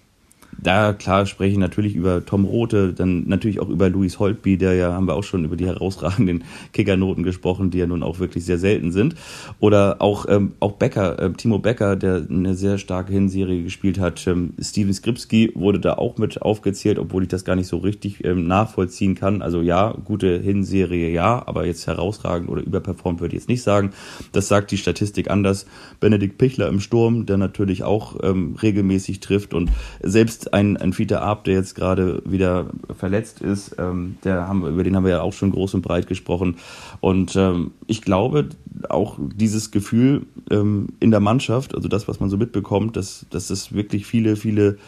Da 0.66 0.92
klar 0.92 1.26
spreche 1.26 1.52
ich 1.52 1.58
natürlich 1.58 1.94
über 1.94 2.24
Tom 2.24 2.44
Rote, 2.44 2.92
dann 2.92 3.28
natürlich 3.28 3.60
auch 3.60 3.68
über 3.68 3.88
Luis 3.88 4.18
Holtby, 4.18 4.56
der 4.56 4.74
ja, 4.74 4.92
haben 4.92 5.06
wir 5.06 5.14
auch 5.14 5.22
schon 5.22 5.44
über 5.44 5.56
die 5.56 5.66
herausragenden 5.66 6.44
Kickernoten 6.72 7.22
gesprochen, 7.22 7.70
die 7.70 7.78
ja 7.78 7.86
nun 7.86 8.02
auch 8.02 8.18
wirklich 8.18 8.44
sehr 8.44 8.58
selten 8.58 8.90
sind. 8.90 9.14
Oder 9.60 9.96
auch, 10.00 10.26
ähm, 10.28 10.52
auch 10.60 10.72
Becker, 10.72 11.18
äh, 11.20 11.32
Timo 11.32 11.58
Becker, 11.58 11.96
der 11.96 12.26
eine 12.28 12.54
sehr 12.54 12.78
starke 12.78 13.12
Hinserie 13.12 13.62
gespielt 13.62 13.98
hat. 13.98 14.26
Ähm, 14.26 14.54
Steven 14.60 14.92
Skripski 14.92 15.52
wurde 15.54 15.78
da 15.78 15.94
auch 15.94 16.18
mit 16.18 16.42
aufgezählt, 16.42 16.98
obwohl 16.98 17.22
ich 17.22 17.28
das 17.28 17.44
gar 17.44 17.56
nicht 17.56 17.68
so 17.68 17.78
richtig 17.78 18.24
ähm, 18.24 18.46
nachvollziehen 18.46 19.14
kann. 19.14 19.42
Also 19.42 19.62
ja, 19.62 19.94
gute 20.04 20.38
Hinserie, 20.38 21.10
ja, 21.10 21.46
aber 21.46 21.66
jetzt 21.66 21.86
herausragend 21.86 22.48
oder 22.48 22.62
überperformt 22.62 23.20
würde 23.20 23.36
ich 23.36 23.42
jetzt 23.42 23.48
nicht 23.48 23.62
sagen. 23.62 23.92
Das 24.32 24.48
sagt 24.48 24.70
die 24.70 24.78
Statistik 24.78 25.30
anders. 25.30 25.66
Benedikt 26.00 26.38
Pichler 26.38 26.68
im 26.68 26.80
Sturm, 26.80 27.26
der 27.26 27.36
natürlich 27.36 27.84
auch 27.84 28.16
ähm, 28.22 28.56
regelmäßig 28.60 29.20
trifft 29.20 29.54
und 29.54 29.70
selbst 30.02 30.35
ein, 30.52 30.76
ein 30.76 30.92
Fiete 30.92 31.20
Arp, 31.20 31.44
der 31.44 31.54
jetzt 31.54 31.74
gerade 31.74 32.22
wieder 32.24 32.66
verletzt 32.96 33.40
ist, 33.40 33.76
ähm, 33.78 34.16
der 34.24 34.48
haben, 34.48 34.66
über 34.66 34.84
den 34.84 34.96
haben 34.96 35.04
wir 35.04 35.12
ja 35.12 35.22
auch 35.22 35.32
schon 35.32 35.52
groß 35.52 35.74
und 35.74 35.82
breit 35.82 36.06
gesprochen. 36.06 36.56
Und 37.00 37.36
ähm, 37.36 37.72
ich 37.86 38.02
glaube, 38.02 38.48
auch 38.88 39.18
dieses 39.18 39.70
Gefühl 39.70 40.26
ähm, 40.50 40.88
in 41.00 41.10
der 41.10 41.20
Mannschaft, 41.20 41.74
also 41.74 41.88
das, 41.88 42.08
was 42.08 42.20
man 42.20 42.28
so 42.28 42.36
mitbekommt, 42.36 42.96
dass, 42.96 43.26
dass 43.30 43.50
es 43.50 43.72
wirklich 43.72 44.06
viele, 44.06 44.36
viele 44.36 44.78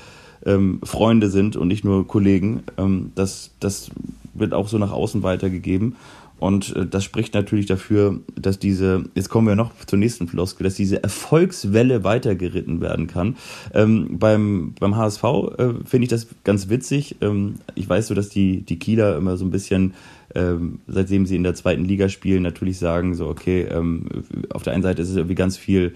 ähm, 0.45 0.81
Freunde 0.83 1.31
sind 1.31 1.57
und 1.57 1.69
nicht 1.69 1.85
nur 1.85 2.07
Kollegen, 2.07 2.63
ähm, 2.77 3.13
das, 3.15 3.51
das 3.61 3.91
wird 4.35 4.55
auch 4.55 4.69
so 4.69 4.79
nach 4.79 4.93
außen 4.93 5.23
weitergegeben. 5.23 5.97
Und 6.39 6.75
äh, 6.77 6.87
das 6.87 7.05
spricht 7.05 7.35
natürlich 7.35 7.67
dafür, 7.67 8.21
dass 8.37 8.59
diese, 8.59 9.05
jetzt 9.15 9.29
kommen 9.29 9.47
wir 9.47 9.57
noch 9.57 9.73
zur 9.87 9.99
nächsten 9.99 10.29
Floskel, 10.29 10.65
dass 10.65 10.75
diese 10.75 11.03
Erfolgswelle 11.03 12.05
weitergeritten 12.05 12.81
werden 12.81 13.07
kann. 13.07 13.37
Ähm, 13.75 14.19
beim, 14.19 14.75
beim 14.79 14.97
HSV 14.97 15.25
äh, 15.25 15.69
finde 15.85 16.05
ich 16.05 16.09
das 16.09 16.29
ganz 16.45 16.69
witzig. 16.69 17.17
Ähm, 17.21 17.57
ich 17.75 17.89
weiß 17.89 18.09
so, 18.09 18.15
dass 18.15 18.29
die, 18.29 18.63
die 18.63 18.79
Kieler 18.79 19.17
immer 19.17 19.37
so 19.37 19.45
ein 19.45 19.51
bisschen, 19.51 19.95
ähm, 20.35 20.81
seitdem 20.87 21.27
sie 21.27 21.37
in 21.37 21.43
der 21.43 21.55
zweiten 21.55 21.85
Liga 21.85 22.09
spielen, 22.09 22.43
natürlich 22.43 22.79
sagen, 22.79 23.15
so, 23.15 23.29
okay, 23.29 23.63
ähm, 23.63 24.07
auf 24.51 24.63
der 24.63 24.75
einen 24.75 24.83
Seite 24.83 25.03
ist 25.03 25.11
es 25.11 25.17
irgendwie 25.17 25.35
ganz 25.35 25.57
viel 25.57 25.95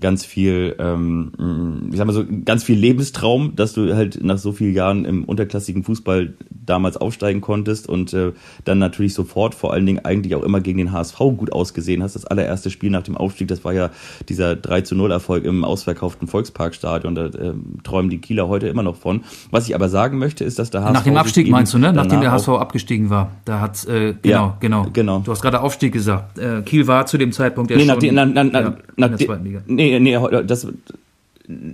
ganz 0.00 0.24
viel, 0.24 0.76
ähm, 0.78 1.88
ich 1.90 1.96
sag 1.96 2.06
mal 2.06 2.12
so, 2.12 2.24
ganz 2.44 2.62
viel 2.62 2.78
Lebenstraum, 2.78 3.56
dass 3.56 3.72
du 3.72 3.94
halt 3.96 4.22
nach 4.22 4.38
so 4.38 4.52
vielen 4.52 4.74
Jahren 4.74 5.04
im 5.04 5.24
unterklassigen 5.24 5.82
Fußball 5.82 6.34
damals 6.50 6.96
aufsteigen 6.96 7.40
konntest 7.40 7.88
und 7.88 8.12
äh, 8.12 8.32
dann 8.64 8.78
natürlich 8.78 9.14
sofort 9.14 9.54
vor 9.54 9.72
allen 9.72 9.86
Dingen 9.86 10.04
eigentlich 10.04 10.34
auch 10.34 10.42
immer 10.42 10.60
gegen 10.60 10.78
den 10.78 10.92
HSV 10.92 11.18
gut 11.18 11.52
ausgesehen 11.52 12.02
hast. 12.02 12.14
Das 12.14 12.26
allererste 12.26 12.70
Spiel 12.70 12.90
nach 12.90 13.02
dem 13.02 13.16
Aufstieg, 13.16 13.48
das 13.48 13.64
war 13.64 13.72
ja 13.72 13.90
dieser 14.28 14.54
3 14.54 14.82
zu 14.82 14.94
0 14.94 15.10
Erfolg 15.10 15.44
im 15.44 15.64
ausverkauften 15.64 16.28
Volksparkstadion. 16.28 17.14
Da 17.14 17.26
äh, 17.26 17.54
träumen 17.82 18.10
die 18.10 18.18
Kieler 18.18 18.48
heute 18.48 18.68
immer 18.68 18.82
noch 18.82 18.96
von. 18.96 19.22
Was 19.50 19.68
ich 19.68 19.74
aber 19.74 19.88
sagen 19.88 20.18
möchte, 20.18 20.44
ist, 20.44 20.58
dass 20.58 20.70
der 20.70 20.82
HSV. 20.82 20.92
Nach 20.92 21.04
dem 21.04 21.16
Abstieg 21.16 21.48
meinst 21.48 21.74
du, 21.74 21.78
ne? 21.78 21.92
Nachdem 21.92 22.20
der 22.20 22.32
HSV 22.32 22.48
abgestiegen 22.50 23.10
war. 23.10 23.32
Da 23.44 23.60
hat 23.60 23.86
äh, 23.86 24.14
genau, 24.22 24.22
ja, 24.22 24.56
genau. 24.60 24.86
genau. 24.92 25.18
Du 25.20 25.32
hast 25.32 25.42
gerade 25.42 25.60
Aufstieg 25.60 25.92
gesagt. 25.92 26.38
Äh, 26.38 26.62
Kiel 26.62 26.86
war 26.86 27.06
zu 27.06 27.18
dem 27.18 27.32
Zeitpunkt 27.32 27.70
ja 27.70 27.76
nee, 27.76 27.84
schon 27.84 27.94
nach, 27.94 27.98
die, 27.98 28.10
na, 28.10 28.26
na, 28.26 28.44
na, 28.44 28.60
ja, 28.60 28.76
nach, 28.96 29.10
in 29.10 29.16
der 29.16 29.26
zweiten 29.26 29.44
Liga. 29.44 29.60
Nee, 29.78 29.98
nee, 30.00 30.18
das, 30.44 30.66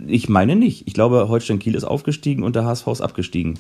ich 0.07 0.29
meine 0.29 0.57
nicht. 0.57 0.87
Ich 0.87 0.95
glaube, 0.95 1.27
Holstein 1.29 1.59
Kiel 1.59 1.75
ist 1.75 1.85
aufgestiegen 1.85 2.43
und 2.43 2.55
der 2.55 2.65
HSV 2.65 2.87
ist 2.89 3.01
abgestiegen. 3.01 3.59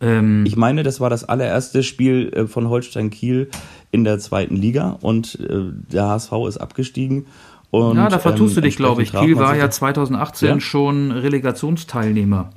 Ähm, 0.00 0.44
Ich 0.46 0.56
meine, 0.56 0.82
das 0.82 1.00
war 1.00 1.08
das 1.10 1.24
allererste 1.24 1.82
Spiel 1.82 2.32
äh, 2.34 2.46
von 2.46 2.68
Holstein 2.68 3.10
Kiel 3.10 3.48
in 3.92 4.04
der 4.04 4.18
zweiten 4.18 4.56
Liga 4.56 4.98
und 5.00 5.38
äh, 5.40 5.70
der 5.92 6.08
HSV 6.08 6.32
ist 6.48 6.56
abgestiegen. 6.58 7.26
Und, 7.70 7.96
ja, 7.96 8.08
da 8.08 8.18
vertust 8.18 8.56
ähm, 8.56 8.62
du 8.62 8.68
dich, 8.68 8.76
glaube 8.76 9.02
ich. 9.02 9.12
Kiel 9.12 9.36
war 9.36 9.56
ja 9.56 9.64
da- 9.66 9.70
2018 9.70 10.48
Ja. 10.48 10.60
schon 10.60 11.10
Relegationsteilnehmer. 11.12 12.50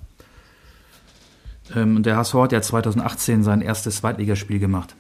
Ähm, 1.76 1.98
und 1.98 2.06
der 2.06 2.18
HSV 2.18 2.34
hat 2.36 2.52
ja 2.52 2.62
2018 2.62 3.44
sein 3.44 3.62
erstes 3.62 3.98
Zweitligaspiel 3.98 4.60
gemacht. 4.60 4.96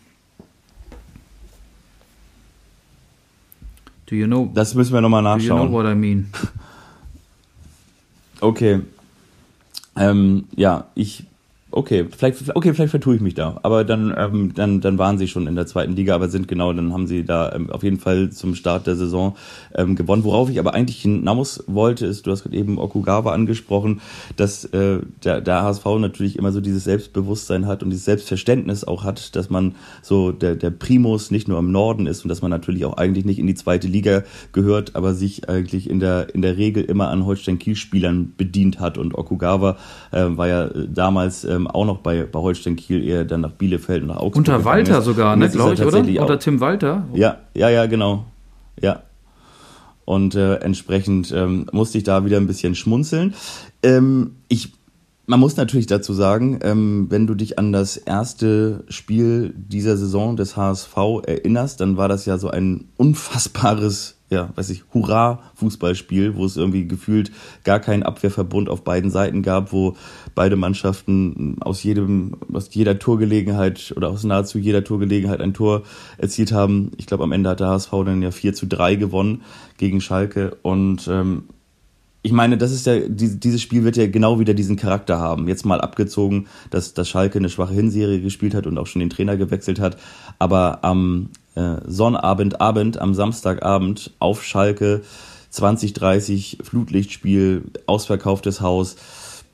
Do 4.10 4.16
you 4.16 4.26
know, 4.26 4.50
Das 4.54 4.74
müssen 4.74 4.94
wir 4.94 5.02
nochmal 5.02 5.22
do 5.24 5.44
you 5.44 5.50
know 5.50 5.58
nachschauen. 5.66 5.72
what 5.74 5.86
I 5.86 5.96
mean? 5.96 6.28
Okay. 8.40 8.82
Ähm, 9.96 10.46
ja, 10.56 10.86
ich. 10.96 11.24
Okay, 11.78 12.08
vielleicht, 12.10 12.56
okay, 12.56 12.74
vielleicht 12.74 12.90
vertue 12.90 13.18
ich 13.18 13.22
mich 13.22 13.36
da. 13.36 13.60
Aber 13.62 13.84
dann, 13.84 14.12
ähm, 14.18 14.52
dann, 14.56 14.82
dann 14.82 14.98
waren 14.98 15.20
sie 15.20 15.28
schon 15.28 15.46
in 15.46 15.54
der 15.54 15.68
zweiten 15.68 15.96
Liga, 15.96 16.16
aber 16.16 16.28
sind 16.28 16.48
genau, 16.48 16.74
dann 16.74 16.92
haben 16.92 17.06
sie 17.06 17.24
da 17.24 17.54
ähm, 17.54 17.70
auf 17.70 17.84
jeden 17.84 18.00
Fall 18.00 18.32
zum 18.32 18.56
Start 18.56 18.88
der 18.88 18.96
Saison 18.96 19.36
ähm, 19.76 19.96
gewonnen. 19.96 20.24
Worauf 20.24 20.50
ich 20.50 20.58
aber 20.58 20.74
eigentlich 20.74 21.04
hinaus 21.04 21.64
wollte, 21.68 22.08
ist, 22.08 22.26
du 22.26 22.32
hast 22.32 22.42
gerade 22.42 22.58
eben 22.58 22.80
Okugawa 22.80 23.32
angesprochen, 23.32 24.02
dass 24.38 24.66
äh, 24.66 25.02
der, 25.24 25.40
der 25.42 25.62
HSV 25.62 25.86
natürlich 26.00 26.40
immer 26.40 26.52
so 26.52 26.62
dieses 26.62 26.84
Selbstbewusstsein 26.84 27.68
hat 27.68 27.84
und 27.84 27.92
dieses 27.92 28.06
Selbstverständnis 28.06 28.84
auch 28.84 29.04
hat, 29.04 29.36
dass 29.36 29.52
man 29.52 29.76
so 30.02 30.32
der, 30.32 30.56
der 30.56 30.72
Primus 30.72 31.30
nicht 31.30 31.48
nur 31.48 31.60
im 31.60 31.72
Norden 31.72 32.08
ist 32.08 32.26
und 32.26 32.30
dass 32.30 32.42
man 32.42 32.50
natürlich 32.50 32.86
auch 32.86 32.98
eigentlich 32.98 33.24
nicht 33.24 33.38
in 33.38 33.46
die 33.46 33.54
zweite 33.54 33.88
Liga 33.88 34.24
gehört, 34.52 34.96
aber 34.96 35.14
sich 35.14 35.48
eigentlich 35.48 35.92
in 35.92 36.00
der, 36.00 36.34
in 36.34 36.42
der 36.42 36.58
Regel 36.58 36.84
immer 36.84 37.10
an 37.10 37.28
Holstein-Kiel-Spielern 37.28 38.34
bedient 38.36 38.80
hat. 38.80 38.98
Und 38.98 39.16
Okugawa 39.16 39.78
äh, 40.12 40.26
war 40.30 40.48
ja 40.48 40.66
äh, 40.66 40.88
damals 40.92 41.44
ähm, 41.44 41.67
auch 41.68 41.86
noch 41.86 42.00
bei, 42.00 42.24
bei 42.24 42.40
Holstein-Kiel, 42.40 43.04
eher 43.04 43.26
dann 43.26 43.42
nach 43.42 43.52
Bielefeld 43.52 44.02
und 44.02 44.10
nach 44.10 44.18
Augsburg. 44.18 44.38
Unter 44.38 44.66
Walter 44.66 45.02
sogar, 45.02 45.36
ne, 45.36 45.50
glaube 45.50 45.74
ich, 45.74 45.82
oder? 45.82 46.22
Unter 46.22 46.40
Tim 46.40 46.60
Walter. 46.60 47.08
ja, 47.14 47.38
ja, 47.54 47.70
ja, 47.70 47.86
genau. 47.86 48.26
Ja. 48.82 49.04
Und 50.06 50.36
äh, 50.36 50.56
entsprechend 50.56 51.34
ähm, 51.36 51.66
musste 51.74 51.98
ich 51.98 52.06
da 52.06 52.24
wieder 52.24 52.38
ein 52.38 52.48
bisschen 52.48 52.76
schmunzeln. 52.76 53.34
Ähm, 53.84 54.38
ich, 54.48 54.72
man 55.28 55.42
muss 55.42 55.58
natürlich 55.58 55.88
dazu 55.88 56.14
sagen, 56.14 56.60
ähm, 56.64 57.08
wenn 57.10 57.28
du 57.28 57.36
dich 57.36 57.60
an 57.60 57.74
das 57.74 57.98
erste 57.98 58.86
Spiel 58.88 59.54
dieser 59.58 59.98
Saison 59.98 60.38
des 60.38 60.56
HSV 60.56 60.96
erinnerst, 61.26 61.82
dann 61.82 61.98
war 61.98 62.08
das 62.08 62.26
ja 62.26 62.38
so 62.38 62.50
ein 62.50 62.86
unfassbares, 62.96 64.16
ja, 64.30 64.50
weiß 64.56 64.70
ich, 64.70 64.86
Hurra-Fußballspiel, 64.94 66.38
wo 66.38 66.46
es 66.46 66.56
irgendwie 66.56 66.88
gefühlt 66.88 67.32
gar 67.66 67.82
keinen 67.82 68.04
Abwehrverbund 68.04 68.70
auf 68.70 68.86
beiden 68.86 69.12
Seiten 69.12 69.44
gab, 69.44 69.74
wo 69.74 69.98
beide 70.34 70.56
Mannschaften 70.56 71.58
aus 71.60 71.84
jedem, 71.84 72.38
aus 72.54 72.74
jeder 72.74 72.98
Torgelegenheit 72.98 73.94
oder 73.98 74.10
aus 74.10 74.24
nahezu 74.24 74.58
jeder 74.58 74.86
Torgelegenheit 74.86 75.42
ein 75.42 75.54
Tor 75.54 75.84
erzielt 76.18 76.54
haben. 76.54 76.92
Ich 76.96 77.06
glaube, 77.06 77.26
am 77.26 77.34
Ende 77.34 77.50
hat 77.50 77.60
der 77.60 77.68
HSV 77.68 77.92
dann 78.06 78.22
ja 78.22 78.32
4 78.32 78.54
zu 78.54 78.66
3 78.66 78.96
gewonnen 78.96 79.42
gegen 79.76 80.00
Schalke 80.00 80.56
und 80.62 81.10
ähm, 81.10 81.44
ich 82.28 82.34
meine, 82.34 82.58
das 82.58 82.74
ist 82.74 82.86
ja, 82.86 83.00
die- 83.00 83.40
dieses 83.40 83.62
Spiel 83.62 83.86
wird 83.86 83.96
ja 83.96 84.06
genau 84.06 84.38
wieder 84.38 84.54
diesen 84.54 84.76
Charakter 84.76 85.18
haben. 85.18 85.48
Jetzt 85.48 85.66
mal 85.66 85.80
abgezogen, 85.80 86.48
dass, 86.72 86.94
dass 86.94 87.08
Schalke 87.08 87.40
eine 87.40 87.48
schwache 87.50 87.74
Hinserie 87.74 88.20
gespielt 88.20 88.54
hat 88.54 88.68
und 88.68 88.78
auch 88.78 88.86
schon 88.86 89.00
den 89.00 89.10
Trainer 89.10 89.38
gewechselt 89.38 89.80
hat. 89.80 89.96
Aber 90.38 90.84
am 90.84 91.30
äh, 91.56 91.78
Sonnabend, 91.88 92.60
Abend, 92.60 93.00
am 93.00 93.14
Samstagabend 93.14 94.12
auf 94.20 94.44
Schalke 94.44 95.04
2030 95.52 96.58
Flutlichtspiel, 96.64 97.64
ausverkauftes 97.86 98.60
Haus. 98.60 98.98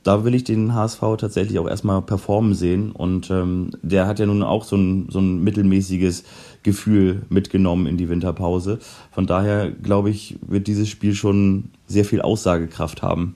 Da 0.01 0.25
will 0.25 0.33
ich 0.33 0.43
den 0.43 0.73
HSV 0.73 0.99
tatsächlich 1.19 1.59
auch 1.59 1.69
erstmal 1.69 2.01
performen 2.01 2.55
sehen. 2.55 2.91
Und 2.91 3.29
ähm, 3.29 3.69
der 3.83 4.07
hat 4.07 4.17
ja 4.17 4.25
nun 4.25 4.41
auch 4.41 4.63
so 4.63 4.75
ein, 4.77 5.07
so 5.11 5.19
ein 5.19 5.43
mittelmäßiges 5.43 6.23
Gefühl 6.63 7.23
mitgenommen 7.29 7.85
in 7.85 7.97
die 7.97 8.09
Winterpause. 8.09 8.79
Von 9.11 9.27
daher 9.27 9.69
glaube 9.71 10.09
ich, 10.09 10.37
wird 10.47 10.67
dieses 10.67 10.89
Spiel 10.89 11.13
schon 11.13 11.65
sehr 11.87 12.05
viel 12.05 12.21
Aussagekraft 12.21 13.01
haben. 13.01 13.35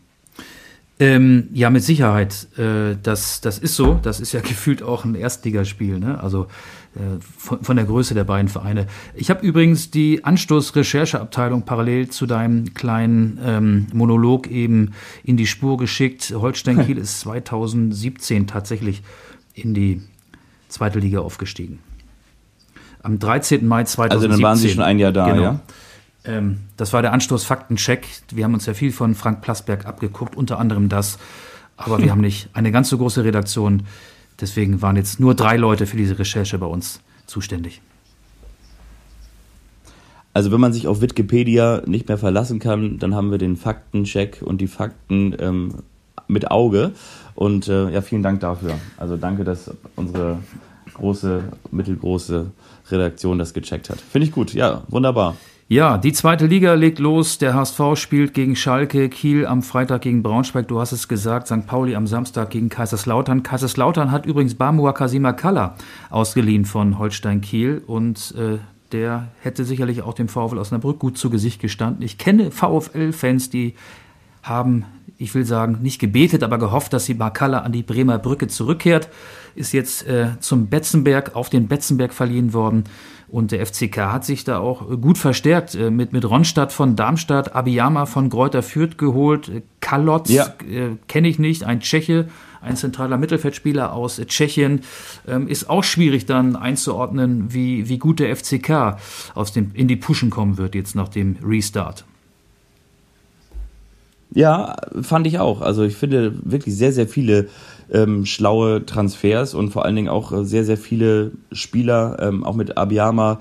Ähm, 0.99 1.49
ja, 1.53 1.69
mit 1.69 1.83
Sicherheit. 1.83 2.47
Äh, 2.57 2.95
das, 3.01 3.39
das 3.41 3.59
ist 3.59 3.75
so. 3.75 3.99
Das 4.01 4.19
ist 4.19 4.31
ja 4.31 4.39
gefühlt 4.41 4.81
auch 4.81 5.05
ein 5.05 5.13
Erstligaspiel. 5.13 5.99
Ne? 5.99 6.19
Also 6.21 6.47
äh, 6.95 7.21
von, 7.37 7.63
von 7.63 7.75
der 7.75 7.85
Größe 7.85 8.15
der 8.15 8.23
beiden 8.23 8.47
Vereine. 8.47 8.87
Ich 9.13 9.29
habe 9.29 9.45
übrigens 9.45 9.91
die 9.91 10.23
Anstoß-Rechercheabteilung 10.23 11.63
parallel 11.63 12.09
zu 12.09 12.25
deinem 12.25 12.73
kleinen 12.73 13.39
ähm, 13.43 13.87
Monolog 13.93 14.47
eben 14.47 14.93
in 15.23 15.37
die 15.37 15.45
Spur 15.45 15.77
geschickt. 15.77 16.33
Holstein 16.35 16.83
Kiel 16.85 16.97
ist 16.97 17.19
2017 17.19 18.47
tatsächlich 18.47 19.03
in 19.53 19.75
die 19.75 20.01
zweite 20.67 20.97
Liga 20.97 21.19
aufgestiegen. 21.19 21.79
Am 23.03 23.19
13. 23.19 23.65
Mai 23.65 23.83
2017. 23.83 24.11
Also 24.11 24.27
dann 24.27 24.43
waren 24.43 24.57
Sie 24.57 24.69
schon 24.69 24.83
ein 24.83 24.99
Jahr 24.99 25.11
da, 25.11 25.29
genau. 25.31 25.41
ja? 25.41 25.59
Ähm, 26.25 26.59
das 26.75 26.93
war 26.93 27.01
der 27.01 27.13
Anstoß-Faktencheck. 27.13 28.07
Wir 28.31 28.43
haben 28.43 28.53
uns 28.53 28.65
ja 28.65 28.73
viel 28.73 28.91
von 28.91 29.15
Frank 29.15 29.41
Plasberg 29.41 29.85
abgeguckt, 29.85 30.35
unter 30.35 30.59
anderem 30.59 30.89
das. 30.89 31.17
Aber 31.77 31.99
wir 31.99 32.11
haben 32.11 32.21
nicht 32.21 32.49
eine 32.53 32.71
ganz 32.71 32.89
so 32.89 32.97
große 32.97 33.23
Redaktion. 33.23 33.83
Deswegen 34.39 34.81
waren 34.81 34.95
jetzt 34.95 35.19
nur 35.19 35.35
drei 35.35 35.57
Leute 35.57 35.87
für 35.87 35.97
diese 35.97 36.19
Recherche 36.19 36.57
bei 36.57 36.67
uns 36.67 37.01
zuständig. 37.25 37.81
Also 40.33 40.51
wenn 40.51 40.59
man 40.59 40.71
sich 40.71 40.87
auf 40.87 41.01
Wikipedia 41.01 41.81
nicht 41.87 42.07
mehr 42.07 42.19
verlassen 42.19 42.59
kann, 42.59 42.99
dann 42.99 43.15
haben 43.15 43.31
wir 43.31 43.39
den 43.39 43.55
Faktencheck 43.55 44.43
und 44.43 44.61
die 44.61 44.67
Fakten 44.67 45.35
ähm, 45.39 45.75
mit 46.27 46.51
Auge. 46.51 46.91
Und 47.33 47.67
äh, 47.67 47.89
ja, 47.89 48.01
vielen 48.01 48.21
Dank 48.21 48.41
dafür. 48.41 48.75
Also 48.97 49.17
danke, 49.17 49.43
dass 49.43 49.71
unsere 49.95 50.37
große, 50.97 51.43
mittelgroße 51.71 52.51
Redaktion 52.89 53.37
das 53.37 53.53
gecheckt 53.53 53.89
hat. 53.89 53.99
Finde 53.99 54.27
ich 54.27 54.33
gut. 54.33 54.53
Ja, 54.53 54.83
wunderbar. 54.89 55.35
Ja, 55.69 55.97
die 55.97 56.13
zweite 56.13 56.45
Liga 56.45 56.75
legt 56.75 56.97
los. 56.97 57.39
Der 57.39 57.53
HSV 57.53 57.81
spielt 57.95 58.33
gegen 58.33 58.55
Schalke, 58.55 59.09
Kiel 59.09 59.45
am 59.45 59.61
Freitag 59.61 60.01
gegen 60.01 60.23
Braunschweig. 60.23 60.69
Du 60.69 60.79
hast 60.79 60.93
es 60.93 61.09
gesagt, 61.09 61.47
St. 61.47 61.67
Pauli 61.67 61.93
am 61.93 62.07
Samstag 62.07 62.51
gegen 62.51 62.69
Kaiserslautern. 62.69 63.43
Kaiserslautern 63.43 64.11
hat 64.11 64.25
übrigens 64.25 64.55
Bamua 64.55 64.93
Kasima 64.93 65.33
Kalla 65.33 65.75
ausgeliehen 66.09 66.63
von 66.63 66.97
Holstein 66.97 67.41
Kiel 67.41 67.81
und 67.85 68.33
äh, 68.37 68.59
der 68.93 69.27
hätte 69.41 69.65
sicherlich 69.65 70.03
auch 70.03 70.13
dem 70.13 70.29
VfL 70.29 70.57
Osnabrück 70.57 70.99
gut 70.99 71.17
zu 71.17 71.29
Gesicht 71.29 71.59
gestanden. 71.61 72.01
Ich 72.01 72.17
kenne 72.17 72.51
VfL-Fans, 72.51 73.49
die 73.49 73.75
haben, 74.43 74.85
ich 75.17 75.35
will 75.35 75.45
sagen, 75.45 75.79
nicht 75.81 75.99
gebetet, 75.99 76.43
aber 76.43 76.57
gehofft, 76.57 76.93
dass 76.93 77.05
sie 77.05 77.13
Makalla 77.13 77.59
an 77.59 77.73
die 77.73 77.83
Bremer 77.83 78.19
Brücke 78.19 78.47
zurückkehrt. 78.47 79.09
Ist 79.57 79.73
jetzt 79.73 80.07
äh, 80.07 80.39
zum 80.39 80.67
Betzenberg, 80.67 81.35
auf 81.35 81.49
den 81.49 81.67
Betzenberg 81.67 82.13
verliehen 82.13 82.53
worden. 82.53 82.83
Und 83.29 83.51
der 83.51 83.65
FCK 83.65 83.97
hat 83.97 84.23
sich 84.23 84.45
da 84.45 84.59
auch 84.59 84.87
gut 85.01 85.17
verstärkt 85.17 85.75
äh, 85.75 85.89
mit, 85.89 86.13
mit 86.13 86.29
Ronstadt 86.29 86.71
von 86.71 86.95
Darmstadt, 86.95 87.55
Abiyama 87.55 88.05
von 88.05 88.29
Gräuter 88.29 88.63
Fürth 88.63 88.97
geholt, 88.97 89.49
äh, 89.49 89.61
Kalotz 89.81 90.29
ja. 90.29 90.53
äh, 90.69 90.95
kenne 91.07 91.27
ich 91.27 91.37
nicht, 91.37 91.63
ein 91.63 91.81
Tscheche, 91.81 92.29
ein 92.61 92.77
zentraler 92.77 93.17
Mittelfeldspieler 93.17 93.93
aus 93.93 94.21
Tschechien. 94.27 94.81
Ähm, 95.27 95.47
ist 95.47 95.69
auch 95.69 95.83
schwierig 95.83 96.25
dann 96.25 96.55
einzuordnen, 96.55 97.53
wie, 97.53 97.89
wie 97.89 97.97
gut 97.97 98.19
der 98.19 98.33
FCK 98.35 98.97
aus 99.33 99.51
dem, 99.51 99.71
in 99.73 99.87
die 99.87 99.97
Puschen 99.97 100.29
kommen 100.29 100.57
wird 100.57 100.75
jetzt 100.75 100.95
nach 100.95 101.09
dem 101.09 101.35
Restart. 101.43 102.05
Ja, 104.31 104.75
fand 105.01 105.25
ich 105.27 105.39
auch. 105.39 105.61
Also 105.61 105.83
ich 105.83 105.95
finde 105.95 106.33
wirklich 106.43 106.75
sehr, 106.75 106.91
sehr 106.91 107.07
viele 107.07 107.49
ähm, 107.91 108.25
schlaue 108.25 108.85
Transfers 108.85 109.53
und 109.53 109.69
vor 109.69 109.85
allen 109.85 109.95
Dingen 109.95 110.09
auch 110.09 110.31
äh, 110.31 110.45
sehr, 110.45 110.63
sehr 110.63 110.77
viele 110.77 111.31
Spieler, 111.51 112.17
ähm, 112.19 112.43
auch 112.43 112.55
mit 112.55 112.77
Abiyama, 112.77 113.39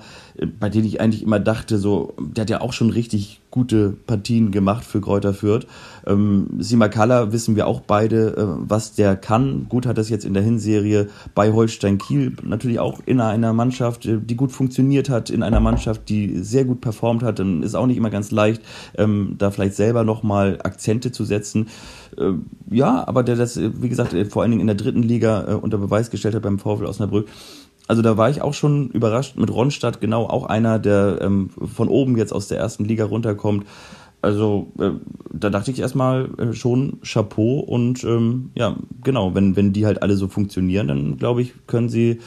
bei 0.59 0.69
denen 0.69 0.85
ich 0.85 1.01
eigentlich 1.01 1.23
immer 1.23 1.39
dachte, 1.39 1.77
so, 1.77 2.13
der 2.19 2.43
hat 2.43 2.49
ja 2.49 2.61
auch 2.61 2.73
schon 2.73 2.89
richtig 2.89 3.41
gute 3.49 3.95
Partien 4.05 4.51
gemacht 4.51 4.83
für 4.83 5.01
Kräuter 5.01 5.33
Fürth. 5.33 5.65
Ähm, 6.05 6.47
Simakala 6.59 7.31
wissen 7.31 7.55
wir 7.55 7.65
auch 7.65 7.81
beide, 7.81 8.37
äh, 8.37 8.45
was 8.69 8.93
der 8.93 9.15
kann. 9.15 9.65
Gut 9.67 9.87
hat 9.87 9.97
das 9.97 10.09
jetzt 10.09 10.25
in 10.25 10.33
der 10.33 10.43
Hinserie 10.43 11.07
bei 11.33 11.51
Holstein 11.53 11.97
Kiel 11.97 12.33
natürlich 12.43 12.79
auch 12.79 12.99
in 13.05 13.19
einer 13.19 13.53
Mannschaft, 13.53 14.05
äh, 14.05 14.19
die 14.19 14.35
gut 14.35 14.51
funktioniert 14.51 15.09
hat, 15.09 15.29
in 15.29 15.41
einer 15.41 15.59
Mannschaft, 15.59 16.09
die 16.09 16.37
sehr 16.43 16.65
gut 16.65 16.81
performt 16.81 17.23
hat. 17.23 17.39
Dann 17.39 17.63
ist 17.63 17.75
auch 17.75 17.87
nicht 17.87 17.97
immer 17.97 18.11
ganz 18.11 18.29
leicht, 18.29 18.61
ähm, 18.95 19.35
da 19.39 19.49
vielleicht 19.49 19.75
selber 19.75 20.03
nochmal 20.03 20.59
Akzente 20.63 21.11
zu 21.11 21.23
setzen. 21.23 21.67
Äh, 22.17 22.33
ja, 22.69 23.07
aber 23.07 23.23
der 23.23 23.35
das, 23.35 23.57
äh, 23.57 23.71
wie 23.81 23.89
gesagt, 23.89 24.15
vor 24.29 24.43
allen 24.43 24.51
Dingen 24.51 24.61
in 24.61 24.67
der 24.67 24.75
dritten 24.75 25.03
Liga 25.03 25.47
äh, 25.47 25.53
unter 25.53 25.77
Beweis 25.77 26.11
gestellt 26.11 26.35
hat 26.35 26.43
beim 26.43 26.59
VfL 26.59 26.85
Osnabrück. 26.85 27.27
Also 27.87 28.01
da 28.01 28.17
war 28.17 28.29
ich 28.29 28.41
auch 28.41 28.53
schon 28.53 28.89
überrascht 28.89 29.37
mit 29.37 29.51
Ronstadt, 29.51 30.01
genau 30.01 30.25
auch 30.25 30.45
einer, 30.45 30.77
der 30.77 31.19
ähm, 31.21 31.49
von 31.49 31.87
oben 31.87 32.17
jetzt 32.17 32.33
aus 32.33 32.47
der 32.47 32.57
ersten 32.57 32.85
Liga 32.85 33.05
runterkommt. 33.05 33.65
Also 34.21 34.71
äh, 34.79 34.91
da 35.31 35.49
dachte 35.49 35.71
ich 35.71 35.79
erstmal 35.79 36.29
äh, 36.37 36.53
schon 36.53 36.99
Chapeau 37.03 37.59
und 37.59 38.03
ähm, 38.03 38.51
ja, 38.55 38.75
genau, 39.03 39.35
wenn, 39.35 39.55
wenn 39.55 39.73
die 39.73 39.85
halt 39.85 40.01
alle 40.01 40.17
so 40.17 40.27
funktionieren, 40.27 40.87
dann 40.87 41.17
glaube 41.17 41.41
ich, 41.41 41.53
können 41.67 41.87
sie 41.87 42.19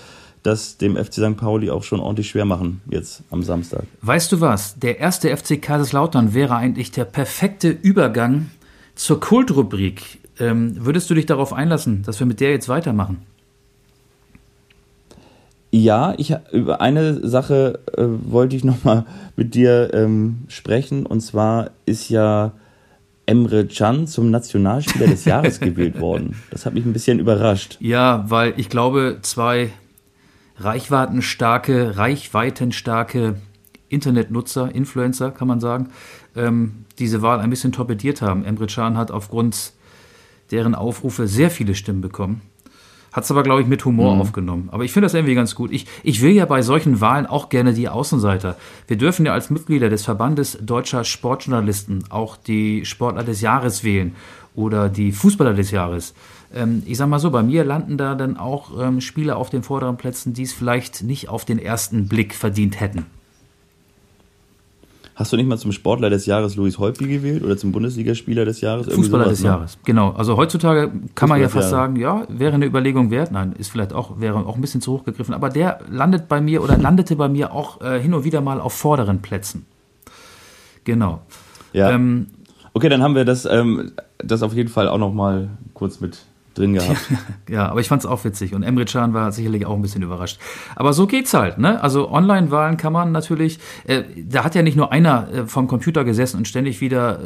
das 0.43 0.79
dem 0.79 0.97
FC 0.97 1.15
St. 1.15 1.37
Pauli 1.37 1.71
auch 1.71 1.83
schon 1.83 2.01
ordentlich 2.01 2.31
schwer 2.31 2.45
machen 2.45 2.81
jetzt 2.89 3.23
am 3.31 3.43
Samstag. 3.43 3.85
Weißt 4.01 4.33
du 4.33 4.41
was? 4.41 4.79
Der 4.79 4.99
erste 4.99 5.37
FC 5.37 5.61
Kaiserslautern 5.61 6.33
wäre 6.33 6.57
eigentlich 6.57 6.91
der 6.93 7.05
perfekte 7.05 7.69
Übergang 7.69 8.51
zur 8.95 9.21
Kultrubrik. 9.21 10.21
Ähm, 10.39 10.75
würdest 10.87 11.11
du 11.11 11.15
dich 11.15 11.27
darauf 11.27 11.53
einlassen, 11.53 12.03
dass 12.05 12.19
wir 12.21 12.27
mit 12.27 12.41
der 12.41 12.51
jetzt 12.51 12.69
weitermachen? 12.69 13.19
Ja, 15.71 16.15
ich 16.17 16.35
über 16.53 16.81
eine 16.81 17.27
Sache 17.27 17.79
äh, 17.97 18.05
wollte 18.05 18.57
ich 18.57 18.65
noch 18.65 18.83
mal 18.85 19.07
mit 19.37 19.55
dir 19.55 19.95
ähm, 19.95 20.41
sprechen 20.49 21.07
und 21.07 21.21
zwar 21.21 21.71
ist 21.87 22.09
ja 22.09 22.53
Emre 23.27 23.67
Can 23.67 24.09
zum 24.09 24.33
Nationalspieler 24.33 25.07
des 25.07 25.25
Jahres 25.25 25.61
gewählt 25.61 26.01
worden. 26.01 26.35
Das 26.51 26.67
hat 26.67 26.75
mich 26.75 26.85
ein 26.85 26.93
bisschen 26.93 27.21
überrascht. 27.21 27.77
Ja, 27.79 28.25
weil 28.29 28.55
ich 28.57 28.69
glaube, 28.69 29.19
zwei 29.23 29.71
reichweitenstarke, 30.57 31.97
reichweitenstarke 31.97 33.37
Internetnutzer, 33.89 34.75
Influencer, 34.75 35.31
kann 35.31 35.47
man 35.47 35.61
sagen, 35.61 35.91
ähm, 36.35 36.85
diese 36.99 37.23
Wahl 37.23 37.39
ein 37.39 37.51
bisschen 37.51 37.71
torpediert 37.71 38.21
haben. 38.21 38.45
Emre 38.45 38.67
Can 38.67 38.97
hat 38.97 39.13
aufgrund 39.13 39.73
deren 40.51 40.75
Aufrufe 40.75 41.29
sehr 41.29 41.51
viele 41.51 41.77
Stimmen 41.77 42.01
bekommen. 42.01 42.43
Hat 43.13 43.25
es 43.25 43.31
aber, 43.31 43.43
glaube 43.43 43.61
ich, 43.63 43.67
mit 43.67 43.85
Humor 43.85 44.15
mhm. 44.15 44.21
aufgenommen. 44.21 44.69
Aber 44.73 44.85
ich 44.85 44.93
finde 44.93 45.07
das 45.07 45.15
irgendwie 45.15 45.35
ganz 45.35 45.55
gut. 45.55 45.73
Ich, 45.73 45.87
ich 46.03 46.23
will 46.23 46.33
ja 46.33 46.47
bei 46.47 46.63
solchen 46.63 47.01
Wahlen 47.01 47.27
auch 47.27 47.49
gerne 47.49 47.75
die 47.75 47.89
Außenseiter. 47.89 48.57
Wir 48.87 48.97
dürfen 48.97 49.27
ja 49.27 49.33
als 49.33 49.51
Mitglieder 49.51 49.89
des 49.89 50.05
Verbandes 50.05 50.59
deutscher 50.61 51.05
Sportjournalisten 51.05 52.05
auch 52.11 52.37
die 52.37 52.85
Sportler 52.85 53.25
des 53.25 53.41
Jahres 53.41 53.83
wählen 53.83 54.15
oder 54.55 54.89
die 54.89 55.13
Fußballer 55.13 55.55
des 55.55 55.71
Jahres. 55.71 56.15
Ähm, 56.55 56.83
ich 56.87 56.99
sag 56.99 57.09
mal 57.09 57.19
so, 57.19 57.31
bei 57.31 57.43
mir 57.43 57.65
landen 57.65 57.97
da 57.97 58.15
dann 58.15 58.37
auch 58.37 58.71
ähm, 58.81 59.01
Spieler 59.01 59.37
auf 59.37 59.51
den 59.51 59.63
vorderen 59.63 59.97
Plätzen, 59.97 60.33
die 60.33 60.43
es 60.43 60.53
vielleicht 60.53 61.03
nicht 61.03 61.29
auf 61.29 61.45
den 61.45 61.59
ersten 61.59 62.09
Blick 62.09 62.35
verdient 62.35 62.81
hätten. 62.81 63.07
Hast 65.21 65.35
du 65.35 65.37
nicht 65.37 65.51
mal 65.51 65.59
zum 65.59 65.71
Sportler 65.73 66.09
des 66.09 66.25
Jahres 66.25 66.57
Luis 66.57 66.79
Holpi 66.79 67.07
gewählt 67.07 67.45
oder 67.45 67.55
zum 67.55 67.73
Bundesligaspieler 67.73 68.47
des 68.47 68.63
Jahres? 68.63 68.87
Fußballer 68.87 69.25
sowas, 69.25 69.37
des 69.37 69.43
ne? 69.43 69.51
Jahres, 69.51 69.79
genau. 69.85 70.13
Also 70.13 70.39
heutzutage 70.39 70.89
kann 70.89 70.95
Fußballer 70.95 71.29
man 71.29 71.41
ja 71.43 71.49
fast 71.51 71.69
sagen, 71.69 71.97
ja, 71.97 72.25
wäre 72.31 72.55
eine 72.55 72.65
Überlegung 72.65 73.11
wert. 73.11 73.31
Nein, 73.31 73.53
ist 73.59 73.71
vielleicht 73.71 73.93
auch, 73.93 74.19
wäre 74.19 74.39
auch 74.39 74.55
ein 74.55 74.63
bisschen 74.63 74.81
zu 74.81 74.93
hoch 74.93 75.05
gegriffen. 75.05 75.35
Aber 75.35 75.51
der 75.51 75.81
landet 75.91 76.27
bei 76.27 76.41
mir 76.41 76.63
oder 76.63 76.79
landete 76.79 77.17
bei 77.17 77.29
mir 77.29 77.53
auch 77.53 77.83
äh, 77.83 78.01
hin 78.01 78.15
und 78.15 78.25
wieder 78.25 78.41
mal 78.41 78.63
auf 78.63 78.73
vorderen 78.73 79.21
Plätzen. 79.21 79.67
Genau. 80.85 81.21
Ja. 81.75 81.91
Ähm, 81.91 82.29
okay, 82.73 82.89
dann 82.89 83.03
haben 83.03 83.15
wir 83.15 83.27
das, 83.27 83.45
ähm, 83.45 83.93
das 84.17 84.43
auf 84.43 84.55
jeden 84.55 84.71
Fall 84.71 84.89
auch 84.89 84.97
noch 84.97 85.13
mal 85.13 85.51
kurz 85.75 86.01
mit 86.01 86.17
drin 86.61 86.75
gehabt. 86.75 87.01
ja, 87.49 87.69
aber 87.69 87.81
ich 87.81 87.89
fand 87.89 88.03
es 88.03 88.07
auch 88.07 88.25
witzig 88.25 88.55
und 88.55 88.63
Emre 88.63 88.85
Can 88.85 89.15
war 89.15 89.33
sicherlich 89.33 89.67
auch 89.67 89.75
ein 89.75 89.83
bisschen 89.83 90.03
überrascht. 90.03 90.39
Aber 90.77 90.93
so 90.93 91.07
geht's 91.07 91.35
halt, 91.35 91.59
ne? 91.59 91.83
Also 91.83 92.11
Online-Wahlen 92.11 92.77
kann 92.77 92.93
man 92.93 93.13
natürlich, 93.13 93.59
äh, 93.85 94.03
da 94.17 94.45
hat 94.45 94.55
ja 94.55 94.63
nicht 94.63 94.77
nur 94.77 94.93
einer 94.93 95.29
äh, 95.33 95.47
vom 95.47 95.67
Computer 95.67 96.05
gesessen 96.05 96.37
und 96.39 96.49
ständig 96.49 96.81
wieder 96.81 97.21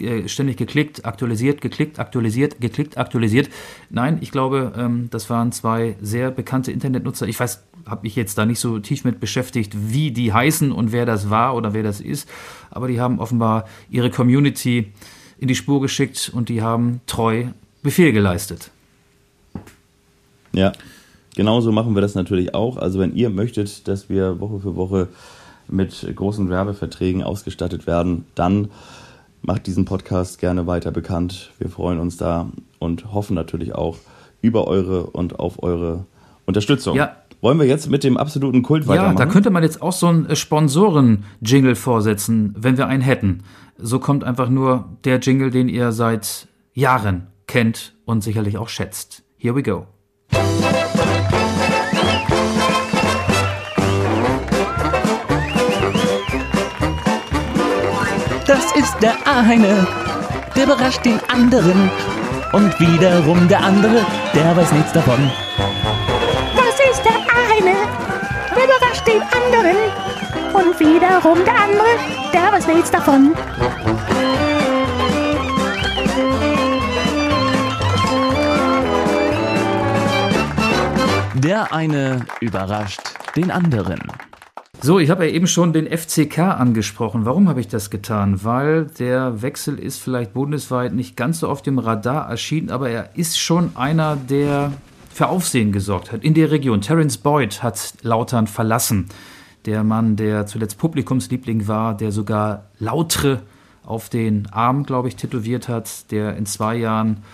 äh, 0.00 0.04
äh, 0.04 0.28
ständig 0.28 0.56
geklickt, 0.56 1.04
aktualisiert, 1.04 1.60
geklickt, 1.60 1.98
aktualisiert, 1.98 2.60
geklickt, 2.60 2.98
aktualisiert. 2.98 3.48
Nein, 3.90 4.18
ich 4.20 4.30
glaube, 4.30 4.72
ähm, 4.76 5.08
das 5.10 5.30
waren 5.30 5.52
zwei 5.52 5.96
sehr 6.00 6.30
bekannte 6.30 6.72
Internetnutzer. 6.72 7.26
Ich 7.28 7.38
weiß, 7.38 7.64
habe 7.86 8.02
mich 8.02 8.16
jetzt 8.16 8.38
da 8.38 8.46
nicht 8.46 8.60
so 8.60 8.78
tief 8.78 9.04
mit 9.04 9.20
beschäftigt, 9.20 9.72
wie 9.74 10.10
die 10.10 10.32
heißen 10.32 10.72
und 10.72 10.92
wer 10.92 11.06
das 11.06 11.30
war 11.30 11.54
oder 11.54 11.74
wer 11.74 11.82
das 11.82 12.00
ist, 12.00 12.28
aber 12.70 12.88
die 12.88 13.00
haben 13.00 13.18
offenbar 13.18 13.66
ihre 13.90 14.10
Community 14.10 14.92
in 15.38 15.48
die 15.48 15.54
Spur 15.54 15.80
geschickt 15.80 16.30
und 16.34 16.48
die 16.48 16.62
haben 16.62 17.00
treu 17.06 17.46
Befehl 17.84 18.12
geleistet. 18.12 18.70
Ja, 20.52 20.72
genauso 21.36 21.70
machen 21.70 21.94
wir 21.94 22.00
das 22.00 22.14
natürlich 22.14 22.54
auch. 22.54 22.78
Also 22.78 22.98
wenn 22.98 23.14
ihr 23.14 23.28
möchtet, 23.28 23.86
dass 23.86 24.08
wir 24.08 24.40
Woche 24.40 24.58
für 24.58 24.74
Woche 24.74 25.08
mit 25.68 26.06
großen 26.16 26.48
Werbeverträgen 26.48 27.22
ausgestattet 27.22 27.86
werden, 27.86 28.24
dann 28.34 28.70
macht 29.42 29.66
diesen 29.66 29.84
Podcast 29.84 30.38
gerne 30.38 30.66
weiter 30.66 30.92
bekannt. 30.92 31.50
Wir 31.58 31.68
freuen 31.68 31.98
uns 31.98 32.16
da 32.16 32.50
und 32.78 33.12
hoffen 33.12 33.34
natürlich 33.34 33.74
auch 33.74 33.98
über 34.40 34.66
eure 34.66 35.04
und 35.08 35.38
auf 35.38 35.62
eure 35.62 36.06
Unterstützung. 36.46 36.96
Ja. 36.96 37.16
Wollen 37.42 37.58
wir 37.58 37.66
jetzt 37.66 37.90
mit 37.90 38.02
dem 38.02 38.16
absoluten 38.16 38.62
Kult 38.62 38.86
weitermachen? 38.86 39.18
Ja, 39.18 39.26
da 39.26 39.30
könnte 39.30 39.50
man 39.50 39.62
jetzt 39.62 39.82
auch 39.82 39.92
so 39.92 40.06
einen 40.06 40.34
Sponsoren-Jingle 40.34 41.74
vorsetzen, 41.74 42.54
wenn 42.56 42.78
wir 42.78 42.86
einen 42.86 43.02
hätten. 43.02 43.42
So 43.76 43.98
kommt 43.98 44.24
einfach 44.24 44.48
nur 44.48 44.88
der 45.04 45.18
Jingle, 45.18 45.50
den 45.50 45.68
ihr 45.68 45.92
seit 45.92 46.48
Jahren 46.72 47.26
kennt 47.46 47.96
und 48.04 48.22
sicherlich 48.22 48.58
auch 48.58 48.68
schätzt. 48.68 49.22
Here 49.36 49.54
we 49.54 49.62
go. 49.62 49.86
Das 58.46 58.72
ist 58.76 58.94
der 59.00 59.14
eine, 59.26 59.86
der 60.54 60.64
überrascht 60.64 61.04
den 61.04 61.18
anderen. 61.28 61.90
Und 62.52 62.78
wiederum 62.78 63.48
der 63.48 63.60
andere, 63.64 64.06
der 64.34 64.56
weiß 64.56 64.72
nichts 64.72 64.92
davon. 64.92 65.30
Das 66.54 66.78
ist 66.90 67.02
der 67.04 67.18
eine, 67.50 67.74
der 68.54 68.64
überrascht 68.64 69.06
den 69.06 69.22
anderen. 69.22 69.76
Und 70.52 70.78
wiederum 70.78 71.44
der 71.44 71.56
andere, 71.56 71.98
der 72.32 72.52
weiß 72.52 72.66
nichts 72.68 72.90
davon. 72.90 73.34
Der 81.34 81.72
eine 81.72 82.24
überrascht 82.40 83.00
den 83.34 83.50
anderen. 83.50 84.00
So, 84.80 85.00
ich 85.00 85.10
habe 85.10 85.26
ja 85.26 85.32
eben 85.32 85.48
schon 85.48 85.72
den 85.72 85.86
FCK 85.86 86.38
angesprochen. 86.38 87.24
Warum 87.24 87.48
habe 87.48 87.60
ich 87.60 87.66
das 87.66 87.90
getan? 87.90 88.44
Weil 88.44 88.86
der 88.86 89.42
Wechsel 89.42 89.78
ist 89.78 90.00
vielleicht 90.00 90.32
bundesweit 90.32 90.94
nicht 90.94 91.16
ganz 91.16 91.40
so 91.40 91.48
auf 91.48 91.60
dem 91.60 91.80
Radar 91.80 92.30
erschienen, 92.30 92.70
aber 92.70 92.88
er 92.88 93.16
ist 93.16 93.36
schon 93.36 93.76
einer, 93.76 94.14
der 94.14 94.72
für 95.12 95.28
Aufsehen 95.28 95.72
gesorgt 95.72 96.12
hat 96.12 96.22
in 96.22 96.34
der 96.34 96.52
Region. 96.52 96.80
Terence 96.80 97.18
Boyd 97.18 97.64
hat 97.64 97.94
Lautern 98.02 98.46
verlassen. 98.46 99.08
Der 99.66 99.82
Mann, 99.82 100.14
der 100.14 100.46
zuletzt 100.46 100.78
Publikumsliebling 100.78 101.66
war, 101.66 101.96
der 101.96 102.12
sogar 102.12 102.66
Lautre 102.78 103.40
auf 103.84 104.08
den 104.08 104.46
Arm, 104.52 104.84
glaube 104.84 105.08
ich, 105.08 105.16
tätowiert 105.16 105.68
hat, 105.68 106.10
der 106.12 106.36
in 106.36 106.46
zwei 106.46 106.76
Jahren 106.76 107.24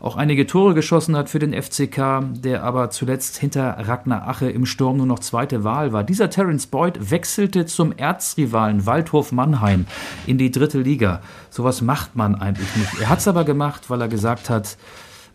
auch 0.00 0.16
einige 0.16 0.46
Tore 0.46 0.72
geschossen 0.72 1.14
hat 1.14 1.28
für 1.28 1.38
den 1.38 1.52
FCK, 1.52 2.22
der 2.42 2.64
aber 2.64 2.88
zuletzt 2.90 3.36
hinter 3.36 3.76
Ragnar 3.86 4.26
Ache 4.26 4.50
im 4.50 4.64
Sturm 4.64 4.96
nur 4.96 5.06
noch 5.06 5.18
zweite 5.18 5.62
Wahl 5.62 5.92
war. 5.92 6.04
Dieser 6.04 6.30
Terence 6.30 6.66
Boyd 6.66 7.10
wechselte 7.10 7.66
zum 7.66 7.92
Erzrivalen 7.92 8.86
Waldhof 8.86 9.30
Mannheim 9.30 9.84
in 10.26 10.38
die 10.38 10.50
dritte 10.50 10.80
Liga. 10.80 11.20
Sowas 11.50 11.82
macht 11.82 12.16
man 12.16 12.34
eigentlich 12.34 12.74
nicht. 12.76 12.98
Er 13.00 13.10
hat 13.10 13.18
es 13.18 13.28
aber 13.28 13.44
gemacht, 13.44 13.90
weil 13.90 14.00
er 14.00 14.08
gesagt 14.08 14.48
hat, 14.48 14.78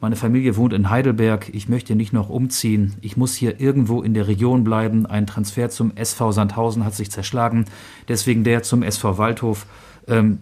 meine 0.02 0.16
Familie 0.16 0.58
wohnt 0.58 0.74
in 0.74 0.90
Heidelberg, 0.90 1.50
ich 1.54 1.70
möchte 1.70 1.96
nicht 1.96 2.12
noch 2.12 2.30
umziehen, 2.30 2.96
ich 3.02 3.18
muss 3.18 3.36
hier 3.36 3.62
irgendwo 3.62 4.02
in 4.02 4.14
der 4.14 4.28
Region 4.28 4.64
bleiben. 4.64 5.06
Ein 5.06 5.28
Transfer 5.28 5.70
zum 5.70 5.96
SV 5.96 6.32
Sandhausen 6.32 6.84
hat 6.84 6.96
sich 6.96 7.12
zerschlagen, 7.12 7.66
deswegen 8.08 8.44
der 8.44 8.64
zum 8.64 8.84
SV 8.84 9.18
Waldhof. 9.20 9.68
Ähm, 10.08 10.40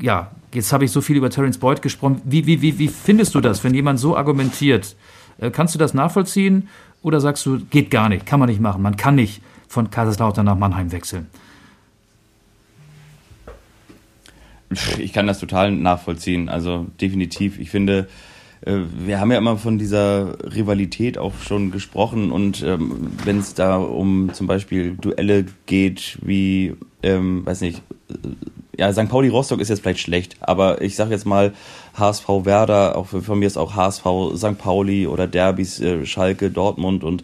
ja, 0.00 0.30
jetzt 0.54 0.72
habe 0.72 0.84
ich 0.84 0.90
so 0.90 1.00
viel 1.00 1.16
über 1.16 1.30
Terence 1.30 1.58
Boyd 1.58 1.82
gesprochen. 1.82 2.20
Wie, 2.24 2.46
wie, 2.46 2.62
wie, 2.62 2.78
wie 2.78 2.88
findest 2.88 3.34
du 3.34 3.40
das, 3.40 3.62
wenn 3.64 3.74
jemand 3.74 3.98
so 3.98 4.16
argumentiert? 4.16 4.96
Äh, 5.38 5.50
kannst 5.50 5.74
du 5.74 5.78
das 5.78 5.94
nachvollziehen 5.94 6.68
oder 7.02 7.20
sagst 7.20 7.46
du, 7.46 7.58
geht 7.70 7.90
gar 7.90 8.08
nicht, 8.08 8.26
kann 8.26 8.40
man 8.40 8.48
nicht 8.48 8.60
machen, 8.60 8.82
man 8.82 8.96
kann 8.96 9.14
nicht 9.14 9.42
von 9.68 9.90
Kaiserslautern 9.90 10.44
nach 10.44 10.56
Mannheim 10.56 10.92
wechseln? 10.92 11.28
Ich 14.98 15.12
kann 15.12 15.26
das 15.26 15.40
total 15.40 15.72
nachvollziehen, 15.72 16.48
also 16.48 16.86
definitiv. 17.00 17.58
Ich 17.58 17.70
finde, 17.70 18.08
äh, 18.60 18.78
wir 18.98 19.18
haben 19.18 19.32
ja 19.32 19.38
immer 19.38 19.56
von 19.56 19.78
dieser 19.78 20.36
Rivalität 20.54 21.18
auch 21.18 21.34
schon 21.40 21.72
gesprochen 21.72 22.30
und 22.30 22.62
ähm, 22.62 23.10
wenn 23.24 23.38
es 23.38 23.54
da 23.54 23.78
um 23.78 24.32
zum 24.32 24.46
Beispiel 24.46 24.96
Duelle 24.96 25.46
geht, 25.66 26.18
wie, 26.22 26.74
ähm, 27.02 27.44
weiß 27.44 27.62
nicht, 27.62 27.82
ja, 28.80 28.90
St. 28.94 29.10
Pauli 29.10 29.28
Rostock 29.28 29.60
ist 29.60 29.68
jetzt 29.68 29.82
vielleicht 29.82 30.00
schlecht, 30.00 30.36
aber 30.40 30.80
ich 30.80 30.96
sage 30.96 31.10
jetzt 31.10 31.26
mal 31.26 31.52
HSV 31.98 32.26
Werder, 32.44 32.96
auch 32.96 33.08
von 33.08 33.38
mir 33.38 33.46
ist 33.46 33.58
auch 33.58 33.74
HSV 33.74 34.06
St. 34.36 34.56
Pauli 34.56 35.06
oder 35.06 35.26
Derbys 35.26 35.80
äh, 35.80 36.06
Schalke 36.06 36.50
Dortmund 36.50 37.04
und 37.04 37.22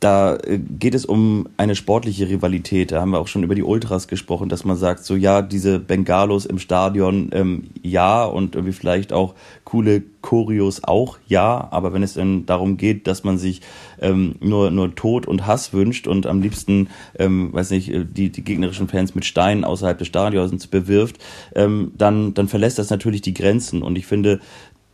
da 0.00 0.36
äh, 0.36 0.58
geht 0.58 0.94
es 0.94 1.06
um 1.06 1.48
eine 1.56 1.74
sportliche 1.74 2.28
Rivalität. 2.28 2.92
Da 2.92 3.00
haben 3.00 3.10
wir 3.10 3.18
auch 3.18 3.28
schon 3.28 3.42
über 3.42 3.54
die 3.54 3.62
Ultras 3.62 4.08
gesprochen, 4.08 4.48
dass 4.48 4.64
man 4.64 4.76
sagt, 4.76 5.04
so 5.04 5.16
ja, 5.16 5.42
diese 5.42 5.78
Bengalos 5.78 6.46
im 6.46 6.58
Stadion, 6.58 7.30
ähm, 7.32 7.64
ja, 7.82 8.24
und 8.24 8.54
irgendwie 8.54 8.74
vielleicht 8.74 9.12
auch 9.12 9.34
coole 9.64 10.02
Choreos 10.26 10.82
auch, 10.82 11.18
ja, 11.28 11.68
aber 11.70 11.92
wenn 11.92 12.02
es 12.02 12.14
dann 12.14 12.46
darum 12.46 12.76
geht, 12.76 13.06
dass 13.06 13.22
man 13.22 13.38
sich 13.38 13.62
ähm, 14.00 14.34
nur, 14.40 14.70
nur 14.70 14.94
Tod 14.94 15.26
und 15.26 15.46
Hass 15.46 15.72
wünscht 15.72 16.08
und 16.08 16.26
am 16.26 16.42
liebsten, 16.42 16.88
ähm, 17.18 17.52
weiß 17.52 17.70
nicht, 17.70 17.90
äh, 17.90 18.04
die, 18.04 18.30
die 18.30 18.42
gegnerischen 18.42 18.88
Fans 18.88 19.14
mit 19.14 19.24
Steinen 19.24 19.64
außerhalb 19.64 19.96
des 19.98 20.08
Stadions 20.08 20.66
bewirft, 20.66 21.18
ähm, 21.54 21.92
dann, 21.96 22.34
dann 22.34 22.48
verlässt 22.48 22.78
das 22.78 22.90
natürlich 22.90 23.22
die 23.22 23.34
Grenzen. 23.34 23.82
Und 23.82 23.96
ich 23.96 24.06
finde, 24.06 24.40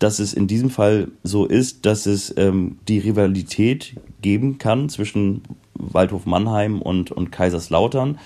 dass 0.03 0.19
es 0.19 0.35
in 0.35 0.47
diesem 0.49 0.71
Fall 0.71 1.09
so 1.23 1.47
ist, 1.47 1.87
dass 1.87 2.07
es 2.07 2.35
ähm, 2.37 2.79
die 2.89 2.99
Rivalität 2.99 3.95
geben 4.21 4.59
kann 4.59 4.89
zwischen 4.89 5.43
Waldhof 5.75 6.27
Mannheim 6.27 6.83
und, 6.83 7.13
und 7.13 7.31
Kaiserslautern 7.31 8.19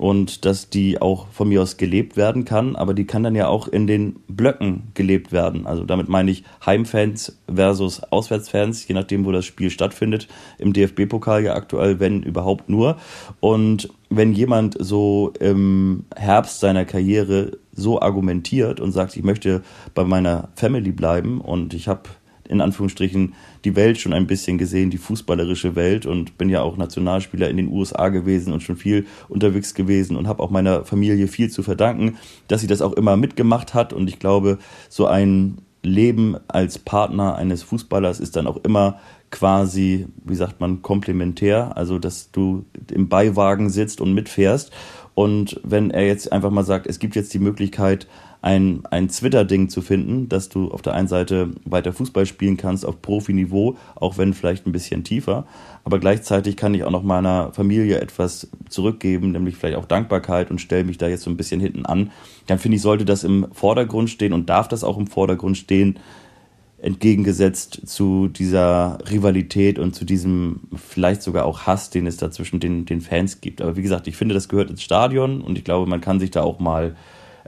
und 0.00 0.46
dass 0.46 0.70
die 0.70 1.02
auch 1.02 1.26
von 1.28 1.50
mir 1.50 1.60
aus 1.60 1.76
gelebt 1.76 2.16
werden 2.16 2.46
kann, 2.46 2.74
aber 2.74 2.94
die 2.94 3.04
kann 3.04 3.22
dann 3.22 3.34
ja 3.34 3.48
auch 3.48 3.68
in 3.68 3.86
den 3.86 4.16
Blöcken 4.28 4.84
gelebt 4.94 5.30
werden. 5.30 5.66
Also 5.66 5.84
damit 5.84 6.08
meine 6.08 6.30
ich 6.30 6.42
Heimfans 6.64 7.38
versus 7.54 8.02
Auswärtsfans, 8.04 8.88
je 8.88 8.94
nachdem, 8.94 9.26
wo 9.26 9.30
das 9.30 9.44
Spiel 9.44 9.68
stattfindet. 9.68 10.26
Im 10.56 10.72
DFB-Pokal 10.72 11.44
ja 11.44 11.54
aktuell, 11.54 12.00
wenn 12.00 12.22
überhaupt 12.22 12.70
nur. 12.70 12.96
Und 13.40 13.90
wenn 14.08 14.32
jemand 14.32 14.74
so 14.80 15.34
im 15.38 16.06
Herbst 16.16 16.60
seiner 16.60 16.86
Karriere 16.86 17.58
so 17.70 18.00
argumentiert 18.00 18.80
und 18.80 18.92
sagt, 18.92 19.18
ich 19.18 19.22
möchte 19.22 19.62
bei 19.94 20.04
meiner 20.04 20.48
Family 20.54 20.92
bleiben 20.92 21.42
und 21.42 21.74
ich 21.74 21.88
habe 21.88 22.08
in 22.50 22.60
Anführungsstrichen 22.60 23.34
die 23.64 23.76
Welt 23.76 23.98
schon 23.98 24.12
ein 24.12 24.26
bisschen 24.26 24.58
gesehen, 24.58 24.90
die 24.90 24.98
fußballerische 24.98 25.76
Welt. 25.76 26.06
Und 26.06 26.36
bin 26.36 26.48
ja 26.48 26.62
auch 26.62 26.76
Nationalspieler 26.76 27.48
in 27.48 27.56
den 27.56 27.68
USA 27.68 28.08
gewesen 28.08 28.52
und 28.52 28.62
schon 28.62 28.76
viel 28.76 29.06
unterwegs 29.28 29.74
gewesen 29.74 30.16
und 30.16 30.28
habe 30.28 30.42
auch 30.42 30.50
meiner 30.50 30.84
Familie 30.84 31.28
viel 31.28 31.50
zu 31.50 31.62
verdanken, 31.62 32.18
dass 32.48 32.60
sie 32.60 32.66
das 32.66 32.82
auch 32.82 32.92
immer 32.92 33.16
mitgemacht 33.16 33.74
hat. 33.74 33.92
Und 33.92 34.08
ich 34.08 34.18
glaube, 34.18 34.58
so 34.88 35.06
ein 35.06 35.58
Leben 35.82 36.36
als 36.48 36.78
Partner 36.78 37.36
eines 37.36 37.62
Fußballers 37.62 38.20
ist 38.20 38.36
dann 38.36 38.46
auch 38.46 38.58
immer 38.64 39.00
quasi, 39.30 40.06
wie 40.24 40.34
sagt 40.34 40.60
man, 40.60 40.82
komplementär, 40.82 41.76
also 41.76 41.98
dass 41.98 42.30
du 42.32 42.64
im 42.90 43.08
Beiwagen 43.08 43.70
sitzt 43.70 44.00
und 44.00 44.14
mitfährst. 44.14 44.72
Und 45.14 45.60
wenn 45.62 45.90
er 45.90 46.06
jetzt 46.06 46.32
einfach 46.32 46.50
mal 46.50 46.64
sagt, 46.64 46.86
es 46.86 46.98
gibt 46.98 47.14
jetzt 47.16 47.34
die 47.34 47.38
Möglichkeit, 47.38 48.06
ein, 48.42 48.82
ein 48.90 49.08
Twitter-Ding 49.08 49.68
zu 49.68 49.82
finden, 49.82 50.28
dass 50.28 50.48
du 50.48 50.70
auf 50.70 50.80
der 50.80 50.94
einen 50.94 51.08
Seite 51.08 51.50
weiter 51.64 51.92
Fußball 51.92 52.24
spielen 52.24 52.56
kannst 52.56 52.86
auf 52.86 53.02
Profiniveau, 53.02 53.76
auch 53.96 54.16
wenn 54.16 54.32
vielleicht 54.32 54.66
ein 54.66 54.72
bisschen 54.72 55.04
tiefer, 55.04 55.46
aber 55.84 55.98
gleichzeitig 55.98 56.56
kann 56.56 56.72
ich 56.72 56.84
auch 56.84 56.90
noch 56.90 57.02
meiner 57.02 57.52
Familie 57.52 58.00
etwas 58.00 58.48
zurückgeben, 58.68 59.32
nämlich 59.32 59.56
vielleicht 59.56 59.76
auch 59.76 59.84
Dankbarkeit 59.84 60.50
und 60.50 60.60
stelle 60.60 60.84
mich 60.84 60.96
da 60.96 61.08
jetzt 61.08 61.24
so 61.24 61.30
ein 61.30 61.36
bisschen 61.36 61.60
hinten 61.60 61.84
an, 61.84 62.12
dann 62.46 62.58
finde 62.58 62.76
ich, 62.76 62.82
sollte 62.82 63.04
das 63.04 63.24
im 63.24 63.46
Vordergrund 63.52 64.08
stehen 64.08 64.32
und 64.32 64.48
darf 64.48 64.68
das 64.68 64.84
auch 64.84 64.96
im 64.96 65.06
Vordergrund 65.06 65.58
stehen, 65.58 65.98
entgegengesetzt 66.82 67.82
zu 67.86 68.28
dieser 68.28 68.98
Rivalität 69.10 69.78
und 69.78 69.94
zu 69.94 70.04
diesem 70.04 70.60
vielleicht 70.74 71.22
sogar 71.22 71.44
auch 71.44 71.66
Hass, 71.66 71.90
den 71.90 72.06
es 72.06 72.16
da 72.16 72.30
zwischen 72.30 72.58
den, 72.58 72.86
den 72.86 73.00
Fans 73.00 73.40
gibt. 73.40 73.60
Aber 73.60 73.76
wie 73.76 73.82
gesagt, 73.82 74.06
ich 74.06 74.16
finde, 74.16 74.34
das 74.34 74.48
gehört 74.48 74.70
ins 74.70 74.82
Stadion 74.82 75.42
und 75.42 75.58
ich 75.58 75.64
glaube, 75.64 75.88
man 75.88 76.00
kann 76.00 76.20
sich 76.20 76.30
da 76.30 76.42
auch 76.42 76.58
mal 76.58 76.96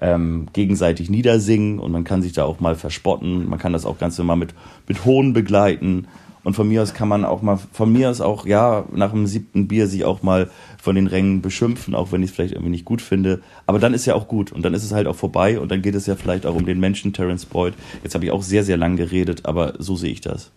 ähm, 0.00 0.46
gegenseitig 0.52 1.08
niedersingen 1.08 1.78
und 1.78 1.92
man 1.92 2.04
kann 2.04 2.22
sich 2.22 2.32
da 2.32 2.44
auch 2.44 2.60
mal 2.60 2.74
verspotten. 2.74 3.48
Man 3.48 3.58
kann 3.58 3.72
das 3.72 3.86
auch 3.86 3.98
ganz 3.98 4.18
normal 4.18 4.36
mit, 4.36 4.54
mit 4.86 5.04
Hohn 5.04 5.32
begleiten. 5.32 6.08
Und 6.44 6.54
von 6.54 6.66
mir 6.68 6.82
aus 6.82 6.92
kann 6.92 7.08
man 7.08 7.24
auch 7.24 7.42
mal, 7.42 7.58
von 7.72 7.92
mir 7.92 8.10
aus 8.10 8.20
auch, 8.20 8.46
ja, 8.46 8.84
nach 8.92 9.12
dem 9.12 9.26
siebten 9.26 9.68
Bier 9.68 9.86
sich 9.86 10.04
auch 10.04 10.22
mal 10.22 10.50
von 10.80 10.96
den 10.96 11.06
Rängen 11.06 11.40
beschimpfen, 11.40 11.94
auch 11.94 12.10
wenn 12.10 12.22
ich 12.22 12.30
es 12.30 12.36
vielleicht 12.36 12.54
irgendwie 12.54 12.72
nicht 12.72 12.84
gut 12.84 13.00
finde. 13.00 13.40
Aber 13.66 13.78
dann 13.78 13.94
ist 13.94 14.06
ja 14.06 14.14
auch 14.14 14.26
gut 14.26 14.50
und 14.50 14.62
dann 14.62 14.74
ist 14.74 14.82
es 14.82 14.92
halt 14.92 15.06
auch 15.06 15.14
vorbei 15.14 15.60
und 15.60 15.70
dann 15.70 15.82
geht 15.82 15.94
es 15.94 16.06
ja 16.06 16.16
vielleicht 16.16 16.44
auch 16.44 16.56
um 16.56 16.66
den 16.66 16.80
Menschen 16.80 17.12
Terence 17.12 17.46
Boyd. 17.46 17.74
Jetzt 18.02 18.14
habe 18.14 18.24
ich 18.24 18.32
auch 18.32 18.42
sehr, 18.42 18.64
sehr 18.64 18.76
lang 18.76 18.96
geredet, 18.96 19.46
aber 19.46 19.74
so 19.78 19.94
sehe 19.94 20.10
ich 20.10 20.20
das. 20.20 20.50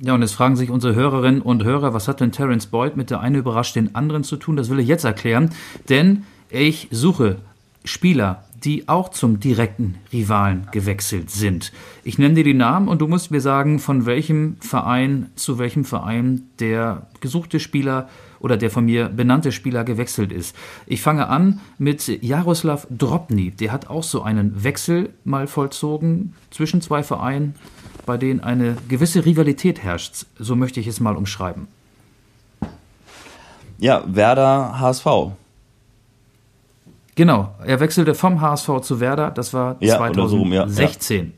Ja, 0.00 0.14
und 0.14 0.22
jetzt 0.22 0.32
fragen 0.32 0.56
sich 0.56 0.70
unsere 0.70 0.96
Hörerinnen 0.96 1.42
und 1.42 1.62
Hörer, 1.62 1.94
was 1.94 2.08
hat 2.08 2.18
denn 2.20 2.32
Terence 2.32 2.66
Boyd 2.66 2.96
mit 2.96 3.10
der 3.10 3.20
eine 3.20 3.38
überrascht 3.38 3.76
den 3.76 3.94
anderen 3.94 4.24
zu 4.24 4.36
tun? 4.36 4.56
Das 4.56 4.68
will 4.68 4.80
ich 4.80 4.88
jetzt 4.88 5.04
erklären, 5.04 5.50
denn 5.88 6.24
ich 6.50 6.88
suche 6.90 7.36
Spieler, 7.84 8.44
die 8.64 8.88
auch 8.88 9.08
zum 9.08 9.40
direkten 9.40 9.96
Rivalen 10.12 10.68
gewechselt 10.70 11.30
sind. 11.30 11.72
Ich 12.04 12.18
nenne 12.18 12.34
dir 12.34 12.44
die 12.44 12.54
Namen 12.54 12.88
und 12.88 13.00
du 13.00 13.08
musst 13.08 13.30
mir 13.30 13.40
sagen, 13.40 13.78
von 13.78 14.06
welchem 14.06 14.56
Verein 14.60 15.30
zu 15.34 15.58
welchem 15.58 15.84
Verein 15.84 16.42
der 16.58 17.06
gesuchte 17.20 17.60
Spieler 17.60 18.08
oder 18.40 18.56
der 18.56 18.70
von 18.70 18.84
mir 18.84 19.08
benannte 19.08 19.52
Spieler 19.52 19.84
gewechselt 19.84 20.32
ist. 20.32 20.56
Ich 20.86 21.00
fange 21.00 21.28
an 21.28 21.60
mit 21.78 22.08
Jaroslav 22.22 22.86
Drobny. 22.90 23.52
Der 23.52 23.72
hat 23.72 23.88
auch 23.88 24.02
so 24.02 24.22
einen 24.22 24.64
Wechsel 24.64 25.10
mal 25.24 25.46
vollzogen 25.46 26.34
zwischen 26.50 26.80
zwei 26.80 27.02
Vereinen, 27.02 27.54
bei 28.04 28.16
denen 28.16 28.40
eine 28.40 28.76
gewisse 28.88 29.24
Rivalität 29.24 29.82
herrscht. 29.82 30.26
So 30.38 30.56
möchte 30.56 30.80
ich 30.80 30.88
es 30.88 31.00
mal 31.00 31.16
umschreiben. 31.16 31.68
Ja, 33.78 34.04
Werder 34.06 34.78
HSV. 34.78 35.06
Genau, 37.14 37.54
er 37.64 37.80
wechselte 37.80 38.14
vom 38.14 38.40
HSV 38.40 38.80
zu 38.80 39.00
Werder, 39.00 39.30
das 39.30 39.52
war 39.52 39.76
ja, 39.80 39.98
2016. 39.98 41.18
So, 41.18 41.24
ja. 41.24 41.30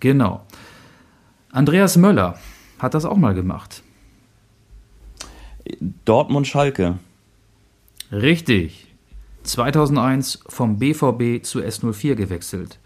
Genau. 0.00 0.44
Andreas 1.52 1.96
Möller 1.96 2.36
hat 2.78 2.94
das 2.94 3.04
auch 3.04 3.16
mal 3.16 3.34
gemacht. 3.34 3.82
Dortmund 6.04 6.46
Schalke. 6.46 6.98
Richtig. 8.10 8.88
2001 9.44 10.40
vom 10.48 10.78
BVB 10.78 11.44
zu 11.44 11.60
S04 11.60 12.14
gewechselt. 12.16 12.78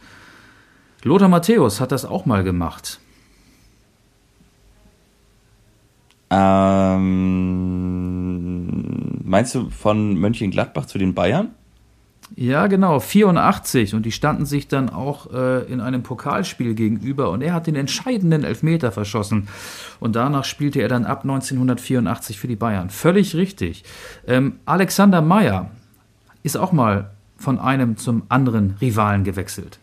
Lothar 1.02 1.28
Matthäus 1.28 1.80
hat 1.80 1.92
das 1.92 2.04
auch 2.04 2.26
mal 2.26 2.44
gemacht. 2.44 3.00
Ähm, 6.30 7.08
meinst 9.24 9.54
du 9.54 9.70
von 9.70 10.14
Mönchengladbach 10.14 10.84
zu 10.86 10.98
den 10.98 11.14
Bayern? 11.14 11.54
Ja, 12.40 12.68
genau, 12.68 13.00
84. 13.00 13.94
Und 13.96 14.06
die 14.06 14.12
standen 14.12 14.46
sich 14.46 14.68
dann 14.68 14.90
auch 14.90 15.32
äh, 15.32 15.64
in 15.64 15.80
einem 15.80 16.04
Pokalspiel 16.04 16.74
gegenüber. 16.74 17.30
Und 17.30 17.42
er 17.42 17.52
hat 17.52 17.66
den 17.66 17.74
entscheidenden 17.74 18.44
Elfmeter 18.44 18.92
verschossen. 18.92 19.48
Und 19.98 20.14
danach 20.14 20.44
spielte 20.44 20.80
er 20.80 20.86
dann 20.86 21.04
ab 21.04 21.22
1984 21.24 22.38
für 22.38 22.46
die 22.46 22.54
Bayern. 22.54 22.90
Völlig 22.90 23.34
richtig. 23.34 23.82
Ähm, 24.24 24.60
Alexander 24.66 25.20
Meyer 25.20 25.72
ist 26.44 26.56
auch 26.56 26.70
mal 26.70 27.10
von 27.38 27.58
einem 27.58 27.96
zum 27.96 28.22
anderen 28.28 28.76
Rivalen 28.80 29.24
gewechselt. 29.24 29.80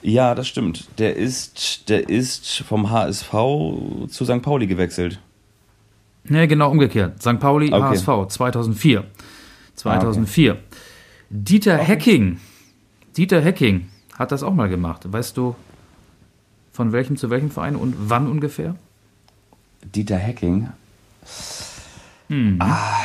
Ja, 0.00 0.36
das 0.36 0.46
stimmt. 0.46 0.86
Der 0.98 1.16
ist, 1.16 1.88
der 1.88 2.08
ist 2.08 2.58
vom 2.58 2.92
HSV 2.92 3.32
zu 4.10 4.24
St. 4.24 4.42
Pauli 4.42 4.68
gewechselt. 4.68 5.18
Nee, 6.22 6.46
genau 6.46 6.70
umgekehrt. 6.70 7.20
St. 7.20 7.40
Pauli, 7.40 7.72
Okay. 7.72 7.82
HSV, 7.82 8.28
2004. 8.28 9.02
2004. 9.74 10.56
Dieter 11.30 11.76
Hecking. 11.78 12.38
Dieter 13.16 13.40
Hecking 13.40 13.88
hat 14.18 14.32
das 14.32 14.42
auch 14.42 14.54
mal 14.54 14.68
gemacht. 14.68 15.02
Weißt 15.10 15.36
du, 15.36 15.54
von 16.72 16.92
welchem 16.92 17.16
zu 17.16 17.30
welchem 17.30 17.50
Verein 17.50 17.76
und 17.76 17.94
wann 17.98 18.28
ungefähr? 18.28 18.76
Dieter 19.94 20.16
Hecking. 20.16 20.68
Ah, 22.58 23.04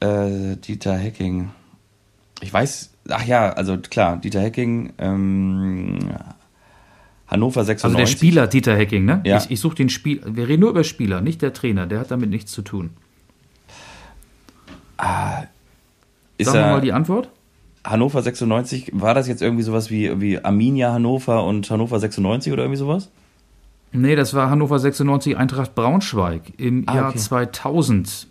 äh, 0.00 0.56
Dieter 0.56 0.96
Hecking. 0.96 1.50
Ich 2.40 2.52
weiß, 2.52 2.90
ach 3.10 3.24
ja, 3.24 3.50
also 3.52 3.76
klar, 3.78 4.16
Dieter 4.16 4.40
Hecking, 4.40 4.92
ähm, 4.98 5.98
Hannover 7.26 7.64
96. 7.64 7.84
Also 7.84 7.96
der 7.96 8.06
Spieler 8.06 8.46
Dieter 8.48 8.76
Hecking, 8.76 9.04
ne? 9.04 9.20
Ja. 9.24 9.38
Ich, 9.38 9.50
ich 9.50 9.60
suche 9.60 9.76
den 9.76 9.88
Spiel. 9.88 10.20
Wir 10.26 10.48
reden 10.48 10.60
nur 10.60 10.70
über 10.70 10.84
Spieler, 10.84 11.20
nicht 11.20 11.42
der 11.42 11.52
Trainer. 11.52 11.86
Der 11.86 12.00
hat 12.00 12.10
damit 12.10 12.30
nichts 12.30 12.50
zu 12.50 12.62
tun. 12.62 12.90
Ist 16.40 16.46
Sagen 16.46 16.58
wir 16.58 16.66
er, 16.66 16.72
mal 16.72 16.80
die 16.80 16.92
Antwort. 16.92 17.28
Hannover 17.84 18.20
96, 18.22 18.90
war 18.94 19.14
das 19.14 19.26
jetzt 19.28 19.40
irgendwie 19.42 19.62
sowas 19.62 19.90
wie, 19.90 20.20
wie 20.20 20.38
Arminia 20.44 20.92
Hannover 20.92 21.44
und 21.44 21.70
Hannover 21.70 21.98
96 21.98 22.52
oder 22.52 22.62
irgendwie 22.64 22.78
sowas? 22.78 23.10
Nee, 23.92 24.14
das 24.16 24.34
war 24.34 24.50
Hannover 24.50 24.78
96 24.78 25.36
Eintracht 25.36 25.74
Braunschweig 25.74 26.42
im 26.58 26.84
Ah, 26.86 26.94
Jahr 26.94 27.08
okay. 27.10 27.18
2000. 27.18 28.26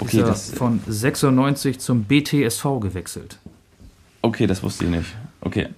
Okay, 0.00 0.16
ist 0.16 0.22
er 0.22 0.26
das, 0.26 0.50
von 0.50 0.80
96 0.86 1.78
zum 1.78 2.04
BTSV 2.04 2.64
gewechselt. 2.80 3.38
okay, 4.22 4.46
das 4.46 4.62
wusste 4.62 4.84
ich 4.84 4.90
nicht. 4.90 5.14
Okay. 5.40 5.68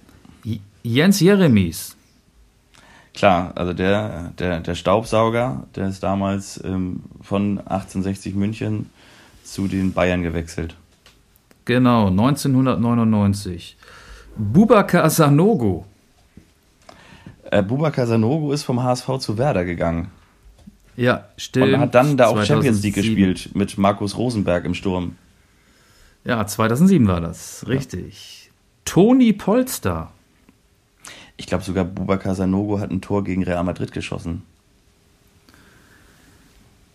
Jens 0.83 1.19
Jeremies. 1.19 1.95
Klar, 3.13 3.53
also 3.55 3.73
der, 3.73 4.33
der, 4.37 4.59
der 4.59 4.75
Staubsauger, 4.75 5.65
der 5.75 5.87
ist 5.87 6.03
damals 6.03 6.61
ähm, 6.63 7.01
von 7.21 7.59
1860 7.59 8.35
München 8.35 8.89
zu 9.45 9.67
den 9.67 9.93
Bayern 9.93 10.23
gewechselt. 10.23 10.75
Genau, 11.65 12.07
1999. 12.07 13.77
Bubakar 14.37 15.09
Sanogo. 15.09 15.85
Äh, 17.51 17.63
Bubakar 17.63 18.07
Sanogo 18.07 18.51
ist 18.51 18.63
vom 18.63 18.83
HSV 18.83 19.17
zu 19.19 19.37
Werder 19.37 19.65
gegangen 19.65 20.09
Ja, 20.97 21.25
stimmt. 21.37 21.73
und 21.73 21.79
hat 21.79 21.95
dann 21.95 22.17
da 22.17 22.27
auch 22.27 22.43
Champions 22.43 22.81
League 22.83 22.95
2007. 22.95 23.15
gespielt 23.15 23.55
mit 23.55 23.77
Markus 23.77 24.17
Rosenberg 24.17 24.65
im 24.65 24.73
Sturm. 24.73 25.15
Ja, 26.23 26.45
2007 26.45 27.07
war 27.07 27.21
das, 27.21 27.65
richtig. 27.67 28.49
Toni 28.83 29.31
Polster. 29.33 30.11
Ich 31.37 31.45
glaube 31.47 31.63
sogar 31.63 31.85
Bubakar 31.85 32.33
Sanogo 32.35 32.79
hat 32.79 32.91
ein 32.91 33.01
Tor 33.01 33.23
gegen 33.23 33.43
Real 33.43 33.63
Madrid 33.63 33.91
geschossen. 33.91 34.41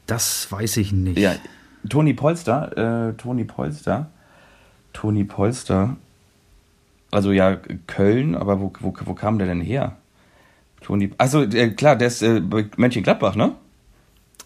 Das 0.06 0.50
weiß 0.50 0.78
ich 0.78 0.92
nicht. 0.92 1.18
Ja, 1.18 1.34
Toni 1.88 2.14
Polster, 2.14 3.08
äh, 3.10 3.12
Toni 3.14 3.44
Polster, 3.44 4.10
Toni 4.92 5.24
Polster, 5.24 5.96
also 7.10 7.32
ja, 7.32 7.56
Köln, 7.86 8.34
aber 8.34 8.60
wo, 8.60 8.72
wo, 8.80 8.94
wo 9.04 9.14
kam 9.14 9.38
der 9.38 9.46
denn 9.46 9.60
her? 9.60 9.96
Toni, 10.82 11.10
also 11.18 11.42
äh, 11.42 11.70
klar, 11.70 11.96
der 11.96 12.08
ist 12.08 12.22
äh, 12.22 12.40
bei 12.40 12.66
Mönchengladbach, 12.76 13.34
ne? 13.36 13.52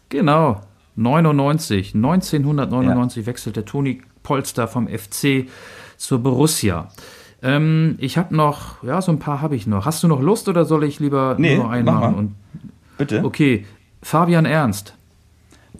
Genau, 0.08 0.60
99. 0.96 1.94
1999 1.94 3.26
wechselte 3.26 3.64
Toni 3.64 4.02
Polster 4.22 4.68
vom 4.68 4.88
FC 4.88 5.46
zur 5.96 6.20
Borussia. 6.22 6.88
Ähm, 7.42 7.96
ich 7.98 8.16
habe 8.16 8.34
noch, 8.34 8.82
ja, 8.82 9.02
so 9.02 9.12
ein 9.12 9.18
paar 9.18 9.40
habe 9.42 9.54
ich 9.56 9.66
noch. 9.66 9.86
Hast 9.86 10.02
du 10.02 10.08
noch 10.08 10.20
Lust 10.20 10.48
oder 10.48 10.64
soll 10.64 10.84
ich 10.84 11.00
lieber 11.00 11.36
Nee, 11.38 11.56
nur 11.56 11.70
einen 11.70 11.84
mach 11.84 12.00
machen? 12.00 12.14
Und, 12.14 12.34
Bitte. 12.96 13.24
okay, 13.24 13.66
Fabian 14.02 14.46
Ernst. 14.46 14.96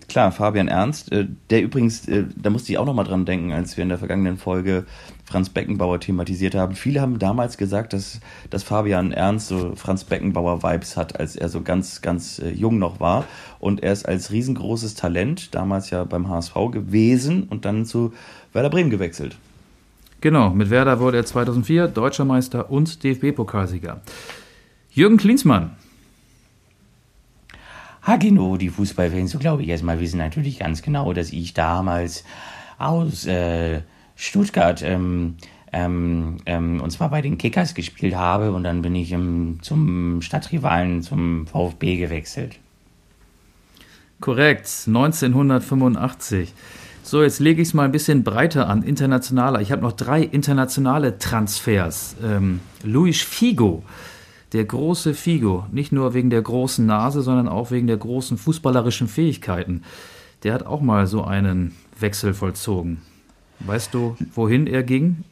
Klar, 0.08 0.32
Fabian 0.32 0.68
Ernst, 0.68 1.10
äh, 1.12 1.26
der 1.50 1.62
übrigens, 1.62 2.06
äh, 2.08 2.24
da 2.36 2.50
musste 2.50 2.72
ich 2.72 2.78
auch 2.78 2.84
noch 2.84 2.94
mal 2.94 3.04
dran 3.04 3.24
denken, 3.24 3.52
als 3.52 3.76
wir 3.76 3.82
in 3.82 3.88
der 3.88 3.98
vergangenen 3.98 4.36
Folge 4.36 4.84
Franz 5.24 5.48
Beckenbauer 5.48 6.00
thematisiert 6.00 6.54
haben. 6.54 6.74
Viele 6.74 7.00
haben 7.00 7.18
damals 7.18 7.56
gesagt, 7.56 7.92
dass, 7.92 8.20
dass 8.50 8.62
Fabian 8.62 9.12
Ernst 9.12 9.48
so 9.48 9.74
Franz 9.74 10.04
Beckenbauer-Vibes 10.04 10.96
hat, 10.96 11.18
als 11.18 11.36
er 11.36 11.48
so 11.48 11.62
ganz, 11.62 12.02
ganz 12.02 12.38
äh, 12.38 12.50
jung 12.50 12.78
noch 12.78 13.00
war. 13.00 13.24
Und 13.58 13.82
er 13.82 13.92
ist 13.92 14.06
als 14.06 14.30
riesengroßes 14.30 14.94
Talent, 14.94 15.54
damals 15.54 15.90
ja 15.90 16.04
beim 16.04 16.28
HSV 16.28 16.54
gewesen 16.70 17.44
und 17.44 17.64
dann 17.64 17.86
zu 17.86 18.12
Werder 18.52 18.70
Bremen 18.70 18.90
gewechselt. 18.90 19.36
Genau, 20.20 20.50
mit 20.50 20.70
Werder 20.70 21.00
wurde 21.00 21.18
er 21.18 21.26
2004 21.26 21.88
Deutscher 21.88 22.24
Meister 22.24 22.70
und 22.70 23.02
DFB-Pokalsieger. 23.02 24.00
Jürgen 24.90 25.16
Klinsmann. 25.16 25.72
Ha, 28.06 28.16
genau, 28.16 28.56
die 28.56 28.68
Fußballfans, 28.68 29.30
so 29.30 29.38
glaube 29.38 29.62
ich 29.62 29.68
erstmal, 29.68 29.98
wissen 29.98 30.18
natürlich 30.18 30.58
ganz 30.58 30.82
genau, 30.82 31.12
dass 31.14 31.32
ich 31.32 31.54
damals 31.54 32.24
aus 32.78 33.26
äh, 33.26 33.80
Stuttgart, 34.14 34.82
ähm, 34.82 35.36
ähm, 35.72 36.36
ähm, 36.44 36.80
und 36.80 36.90
zwar 36.90 37.08
bei 37.08 37.22
den 37.22 37.38
Kickers 37.38 37.74
gespielt 37.74 38.14
habe 38.14 38.52
und 38.52 38.62
dann 38.62 38.82
bin 38.82 38.94
ich 38.94 39.10
ähm, 39.12 39.58
zum 39.62 40.20
Stadtrivalen, 40.20 41.02
zum 41.02 41.46
VfB 41.46 41.96
gewechselt. 41.96 42.58
Korrekt, 44.20 44.68
1985. 44.86 46.52
So, 47.02 47.22
jetzt 47.22 47.40
lege 47.40 47.60
ich 47.60 47.68
es 47.68 47.74
mal 47.74 47.84
ein 47.84 47.92
bisschen 47.92 48.22
breiter 48.22 48.68
an, 48.68 48.82
internationaler. 48.82 49.60
Ich 49.60 49.72
habe 49.72 49.82
noch 49.82 49.92
drei 49.92 50.22
internationale 50.22 51.18
Transfers. 51.18 52.16
Ähm, 52.22 52.60
Luis 52.82 53.20
Figo, 53.22 53.82
der 54.54 54.64
große 54.64 55.14
Figo, 55.14 55.66
nicht 55.72 55.92
nur 55.92 56.14
wegen 56.14 56.30
der 56.30 56.40
großen 56.40 56.86
Nase, 56.86 57.22
sondern 57.22 57.48
auch 57.48 57.72
wegen 57.72 57.88
der 57.88 57.96
großen 57.96 58.38
fußballerischen 58.38 59.08
Fähigkeiten. 59.08 59.82
Der 60.44 60.54
hat 60.54 60.64
auch 60.64 60.80
mal 60.80 61.06
so 61.06 61.24
einen 61.24 61.74
Wechsel 61.98 62.34
vollzogen. 62.34 63.02
Weißt 63.60 63.92
du, 63.92 64.16
wohin 64.34 64.66
er 64.66 64.84
ging? 64.84 65.24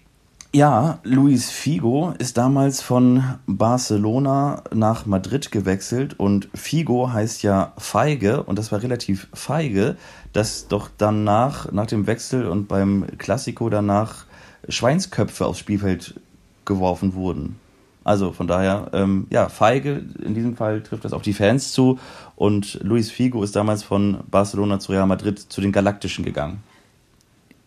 Ja, 0.55 0.99
Luis 1.05 1.51
Figo 1.51 2.15
ist 2.19 2.37
damals 2.37 2.83
von 2.83 3.23
Barcelona 3.47 4.65
nach 4.75 5.07
Madrid 5.07 5.51
gewechselt 5.51 6.19
und 6.19 6.49
Figo 6.53 7.11
heißt 7.11 7.43
ja 7.43 7.73
feige 7.79 8.43
und 8.43 8.59
das 8.59 8.71
war 8.71 8.83
relativ 8.83 9.29
feige, 9.33 9.97
dass 10.35 10.69
doch 10.69 10.91
danach, 10.99 11.73
nach 11.73 11.87
dem 11.87 12.07
Wechsel 12.07 12.47
und 12.47 12.69
beim 12.69 13.07
Klassiko 13.17 13.71
danach 13.71 14.27
Schweinsköpfe 14.69 15.47
aufs 15.47 15.61
Spielfeld 15.61 16.21
geworfen 16.67 17.15
wurden. 17.15 17.57
Also 18.05 18.33
von 18.33 18.47
daher, 18.47 18.91
ähm, 18.93 19.27
ja, 19.31 19.49
feige, 19.49 20.05
in 20.25 20.35
diesem 20.35 20.57
Fall 20.57 20.83
trifft 20.83 21.05
das 21.05 21.13
auf 21.13 21.23
die 21.23 21.33
Fans 21.33 21.73
zu 21.73 21.99
und 22.37 22.81
Luis 22.83 23.11
Figo 23.11 23.43
ist 23.43 23.55
damals 23.55 23.83
von 23.83 24.19
Barcelona 24.31 24.79
zu 24.81 24.93
Real 24.93 25.07
Madrid 25.07 25.39
zu 25.39 25.61
den 25.61 25.73
Galaktischen 25.73 26.25
gegangen. 26.25 26.63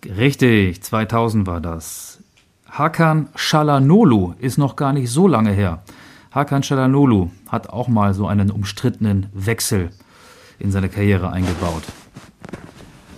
Richtig, 0.05 0.83
2000 0.83 1.47
war 1.47 1.61
das. 1.61 2.19
Hakan 2.69 3.29
Shalanolu 3.35 4.33
ist 4.39 4.57
noch 4.57 4.75
gar 4.75 4.91
nicht 4.91 5.09
so 5.09 5.27
lange 5.27 5.51
her. 5.51 5.81
Hakan 6.31 6.63
Shalanolu 6.63 7.31
hat 7.47 7.69
auch 7.69 7.87
mal 7.87 8.13
so 8.13 8.27
einen 8.27 8.51
umstrittenen 8.51 9.27
Wechsel 9.33 9.91
in 10.59 10.71
seine 10.71 10.89
Karriere 10.89 11.31
eingebaut. 11.31 11.83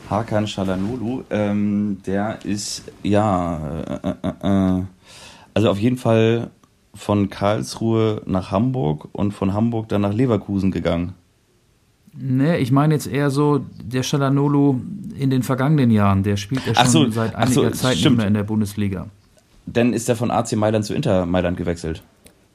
Hakan 0.09 0.47
Shalanolu, 0.47 1.23
ähm, 1.31 1.97
der 2.05 2.45
ist, 2.45 2.83
ja, 3.03 3.59
äh, 4.03 4.13
äh, 4.21 4.77
äh, 4.79 4.83
also 5.53 5.69
auf 5.71 5.79
jeden 5.79 5.97
Fall 5.97 6.51
von 6.97 7.29
Karlsruhe 7.29 8.21
nach 8.25 8.51
Hamburg 8.51 9.07
und 9.13 9.31
von 9.31 9.53
Hamburg 9.53 9.87
dann 9.89 10.01
nach 10.01 10.13
Leverkusen 10.13 10.71
gegangen. 10.71 11.13
Nee, 12.19 12.57
ich 12.57 12.71
meine 12.71 12.95
jetzt 12.95 13.05
eher 13.07 13.29
so, 13.29 13.63
der 13.79 14.01
Shalanolu 14.01 14.81
in 15.17 15.29
den 15.29 15.43
vergangenen 15.43 15.91
Jahren, 15.91 16.23
der 16.23 16.35
spielt 16.35 16.65
ja 16.65 16.73
schon 16.73 16.87
so, 16.87 17.09
seit 17.11 17.35
einiger 17.35 17.53
so, 17.53 17.69
Zeit 17.69 17.91
nicht 17.91 17.99
stimmt. 17.99 18.17
mehr 18.17 18.27
in 18.27 18.33
der 18.33 18.43
Bundesliga. 18.43 19.07
Dann 19.67 19.93
ist 19.93 20.09
er 20.09 20.15
von 20.15 20.31
AC 20.31 20.53
Mailand 20.55 20.85
zu 20.85 20.95
Inter 20.95 21.25
Mailand 21.27 21.57
gewechselt. 21.57 22.01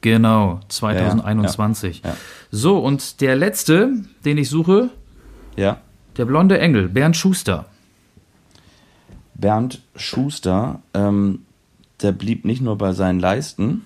Genau, 0.01 0.59
2021. 0.67 2.01
Ja, 2.03 2.09
ja. 2.09 2.15
So, 2.51 2.77
und 2.79 3.21
der 3.21 3.37
letzte, 3.37 3.93
den 4.25 4.37
ich 4.37 4.49
suche, 4.49 4.89
Ja. 5.55 5.77
der 6.17 6.25
blonde 6.25 6.59
Engel, 6.59 6.89
Bernd 6.89 7.15
Schuster. 7.15 7.65
Bernd 9.35 9.81
Schuster, 9.95 10.81
ähm, 10.93 11.39
der 12.01 12.11
blieb 12.11 12.43
nicht 12.43 12.61
nur 12.61 12.77
bei 12.77 12.91
seinen 12.91 13.19
Leisten, 13.21 13.83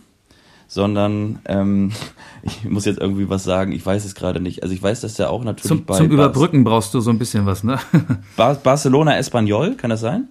sondern 0.68 1.40
ähm, 1.46 1.92
ich 2.44 2.66
muss 2.66 2.86
jetzt 2.86 3.00
irgendwie 3.00 3.30
was 3.30 3.44
sagen, 3.44 3.72
ich 3.72 3.86
weiß 3.86 4.06
es 4.06 4.16
gerade 4.16 4.40
nicht. 4.40 4.64
Also 4.64 4.74
ich 4.76 4.82
weiß, 4.82 5.02
dass 5.02 5.16
der 5.16 5.30
auch 5.30 5.44
natürlich 5.44 5.68
Zum, 5.68 5.86
bei 5.86 5.98
zum 5.98 6.12
Überbrücken 6.12 6.64
brauchst 6.64 6.94
du 6.94 7.00
so 7.00 7.10
ein 7.10 7.20
bisschen 7.20 7.46
was, 7.46 7.64
ne? 7.64 7.80
Bar 8.36 8.56
Barcelona 8.56 9.18
Espanyol, 9.18 9.76
kann 9.76 9.90
das 9.90 10.02
sein? 10.02 10.28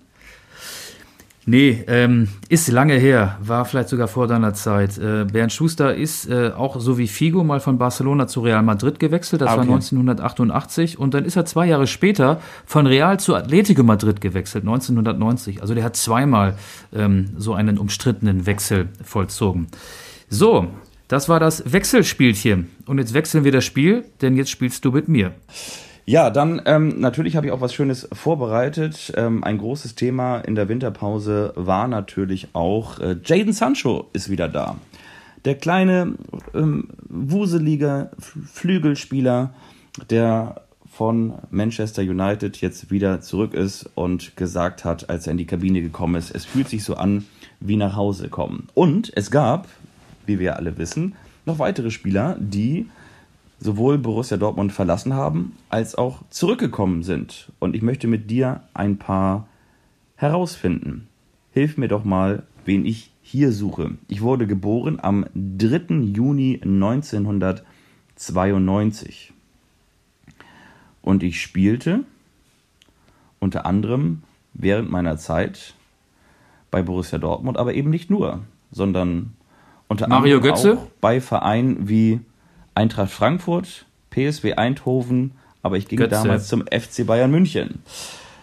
Nee, 1.49 1.85
ähm, 1.87 2.27
ist 2.49 2.67
lange 2.67 2.95
her, 2.95 3.39
war 3.41 3.65
vielleicht 3.65 3.89
sogar 3.89 4.09
vor 4.09 4.27
deiner 4.27 4.53
Zeit. 4.55 4.99
Äh, 4.99 5.27
Bernd 5.33 5.53
Schuster 5.53 5.95
ist 5.95 6.29
äh, 6.29 6.51
auch 6.51 6.81
so 6.81 6.99
wie 6.99 7.07
Figo 7.07 7.45
mal 7.45 7.61
von 7.61 7.79
Barcelona 7.79 8.27
zu 8.27 8.41
Real 8.41 8.65
Madrid 8.65 8.99
gewechselt, 8.99 9.43
das 9.43 9.51
Ah, 9.51 9.59
war 9.59 9.63
okay. 9.63 9.75
1988 9.75 10.99
und 10.99 11.15
dann 11.15 11.25
ist 11.25 11.37
er 11.37 11.45
zwei 11.45 11.67
Jahre 11.67 11.87
später 11.87 12.41
von 12.65 12.89
Real 12.89 13.21
zu 13.21 13.37
Atletico 13.37 13.85
Madrid 13.85 14.21
gewechselt, 14.21 14.65
1990. 14.65 15.63
Also 15.63 15.75
der 15.75 15.85
hat 15.85 15.95
zweimal 15.95 16.57
ähm, 16.93 17.27
so 17.39 17.55
einen 17.55 17.79
umstrittenen 17.79 18.47
Wechsel 18.47 18.89
vollzogen. 19.05 19.69
So, 20.29 20.67
das 21.09 21.29
war 21.29 21.39
das 21.39 21.73
Wechselspielchen 21.73 22.69
und 22.87 22.99
jetzt 22.99 23.15
wechseln 23.15 23.45
wir 23.45 23.53
das 23.53 23.65
Spiel, 23.65 24.05
denn 24.23 24.37
jetzt 24.37 24.51
spielst 24.51 24.85
du 24.85 24.91
mit 24.91 25.09
mir. 25.09 25.35
Ja, 26.05 26.31
dann 26.31 26.63
ähm, 26.67 27.01
natürlich 27.01 27.37
habe 27.37 27.47
ich 27.47 27.53
auch 27.53 27.61
was 27.61 27.75
Schönes 27.75 28.09
vorbereitet. 28.13 29.13
Ähm, 29.17 29.43
ein 29.43 29.59
großes 29.59 29.97
Thema 29.97 30.39
in 30.39 30.55
der 30.55 30.69
Winterpause 30.69 31.53
war 31.57 31.89
natürlich 31.89 32.49
auch 32.53 33.01
äh, 33.01 33.17
Jaden 33.25 33.53
Sancho 33.53 34.07
ist 34.13 34.31
wieder 34.31 34.49
da. 34.49 34.77
Der 35.45 35.57
kleine 35.57 36.15
ähm, 36.55 36.89
wuselige 37.09 38.11
Flügelspieler, 38.53 39.55
der 40.11 40.63
von 40.89 41.35
Manchester 41.51 42.03
United 42.03 42.61
jetzt 42.61 42.91
wieder 42.91 43.21
zurück 43.21 43.53
ist 43.53 43.91
und 43.95 44.37
gesagt 44.37 44.85
hat, 44.85 45.11
als 45.11 45.27
er 45.27 45.33
in 45.33 45.39
die 45.39 45.47
Kabine 45.47 45.83
gekommen 45.83 46.15
ist, 46.15 46.35
es 46.35 46.45
fühlt 46.45 46.69
sich 46.69 46.85
so 46.85 46.95
an 46.95 47.27
wie 47.61 47.77
nach 47.77 47.97
Hause 47.97 48.29
kommen. 48.29 48.69
Und 48.75 49.13
es 49.15 49.31
gab, 49.31 49.69
wie 50.27 50.39
wir 50.39 50.57
alle 50.57 50.79
wissen, 50.79 51.15
noch 51.45 51.59
weitere 51.59 51.91
Spieler, 51.91 52.37
die 52.39 52.89
sowohl 53.59 53.99
Borussia 53.99 54.37
Dortmund 54.37 54.73
verlassen 54.73 55.15
haben, 55.15 55.57
als 55.69 55.95
auch 55.95 56.23
zurückgekommen 56.31 57.03
sind. 57.03 57.51
Und 57.59 57.75
ich 57.75 57.83
möchte 57.83 58.07
mit 58.07 58.31
dir 58.31 58.63
ein 58.75 58.99
paar 58.99 59.49
herausfinden. 60.17 61.09
Hilf 61.53 61.79
mir 61.79 61.89
doch 61.89 62.05
mal, 62.05 62.43
wen 62.65 62.85
ich 62.85 63.11
hier 63.23 63.51
suche. 63.53 63.93
Ich 64.09 64.21
wurde 64.21 64.47
geboren 64.47 64.99
am 65.01 65.25
3. 65.35 65.95
Juni 66.15 66.61
1992. 66.63 69.33
Und 71.03 71.23
ich 71.23 71.41
spielte 71.41 72.05
unter 73.39 73.65
anderem 73.67 74.23
während 74.55 74.91
meiner 74.91 75.19
Zeit 75.19 75.75
bei 76.71 76.81
Borussia 76.83 77.19
Dortmund, 77.19 77.59
aber 77.59 77.75
eben 77.75 77.91
nicht 77.91 78.09
nur, 78.11 78.41
sondern 78.71 79.35
unter 79.89 80.09
Mario 80.09 80.37
anderem 80.37 80.55
Götze? 80.55 80.79
auch 80.79 80.87
bei 81.01 81.21
Vereinen 81.21 81.89
wie 81.89 82.21
Eintracht 82.75 83.11
Frankfurt, 83.11 83.87
PSW 84.11 84.55
Eindhoven, 84.55 85.33
aber 85.63 85.77
ich 85.77 85.89
ging 85.89 85.99
Götze. 85.99 86.11
damals 86.11 86.49
zum 86.49 86.65
FC 86.67 87.07
Bayern 87.07 87.31
München. 87.31 87.83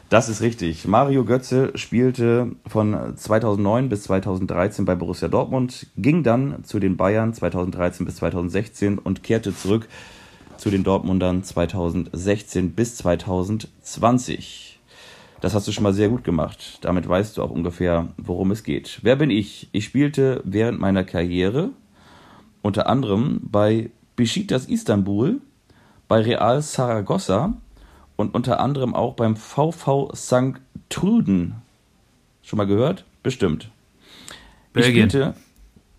Das 0.09 0.29
ist 0.29 0.41
richtig. 0.41 0.87
Mario 0.87 1.25
Götze 1.25 1.71
spielte 1.75 2.51
von 2.67 3.17
2009 3.17 3.89
bis 3.89 4.03
2013 4.03 4.85
bei 4.85 4.93
Borussia 4.93 5.27
Dortmund, 5.27 5.87
ging 5.97 6.21
dann 6.21 6.63
zu 6.63 6.79
den 6.79 6.97
Bayern 6.97 7.33
2013 7.33 8.05
bis 8.05 8.17
2016 8.17 8.99
und 8.99 9.23
kehrte 9.23 9.55
zurück 9.55 9.87
zu 10.57 10.69
den 10.69 10.83
Dortmundern 10.83 11.43
2016 11.43 12.73
bis 12.73 12.97
2020. 12.97 14.72
Das 15.43 15.53
hast 15.53 15.67
du 15.67 15.73
schon 15.73 15.83
mal 15.83 15.91
sehr 15.91 16.07
gut 16.07 16.23
gemacht. 16.23 16.77
Damit 16.79 17.05
weißt 17.05 17.35
du 17.35 17.43
auch 17.43 17.49
ungefähr, 17.49 18.07
worum 18.15 18.51
es 18.51 18.63
geht. 18.63 18.99
Wer 19.01 19.17
bin 19.17 19.29
ich? 19.29 19.67
Ich 19.73 19.83
spielte 19.83 20.41
während 20.45 20.79
meiner 20.79 21.03
Karriere 21.03 21.71
unter 22.61 22.87
anderem 22.87 23.41
bei 23.43 23.89
Besiktas 24.15 24.67
Istanbul, 24.67 25.41
bei 26.07 26.21
Real 26.21 26.61
Saragossa 26.61 27.57
und 28.15 28.33
unter 28.33 28.61
anderem 28.61 28.95
auch 28.95 29.15
beim 29.15 29.35
VV 29.35 30.13
St. 30.15 30.61
Truden. 30.87 31.55
Schon 32.41 32.55
mal 32.55 32.65
gehört? 32.65 33.03
Bestimmt. 33.21 33.69
Ich 34.67 34.71
Belgien. 34.71 35.09
spielte, 35.09 35.33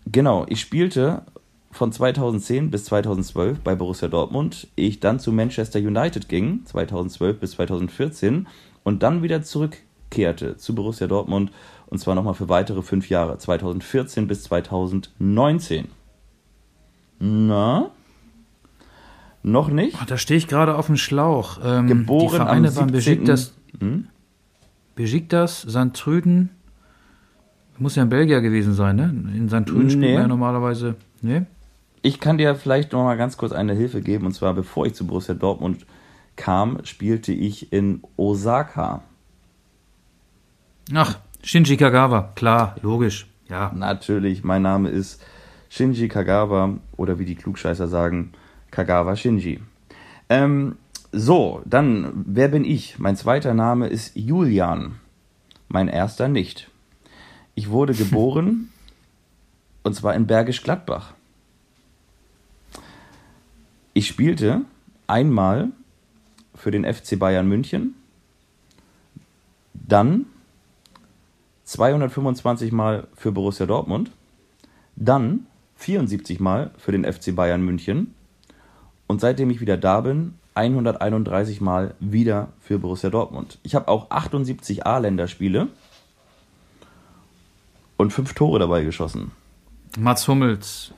genau, 0.07 0.47
ich 0.49 0.59
spielte 0.59 1.21
von 1.69 1.91
2010 1.91 2.71
bis 2.71 2.85
2012 2.85 3.59
bei 3.59 3.75
Borussia 3.75 4.07
Dortmund, 4.07 4.69
ich 4.75 5.01
dann 5.01 5.19
zu 5.19 5.31
Manchester 5.31 5.77
United 5.77 6.29
ging, 6.29 6.65
2012 6.65 7.39
bis 7.39 7.51
2014 7.51 8.47
und 8.85 9.03
dann 9.03 9.21
wieder 9.21 9.41
zurückkehrte 9.43 10.55
zu 10.55 10.73
Borussia 10.73 11.07
Dortmund 11.07 11.51
und 11.87 11.97
zwar 11.99 12.15
nochmal 12.15 12.33
für 12.35 12.47
weitere 12.47 12.81
fünf 12.81 13.09
Jahre, 13.09 13.37
2014 13.37 14.27
bis 14.27 14.43
2019. 14.43 15.89
Na? 17.19 17.89
Noch 19.43 19.69
nicht? 19.69 19.97
Ach, 19.99 20.05
Da 20.05 20.17
stehe 20.17 20.37
ich 20.37 20.47
gerade 20.47 20.75
auf 20.75 20.87
dem 20.87 20.97
Schlauch. 20.97 21.59
Ähm, 21.63 21.87
Geboren 21.87 22.29
die 22.29 22.35
Vereine 22.35 22.67
am 22.69 22.75
waren 22.75 22.89
17. 22.89 22.91
Besiktas, 23.23 23.53
Hm? 23.79 24.07
Besiktas, 24.95 25.61
St. 25.69 25.93
Trüden. 25.93 26.49
Muss 27.77 27.95
ja 27.95 28.03
ein 28.03 28.09
Belgier 28.09 28.39
gewesen 28.41 28.73
sein, 28.73 28.95
ne? 28.95 29.13
In 29.35 29.49
St. 29.49 29.67
Trüden 29.67 29.89
spielt 29.89 29.99
Nee. 30.05 30.13
man 30.13 30.21
ja 30.23 30.27
normalerweise. 30.29 30.95
Ne? 31.21 31.45
Ich 32.01 32.19
kann 32.21 32.37
dir 32.37 32.55
vielleicht 32.55 32.93
noch 32.93 33.03
mal 33.03 33.17
ganz 33.17 33.35
kurz 33.37 33.51
eine 33.51 33.73
Hilfe 33.73 34.01
geben. 34.01 34.25
Und 34.27 34.31
zwar, 34.33 34.53
bevor 34.53 34.85
ich 34.85 34.93
zu 34.95 35.05
Borussia 35.05 35.33
Dortmund 35.35 35.85
kam, 36.35 36.83
spielte 36.83 37.31
ich 37.31 37.71
in 37.71 38.01
Osaka. 38.17 39.03
Ach, 40.93 41.19
Shinji 41.43 41.77
Kagawa. 41.77 42.31
Klar, 42.35 42.75
logisch. 42.81 43.27
Ja. 43.49 43.71
Natürlich, 43.75 44.43
mein 44.43 44.61
Name 44.61 44.89
ist 44.89 45.23
Shinji 45.69 46.07
Kagawa 46.07 46.77
oder 46.97 47.19
wie 47.19 47.25
die 47.25 47.35
Klugscheißer 47.35 47.87
sagen, 47.87 48.33
Kagawa 48.71 49.15
Shinji. 49.15 49.61
Ähm, 50.29 50.77
so, 51.11 51.61
dann, 51.65 52.25
wer 52.27 52.47
bin 52.49 52.65
ich? 52.65 52.99
Mein 52.99 53.15
zweiter 53.15 53.53
Name 53.53 53.87
ist 53.87 54.15
Julian. 54.15 54.95
Mein 55.67 55.87
erster 55.87 56.27
nicht. 56.27 56.69
Ich 57.53 57.69
wurde 57.69 57.93
geboren 57.95 58.69
und 59.83 59.93
zwar 59.93 60.15
in 60.15 60.27
Bergisch 60.27 60.63
Gladbach. 60.63 61.13
Ich 63.93 64.07
spielte 64.07 64.61
einmal 65.07 65.69
für 66.55 66.71
den 66.71 66.85
FC 66.85 67.19
Bayern 67.19 67.47
München, 67.47 67.95
dann 69.73 70.25
225 71.65 72.71
Mal 72.71 73.07
für 73.15 73.31
Borussia 73.31 73.65
Dortmund, 73.65 74.11
dann 74.95 75.47
74 75.77 76.39
Mal 76.39 76.71
für 76.77 76.91
den 76.91 77.03
FC 77.03 77.35
Bayern 77.35 77.61
München 77.61 78.13
und 79.07 79.21
seitdem 79.21 79.49
ich 79.49 79.61
wieder 79.61 79.77
da 79.77 80.01
bin, 80.01 80.35
131 80.55 81.59
Mal 81.59 81.95
wieder 81.99 82.49
für 82.61 82.79
Borussia 82.79 83.09
Dortmund. 83.09 83.59
Ich 83.63 83.75
habe 83.75 83.89
auch 83.89 84.09
78 84.09 84.85
A-Länderspiele 84.85 85.67
und 87.97 88.13
fünf 88.13 88.33
Tore 88.33 88.59
dabei 88.59 88.83
geschossen. 88.83 89.31
Mats 89.97 90.27
Hummels. 90.27 90.93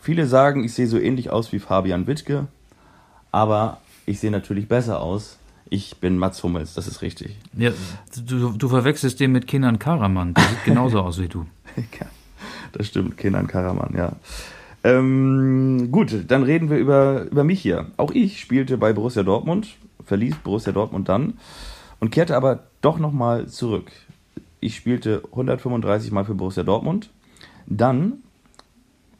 Viele 0.00 0.26
sagen, 0.26 0.64
ich 0.64 0.74
sehe 0.74 0.86
so 0.86 0.98
ähnlich 0.98 1.30
aus 1.30 1.52
wie 1.52 1.58
Fabian 1.58 2.06
Wittke, 2.06 2.46
aber 3.32 3.80
ich 4.06 4.20
sehe 4.20 4.30
natürlich 4.30 4.68
besser 4.68 5.00
aus. 5.00 5.38
Ich 5.68 5.96
bin 5.96 6.16
Mats 6.16 6.42
Hummels, 6.42 6.74
das 6.74 6.86
ist 6.86 7.02
richtig. 7.02 7.36
Ja, 7.52 7.72
du, 8.24 8.52
du 8.52 8.68
verwechselst 8.68 9.18
den 9.18 9.32
mit 9.32 9.48
Kenan 9.48 9.80
Karaman. 9.80 10.34
Der 10.34 10.44
sieht 10.44 10.64
genauso 10.64 11.00
aus 11.00 11.20
wie 11.20 11.28
du. 11.28 11.46
Ja, 12.00 12.06
das 12.72 12.86
stimmt, 12.86 13.18
Kenan 13.18 13.48
Karaman, 13.48 13.94
ja. 13.96 14.12
Ähm, 14.82 15.90
gut, 15.90 16.14
dann 16.28 16.42
reden 16.42 16.70
wir 16.70 16.78
über, 16.78 17.24
über 17.24 17.44
mich 17.44 17.60
hier. 17.60 17.86
Auch 17.96 18.12
ich 18.12 18.40
spielte 18.40 18.78
bei 18.78 18.92
Borussia 18.92 19.24
Dortmund, 19.24 19.76
verließ 20.04 20.36
Borussia 20.36 20.72
Dortmund 20.72 21.08
dann 21.08 21.34
und 22.00 22.10
kehrte 22.10 22.36
aber 22.36 22.60
doch 22.80 22.98
nochmal 22.98 23.48
zurück. 23.48 23.90
Ich 24.60 24.76
spielte 24.76 25.22
135 25.32 26.12
Mal 26.12 26.24
für 26.24 26.34
Borussia 26.34 26.62
Dortmund. 26.62 27.10
Dann 27.66 28.22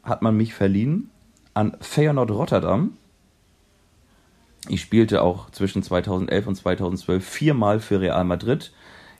hat 0.03 0.21
man 0.21 0.37
mich 0.37 0.53
verliehen 0.53 1.09
an 1.53 1.75
Feyenoord 1.81 2.31
Rotterdam. 2.31 2.93
Ich 4.69 4.81
spielte 4.81 5.21
auch 5.21 5.49
zwischen 5.51 5.83
2011 5.83 6.47
und 6.47 6.55
2012 6.55 7.25
viermal 7.25 7.79
für 7.79 7.99
Real 8.01 8.23
Madrid. 8.23 8.71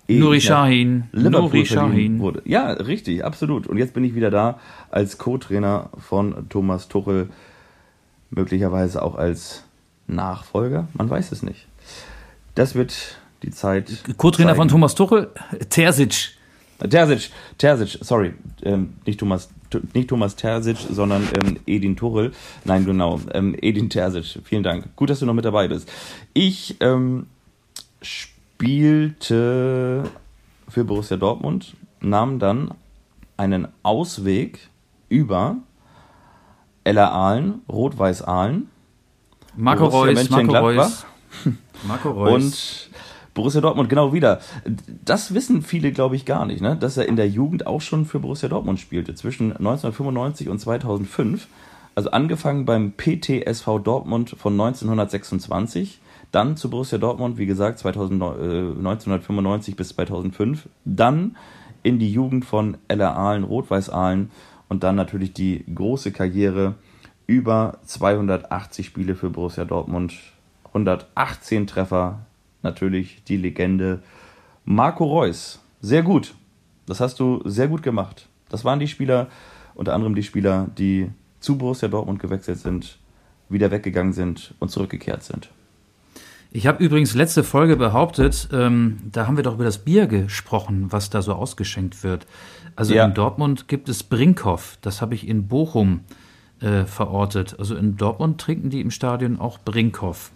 Nuri. 0.07 0.39
Liverpool 0.39 1.31
Nuri 1.31 1.65
Sahin. 1.65 2.19
wurde. 2.19 2.41
Ja, 2.45 2.71
richtig, 2.71 3.25
absolut. 3.25 3.67
Und 3.67 3.77
jetzt 3.77 3.93
bin 3.93 4.03
ich 4.03 4.15
wieder 4.15 4.31
da 4.31 4.59
als 4.89 5.17
Co-Trainer 5.17 5.89
von 5.97 6.47
Thomas 6.49 6.87
Tuchel, 6.87 7.29
möglicherweise 8.29 9.01
auch 9.01 9.15
als 9.15 9.63
Nachfolger. 10.07 10.87
Man 10.93 11.09
weiß 11.09 11.31
es 11.33 11.43
nicht. 11.43 11.67
Das 12.55 12.73
wird 12.73 13.17
die 13.43 13.51
Zeit. 13.51 14.03
Co-Trainer 14.17 14.55
von. 14.55 14.69
Thomas 14.69 14.95
Tuchel, 14.95 15.29
Terzic. 15.69 16.36
Terzic, 16.79 17.31
Terzic, 17.57 17.97
sorry, 18.01 18.33
ähm, 18.63 18.93
nicht 19.05 19.19
Thomas, 19.19 19.49
nicht 19.93 20.09
Thomas 20.09 20.35
Terzic, 20.35 20.77
sondern 20.77 21.27
ähm, 21.39 21.59
Edin 21.65 21.95
Tuchel. 21.95 22.31
Nein, 22.65 22.85
genau, 22.85 23.19
ähm, 23.33 23.55
Edin 23.61 23.89
Terzic. 23.89 24.41
Vielen 24.43 24.63
Dank. 24.63 24.95
Gut, 24.95 25.09
dass 25.09 25.19
du 25.19 25.25
noch 25.25 25.33
mit 25.33 25.45
dabei 25.45 25.67
bist. 25.67 25.91
Ich 26.33 26.77
ähm, 26.79 27.27
spielte 28.01 30.03
für 30.69 30.83
Borussia 30.83 31.17
Dortmund, 31.17 31.75
nahm 31.99 32.39
dann 32.39 32.71
einen 33.37 33.67
Ausweg 33.83 34.69
über 35.09 35.57
Ella 36.83 37.11
Ahlen, 37.11 37.61
Rot-Weiß 37.67 38.21
Ahlen 38.21 38.69
Marco 39.57 39.89
Borussia 39.89 40.13
Reus, 40.13 40.29
Marco. 40.29 40.59
Reus. 40.59 41.05
Marco 41.87 42.11
Reus. 42.11 42.43
und 42.43 42.86
Borussia 43.37 43.61
Dortmund 43.61 43.87
genau 43.87 44.13
wieder. 44.13 44.39
Das 45.05 45.33
wissen 45.33 45.61
viele, 45.61 45.91
glaube 45.91 46.15
ich, 46.15 46.25
gar 46.25 46.45
nicht, 46.47 46.59
ne? 46.59 46.75
dass 46.75 46.97
er 46.97 47.07
in 47.07 47.15
der 47.15 47.29
Jugend 47.29 47.67
auch 47.67 47.81
schon 47.81 48.05
für 48.05 48.19
Borussia 48.19 48.49
Dortmund 48.49 48.79
spielte, 48.79 49.13
zwischen 49.13 49.51
1995 49.51 50.49
und 50.49 50.59
2005. 50.59 51.47
Also 51.93 52.09
angefangen 52.11 52.65
beim 52.65 52.93
PTSV 52.93 53.79
Dortmund 53.83 54.35
von 54.37 54.53
1926, 54.53 55.99
dann 56.31 56.57
zu 56.57 56.69
Borussia 56.69 56.97
Dortmund, 56.97 57.37
wie 57.37 57.45
gesagt, 57.45 57.77
2000, 57.79 58.21
äh, 58.21 58.25
1995 58.25 59.75
bis 59.75 59.89
2005, 59.89 60.67
dann 60.83 61.37
in 61.83 61.99
die 61.99 62.11
Jugend 62.11 62.43
von 62.43 62.77
LR 62.87 63.15
Aalen, 63.15 63.43
Rot-Weiß 63.43 63.91
Aalen 63.91 64.31
und 64.67 64.83
dann 64.83 64.95
natürlich 64.95 65.33
die 65.33 65.63
große 65.73 66.11
Karriere 66.11 66.73
über 67.27 67.77
280 67.85 68.87
Spiele 68.87 69.13
für 69.13 69.29
Borussia 69.29 69.63
Dortmund, 69.63 70.13
118 70.65 71.67
Treffer, 71.67 72.25
natürlich 72.67 73.23
die 73.23 73.37
Legende 73.37 74.01
Marco 74.65 75.05
Reus. 75.05 75.59
Sehr 75.81 76.03
gut. 76.03 76.35
Das 76.85 76.99
hast 76.99 77.19
du 77.19 77.41
sehr 77.45 77.67
gut 77.67 77.83
gemacht. 77.83 78.27
Das 78.49 78.63
waren 78.63 78.79
die 78.79 78.87
Spieler, 78.87 79.27
unter 79.75 79.93
anderem 79.93 80.15
die 80.15 80.23
Spieler, 80.23 80.67
die 80.77 81.09
zu 81.39 81.57
Borussia 81.57 81.87
Dortmund 81.87 82.19
gewechselt 82.19 82.59
sind, 82.59 82.97
wieder 83.49 83.71
weggegangen 83.71 84.13
sind 84.13 84.53
und 84.59 84.69
zurückgekehrt 84.69 85.23
sind. 85.23 85.49
Ich 86.51 86.65
habe 86.65 86.83
übrigens 86.83 87.13
letzte 87.13 87.43
Folge 87.43 87.75
behauptet, 87.75 88.49
ähm, 88.53 88.99
da 89.11 89.27
haben 89.27 89.35
wir 89.35 89.43
doch 89.43 89.55
über 89.55 89.65
das 89.65 89.79
Bier 89.79 90.07
gesprochen, 90.07 90.87
was 90.89 91.09
da 91.09 91.21
so 91.21 91.33
ausgeschenkt 91.33 92.03
wird. 92.03 92.25
Also 92.75 92.93
ja. 92.93 93.05
in 93.05 93.13
Dortmund 93.13 93.67
gibt 93.67 93.89
es 93.89 94.03
Brinkhoff, 94.03 94.77
das 94.81 95.01
habe 95.01 95.13
ich 95.13 95.27
in 95.27 95.47
Bochum 95.47 96.01
äh, 96.61 96.85
verortet. 96.85 97.55
Also 97.59 97.75
in 97.75 97.97
Dortmund 97.97 98.39
trinken 98.39 98.69
die 98.69 98.81
im 98.81 98.91
Stadion 98.91 99.39
auch 99.39 99.59
Brinkhoff. 99.59 100.31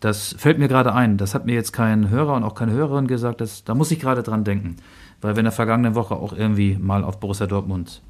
Das 0.00 0.34
fällt 0.38 0.58
mir 0.58 0.68
gerade 0.68 0.94
ein. 0.94 1.16
Das 1.16 1.34
hat 1.34 1.46
mir 1.46 1.54
jetzt 1.54 1.72
kein 1.72 2.08
Hörer 2.10 2.34
und 2.34 2.44
auch 2.44 2.54
keine 2.54 2.72
Hörerin 2.72 3.06
gesagt. 3.06 3.40
Das, 3.40 3.64
da 3.64 3.74
muss 3.74 3.90
ich 3.90 3.98
gerade 3.98 4.22
dran 4.22 4.44
denken. 4.44 4.76
Weil 5.20 5.34
wir 5.34 5.40
in 5.40 5.44
der 5.44 5.52
vergangenen 5.52 5.94
Woche 5.94 6.14
auch 6.14 6.32
irgendwie 6.32 6.76
mal 6.80 7.02
auf 7.02 7.18
Borussia 7.18 7.46
Dortmund 7.46 8.00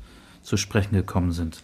zu 0.42 0.56
sprechen 0.56 0.94
gekommen 0.94 1.32
sind. 1.32 1.62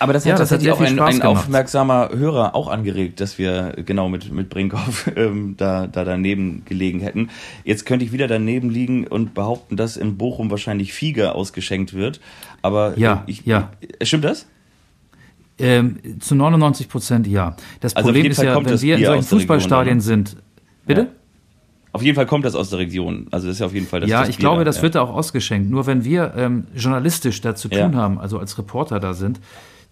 Aber 0.00 0.12
das 0.12 0.24
hat 0.24 0.30
ja, 0.30 0.36
tatsächlich 0.36 0.70
auch 0.72 0.80
ein, 0.80 0.98
ein 0.98 1.22
aufmerksamer 1.22 2.10
Hörer 2.12 2.54
auch 2.54 2.68
angeregt, 2.68 3.20
dass 3.20 3.38
wir 3.38 3.74
genau 3.84 4.08
mit, 4.08 4.32
mit 4.32 4.50
Brinkhoff 4.50 5.10
ähm, 5.16 5.56
da, 5.56 5.86
da 5.86 6.04
daneben 6.04 6.64
gelegen 6.64 7.00
hätten. 7.00 7.30
Jetzt 7.64 7.86
könnte 7.86 8.04
ich 8.04 8.12
wieder 8.12 8.26
daneben 8.26 8.70
liegen 8.70 9.06
und 9.06 9.34
behaupten, 9.34 9.76
dass 9.76 9.96
in 9.96 10.16
Bochum 10.18 10.50
wahrscheinlich 10.50 10.92
Fiege 10.92 11.34
ausgeschenkt 11.34 11.94
wird. 11.94 12.20
Aber 12.62 12.98
ja, 12.98 13.22
ich, 13.26 13.46
ja. 13.46 13.70
stimmt 14.02 14.24
das? 14.24 14.46
Ähm, 15.58 16.20
zu 16.20 16.34
99 16.34 16.88
Prozent 16.88 17.26
ja. 17.26 17.56
Das 17.80 17.94
also 17.94 18.08
Problem 18.08 18.26
ist 18.30 18.42
ja, 18.42 18.56
wenn 18.56 18.80
wir 18.80 18.96
in 18.96 19.04
solchen 19.04 19.22
Fußballstadien 19.22 20.00
sind. 20.00 20.36
Bitte? 20.86 21.02
Ja. 21.02 21.06
Auf 21.92 22.02
jeden 22.02 22.16
Fall 22.16 22.26
kommt 22.26 22.44
das 22.44 22.56
aus 22.56 22.70
der 22.70 22.80
Region. 22.80 23.28
Also 23.30 23.46
das 23.46 23.54
ist 23.54 23.60
ja 23.60 23.66
auf 23.66 23.72
jeden 23.72 23.86
Fall 23.86 24.00
das 24.00 24.10
Ja, 24.10 24.20
das 24.20 24.30
ich 24.30 24.38
Bier 24.38 24.42
glaube, 24.42 24.60
da, 24.60 24.64
das 24.64 24.78
ja. 24.78 24.82
wird 24.82 24.96
da 24.96 25.02
auch 25.02 25.14
ausgeschenkt. 25.14 25.70
Nur 25.70 25.86
wenn 25.86 26.04
wir 26.04 26.34
ähm, 26.36 26.66
journalistisch 26.74 27.40
da 27.40 27.54
zu 27.54 27.68
tun 27.68 27.78
ja. 27.78 27.92
haben, 27.92 28.18
also 28.18 28.40
als 28.40 28.58
Reporter 28.58 28.98
da 28.98 29.14
sind, 29.14 29.38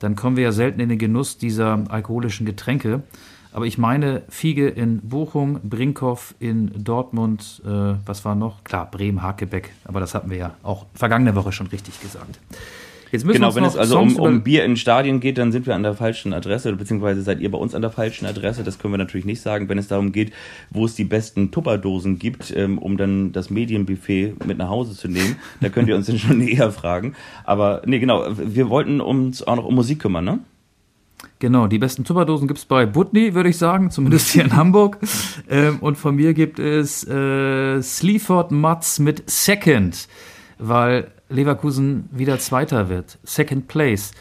dann 0.00 0.16
kommen 0.16 0.36
wir 0.36 0.42
ja 0.42 0.52
selten 0.52 0.80
in 0.80 0.88
den 0.88 0.98
Genuss 0.98 1.38
dieser 1.38 1.84
alkoholischen 1.88 2.44
Getränke. 2.44 3.04
Aber 3.52 3.66
ich 3.66 3.78
meine, 3.78 4.22
Fiege 4.28 4.68
in 4.68 5.00
Bochum, 5.00 5.60
Brinkhoff 5.62 6.34
in 6.40 6.72
Dortmund, 6.82 7.62
äh, 7.64 7.94
was 8.04 8.24
war 8.24 8.34
noch? 8.34 8.64
Klar, 8.64 8.90
Bremen, 8.90 9.22
Hakebeck, 9.22 9.70
aber 9.84 10.00
das 10.00 10.14
hatten 10.14 10.28
wir 10.28 10.38
ja 10.38 10.54
auch 10.64 10.86
vergangene 10.94 11.36
Woche 11.36 11.52
schon 11.52 11.68
richtig 11.68 12.00
gesagt. 12.00 12.40
Jetzt 13.12 13.26
müssen 13.26 13.42
genau, 13.42 13.54
wenn 13.54 13.64
es 13.64 13.76
also 13.76 13.98
um, 13.98 14.16
um, 14.16 14.42
Bier 14.42 14.64
in 14.64 14.78
Stadien 14.78 15.20
geht, 15.20 15.36
dann 15.36 15.52
sind 15.52 15.66
wir 15.66 15.74
an 15.74 15.82
der 15.82 15.92
falschen 15.92 16.32
Adresse, 16.32 16.72
beziehungsweise 16.72 17.20
seid 17.20 17.40
ihr 17.40 17.50
bei 17.50 17.58
uns 17.58 17.74
an 17.74 17.82
der 17.82 17.90
falschen 17.90 18.24
Adresse. 18.24 18.64
Das 18.64 18.78
können 18.78 18.94
wir 18.94 18.98
natürlich 18.98 19.26
nicht 19.26 19.42
sagen. 19.42 19.68
Wenn 19.68 19.76
es 19.76 19.86
darum 19.86 20.12
geht, 20.12 20.32
wo 20.70 20.86
es 20.86 20.94
die 20.94 21.04
besten 21.04 21.50
Tupperdosen 21.50 22.18
gibt, 22.18 22.56
ähm, 22.56 22.78
um 22.78 22.96
dann 22.96 23.32
das 23.32 23.50
Medienbuffet 23.50 24.36
mit 24.46 24.56
nach 24.56 24.70
Hause 24.70 24.96
zu 24.96 25.08
nehmen, 25.08 25.36
da 25.60 25.68
könnt 25.68 25.88
ihr 25.88 25.94
uns 25.94 26.06
dann 26.06 26.18
schon 26.18 26.40
eher 26.48 26.72
fragen. 26.72 27.14
Aber 27.44 27.82
nee, 27.84 27.98
genau, 27.98 28.24
wir 28.34 28.70
wollten 28.70 29.02
uns 29.02 29.46
auch 29.46 29.56
noch 29.56 29.66
um 29.66 29.74
Musik 29.74 30.00
kümmern, 30.00 30.24
ne? 30.24 30.38
Genau, 31.38 31.66
die 31.66 31.78
besten 31.78 32.04
Tupperdosen 32.04 32.48
gibt 32.48 32.60
es 32.60 32.64
bei 32.64 32.86
Butney, 32.86 33.34
würde 33.34 33.50
ich 33.50 33.58
sagen, 33.58 33.90
zumindest 33.90 34.30
hier 34.30 34.44
in 34.44 34.56
Hamburg. 34.56 34.98
Ähm, 35.50 35.80
und 35.80 35.98
von 35.98 36.14
mir 36.14 36.32
gibt 36.32 36.58
es 36.58 37.06
äh, 37.06 37.82
Sleaford 37.82 38.52
Mutz 38.52 38.98
mit 39.00 39.28
Second, 39.28 40.08
weil 40.58 41.10
Leverkusen 41.32 42.08
wieder 42.12 42.38
Zweiter 42.38 42.88
wird. 42.88 43.18
Second 43.24 43.68
Place. 43.68 44.12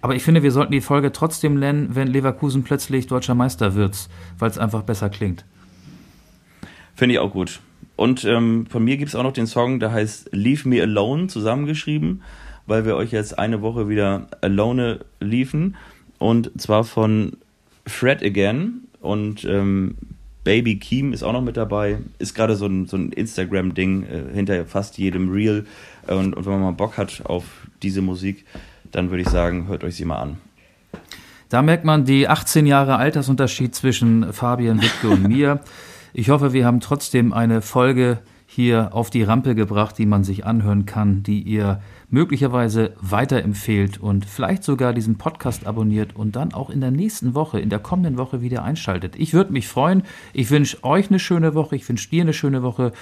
Aber 0.00 0.14
ich 0.14 0.22
finde, 0.22 0.42
wir 0.42 0.52
sollten 0.52 0.72
die 0.72 0.80
Folge 0.80 1.12
trotzdem 1.12 1.58
nennen, 1.58 1.90
wenn 1.94 2.08
Leverkusen 2.08 2.62
plötzlich 2.62 3.06
deutscher 3.06 3.34
Meister 3.34 3.74
wird, 3.74 4.08
weil 4.38 4.50
es 4.50 4.58
einfach 4.58 4.82
besser 4.82 5.08
klingt. 5.08 5.44
Finde 6.94 7.14
ich 7.14 7.18
auch 7.18 7.32
gut. 7.32 7.60
Und 7.96 8.24
ähm, 8.24 8.66
von 8.66 8.84
mir 8.84 8.98
gibt 8.98 9.08
es 9.08 9.14
auch 9.14 9.22
noch 9.22 9.32
den 9.32 9.46
Song, 9.46 9.80
der 9.80 9.92
heißt 9.92 10.30
Leave 10.32 10.68
Me 10.68 10.82
Alone, 10.82 11.28
zusammengeschrieben, 11.28 12.22
weil 12.66 12.84
wir 12.84 12.96
euch 12.96 13.10
jetzt 13.10 13.38
eine 13.38 13.62
Woche 13.62 13.88
wieder 13.88 14.28
Alone 14.42 15.00
liefen. 15.20 15.76
Und 16.18 16.60
zwar 16.60 16.84
von 16.84 17.36
Fred 17.86 18.22
Again. 18.22 18.82
Und 19.00 19.44
ähm, 19.44 19.96
Baby 20.46 20.78
Keem 20.78 21.12
ist 21.12 21.24
auch 21.24 21.32
noch 21.32 21.42
mit 21.42 21.56
dabei. 21.56 21.98
Ist 22.20 22.36
gerade 22.36 22.54
so 22.54 22.66
ein, 22.66 22.86
so 22.86 22.96
ein 22.96 23.10
Instagram-Ding 23.10 24.04
äh, 24.04 24.32
hinter 24.32 24.64
fast 24.64 24.96
jedem 24.96 25.28
Reel. 25.28 25.66
Und, 26.06 26.36
und 26.36 26.46
wenn 26.46 26.52
man 26.52 26.62
mal 26.62 26.70
Bock 26.70 26.96
hat 26.98 27.22
auf 27.24 27.42
diese 27.82 28.00
Musik, 28.00 28.44
dann 28.92 29.10
würde 29.10 29.22
ich 29.22 29.28
sagen, 29.28 29.66
hört 29.66 29.82
euch 29.82 29.96
sie 29.96 30.04
mal 30.04 30.18
an. 30.18 30.36
Da 31.48 31.62
merkt 31.62 31.84
man 31.84 32.04
die 32.04 32.28
18 32.28 32.64
Jahre 32.64 32.94
Altersunterschied 32.94 33.74
zwischen 33.74 34.32
Fabian 34.32 34.80
Wittke 34.80 35.10
und 35.10 35.28
mir. 35.28 35.60
Ich 36.18 36.30
hoffe, 36.30 36.54
wir 36.54 36.64
haben 36.64 36.80
trotzdem 36.80 37.34
eine 37.34 37.60
Folge 37.60 38.20
hier 38.46 38.94
auf 38.94 39.10
die 39.10 39.22
Rampe 39.22 39.54
gebracht, 39.54 39.98
die 39.98 40.06
man 40.06 40.24
sich 40.24 40.46
anhören 40.46 40.86
kann, 40.86 41.22
die 41.22 41.42
ihr 41.42 41.82
möglicherweise 42.08 42.94
weiterempfehlt 43.00 43.98
und 43.98 44.24
vielleicht 44.24 44.62
sogar 44.62 44.92
diesen 44.92 45.18
Podcast 45.18 45.66
abonniert 45.66 46.14
und 46.14 46.36
dann 46.36 46.54
auch 46.54 46.70
in 46.70 46.80
der 46.80 46.90
nächsten 46.90 47.34
Woche, 47.34 47.60
in 47.60 47.68
der 47.68 47.78
kommenden 47.78 48.16
Woche 48.16 48.40
wieder 48.40 48.62
einschaltet. 48.62 49.16
Ich 49.16 49.32
würde 49.32 49.52
mich 49.52 49.68
freuen. 49.68 50.02
Ich 50.32 50.50
wünsche 50.50 50.82
euch 50.84 51.08
eine 51.08 51.18
schöne 51.18 51.54
Woche, 51.54 51.76
ich 51.76 51.88
wünsche 51.88 52.08
dir 52.10 52.22
eine 52.22 52.32
schöne 52.32 52.62
Woche 52.62 52.92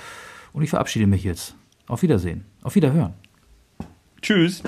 und 0.52 0.62
ich 0.62 0.70
verabschiede 0.70 1.06
mich 1.06 1.24
jetzt. 1.24 1.54
Auf 1.86 2.02
Wiedersehen, 2.02 2.44
auf 2.62 2.74
Wiederhören. 2.74 3.12
Tschüss. 4.22 4.62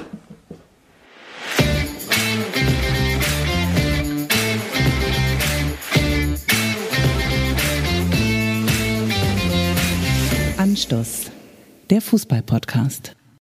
Anstoß, 10.59 11.31
der 11.89 12.03
Fußball-Podcast. 12.03 13.16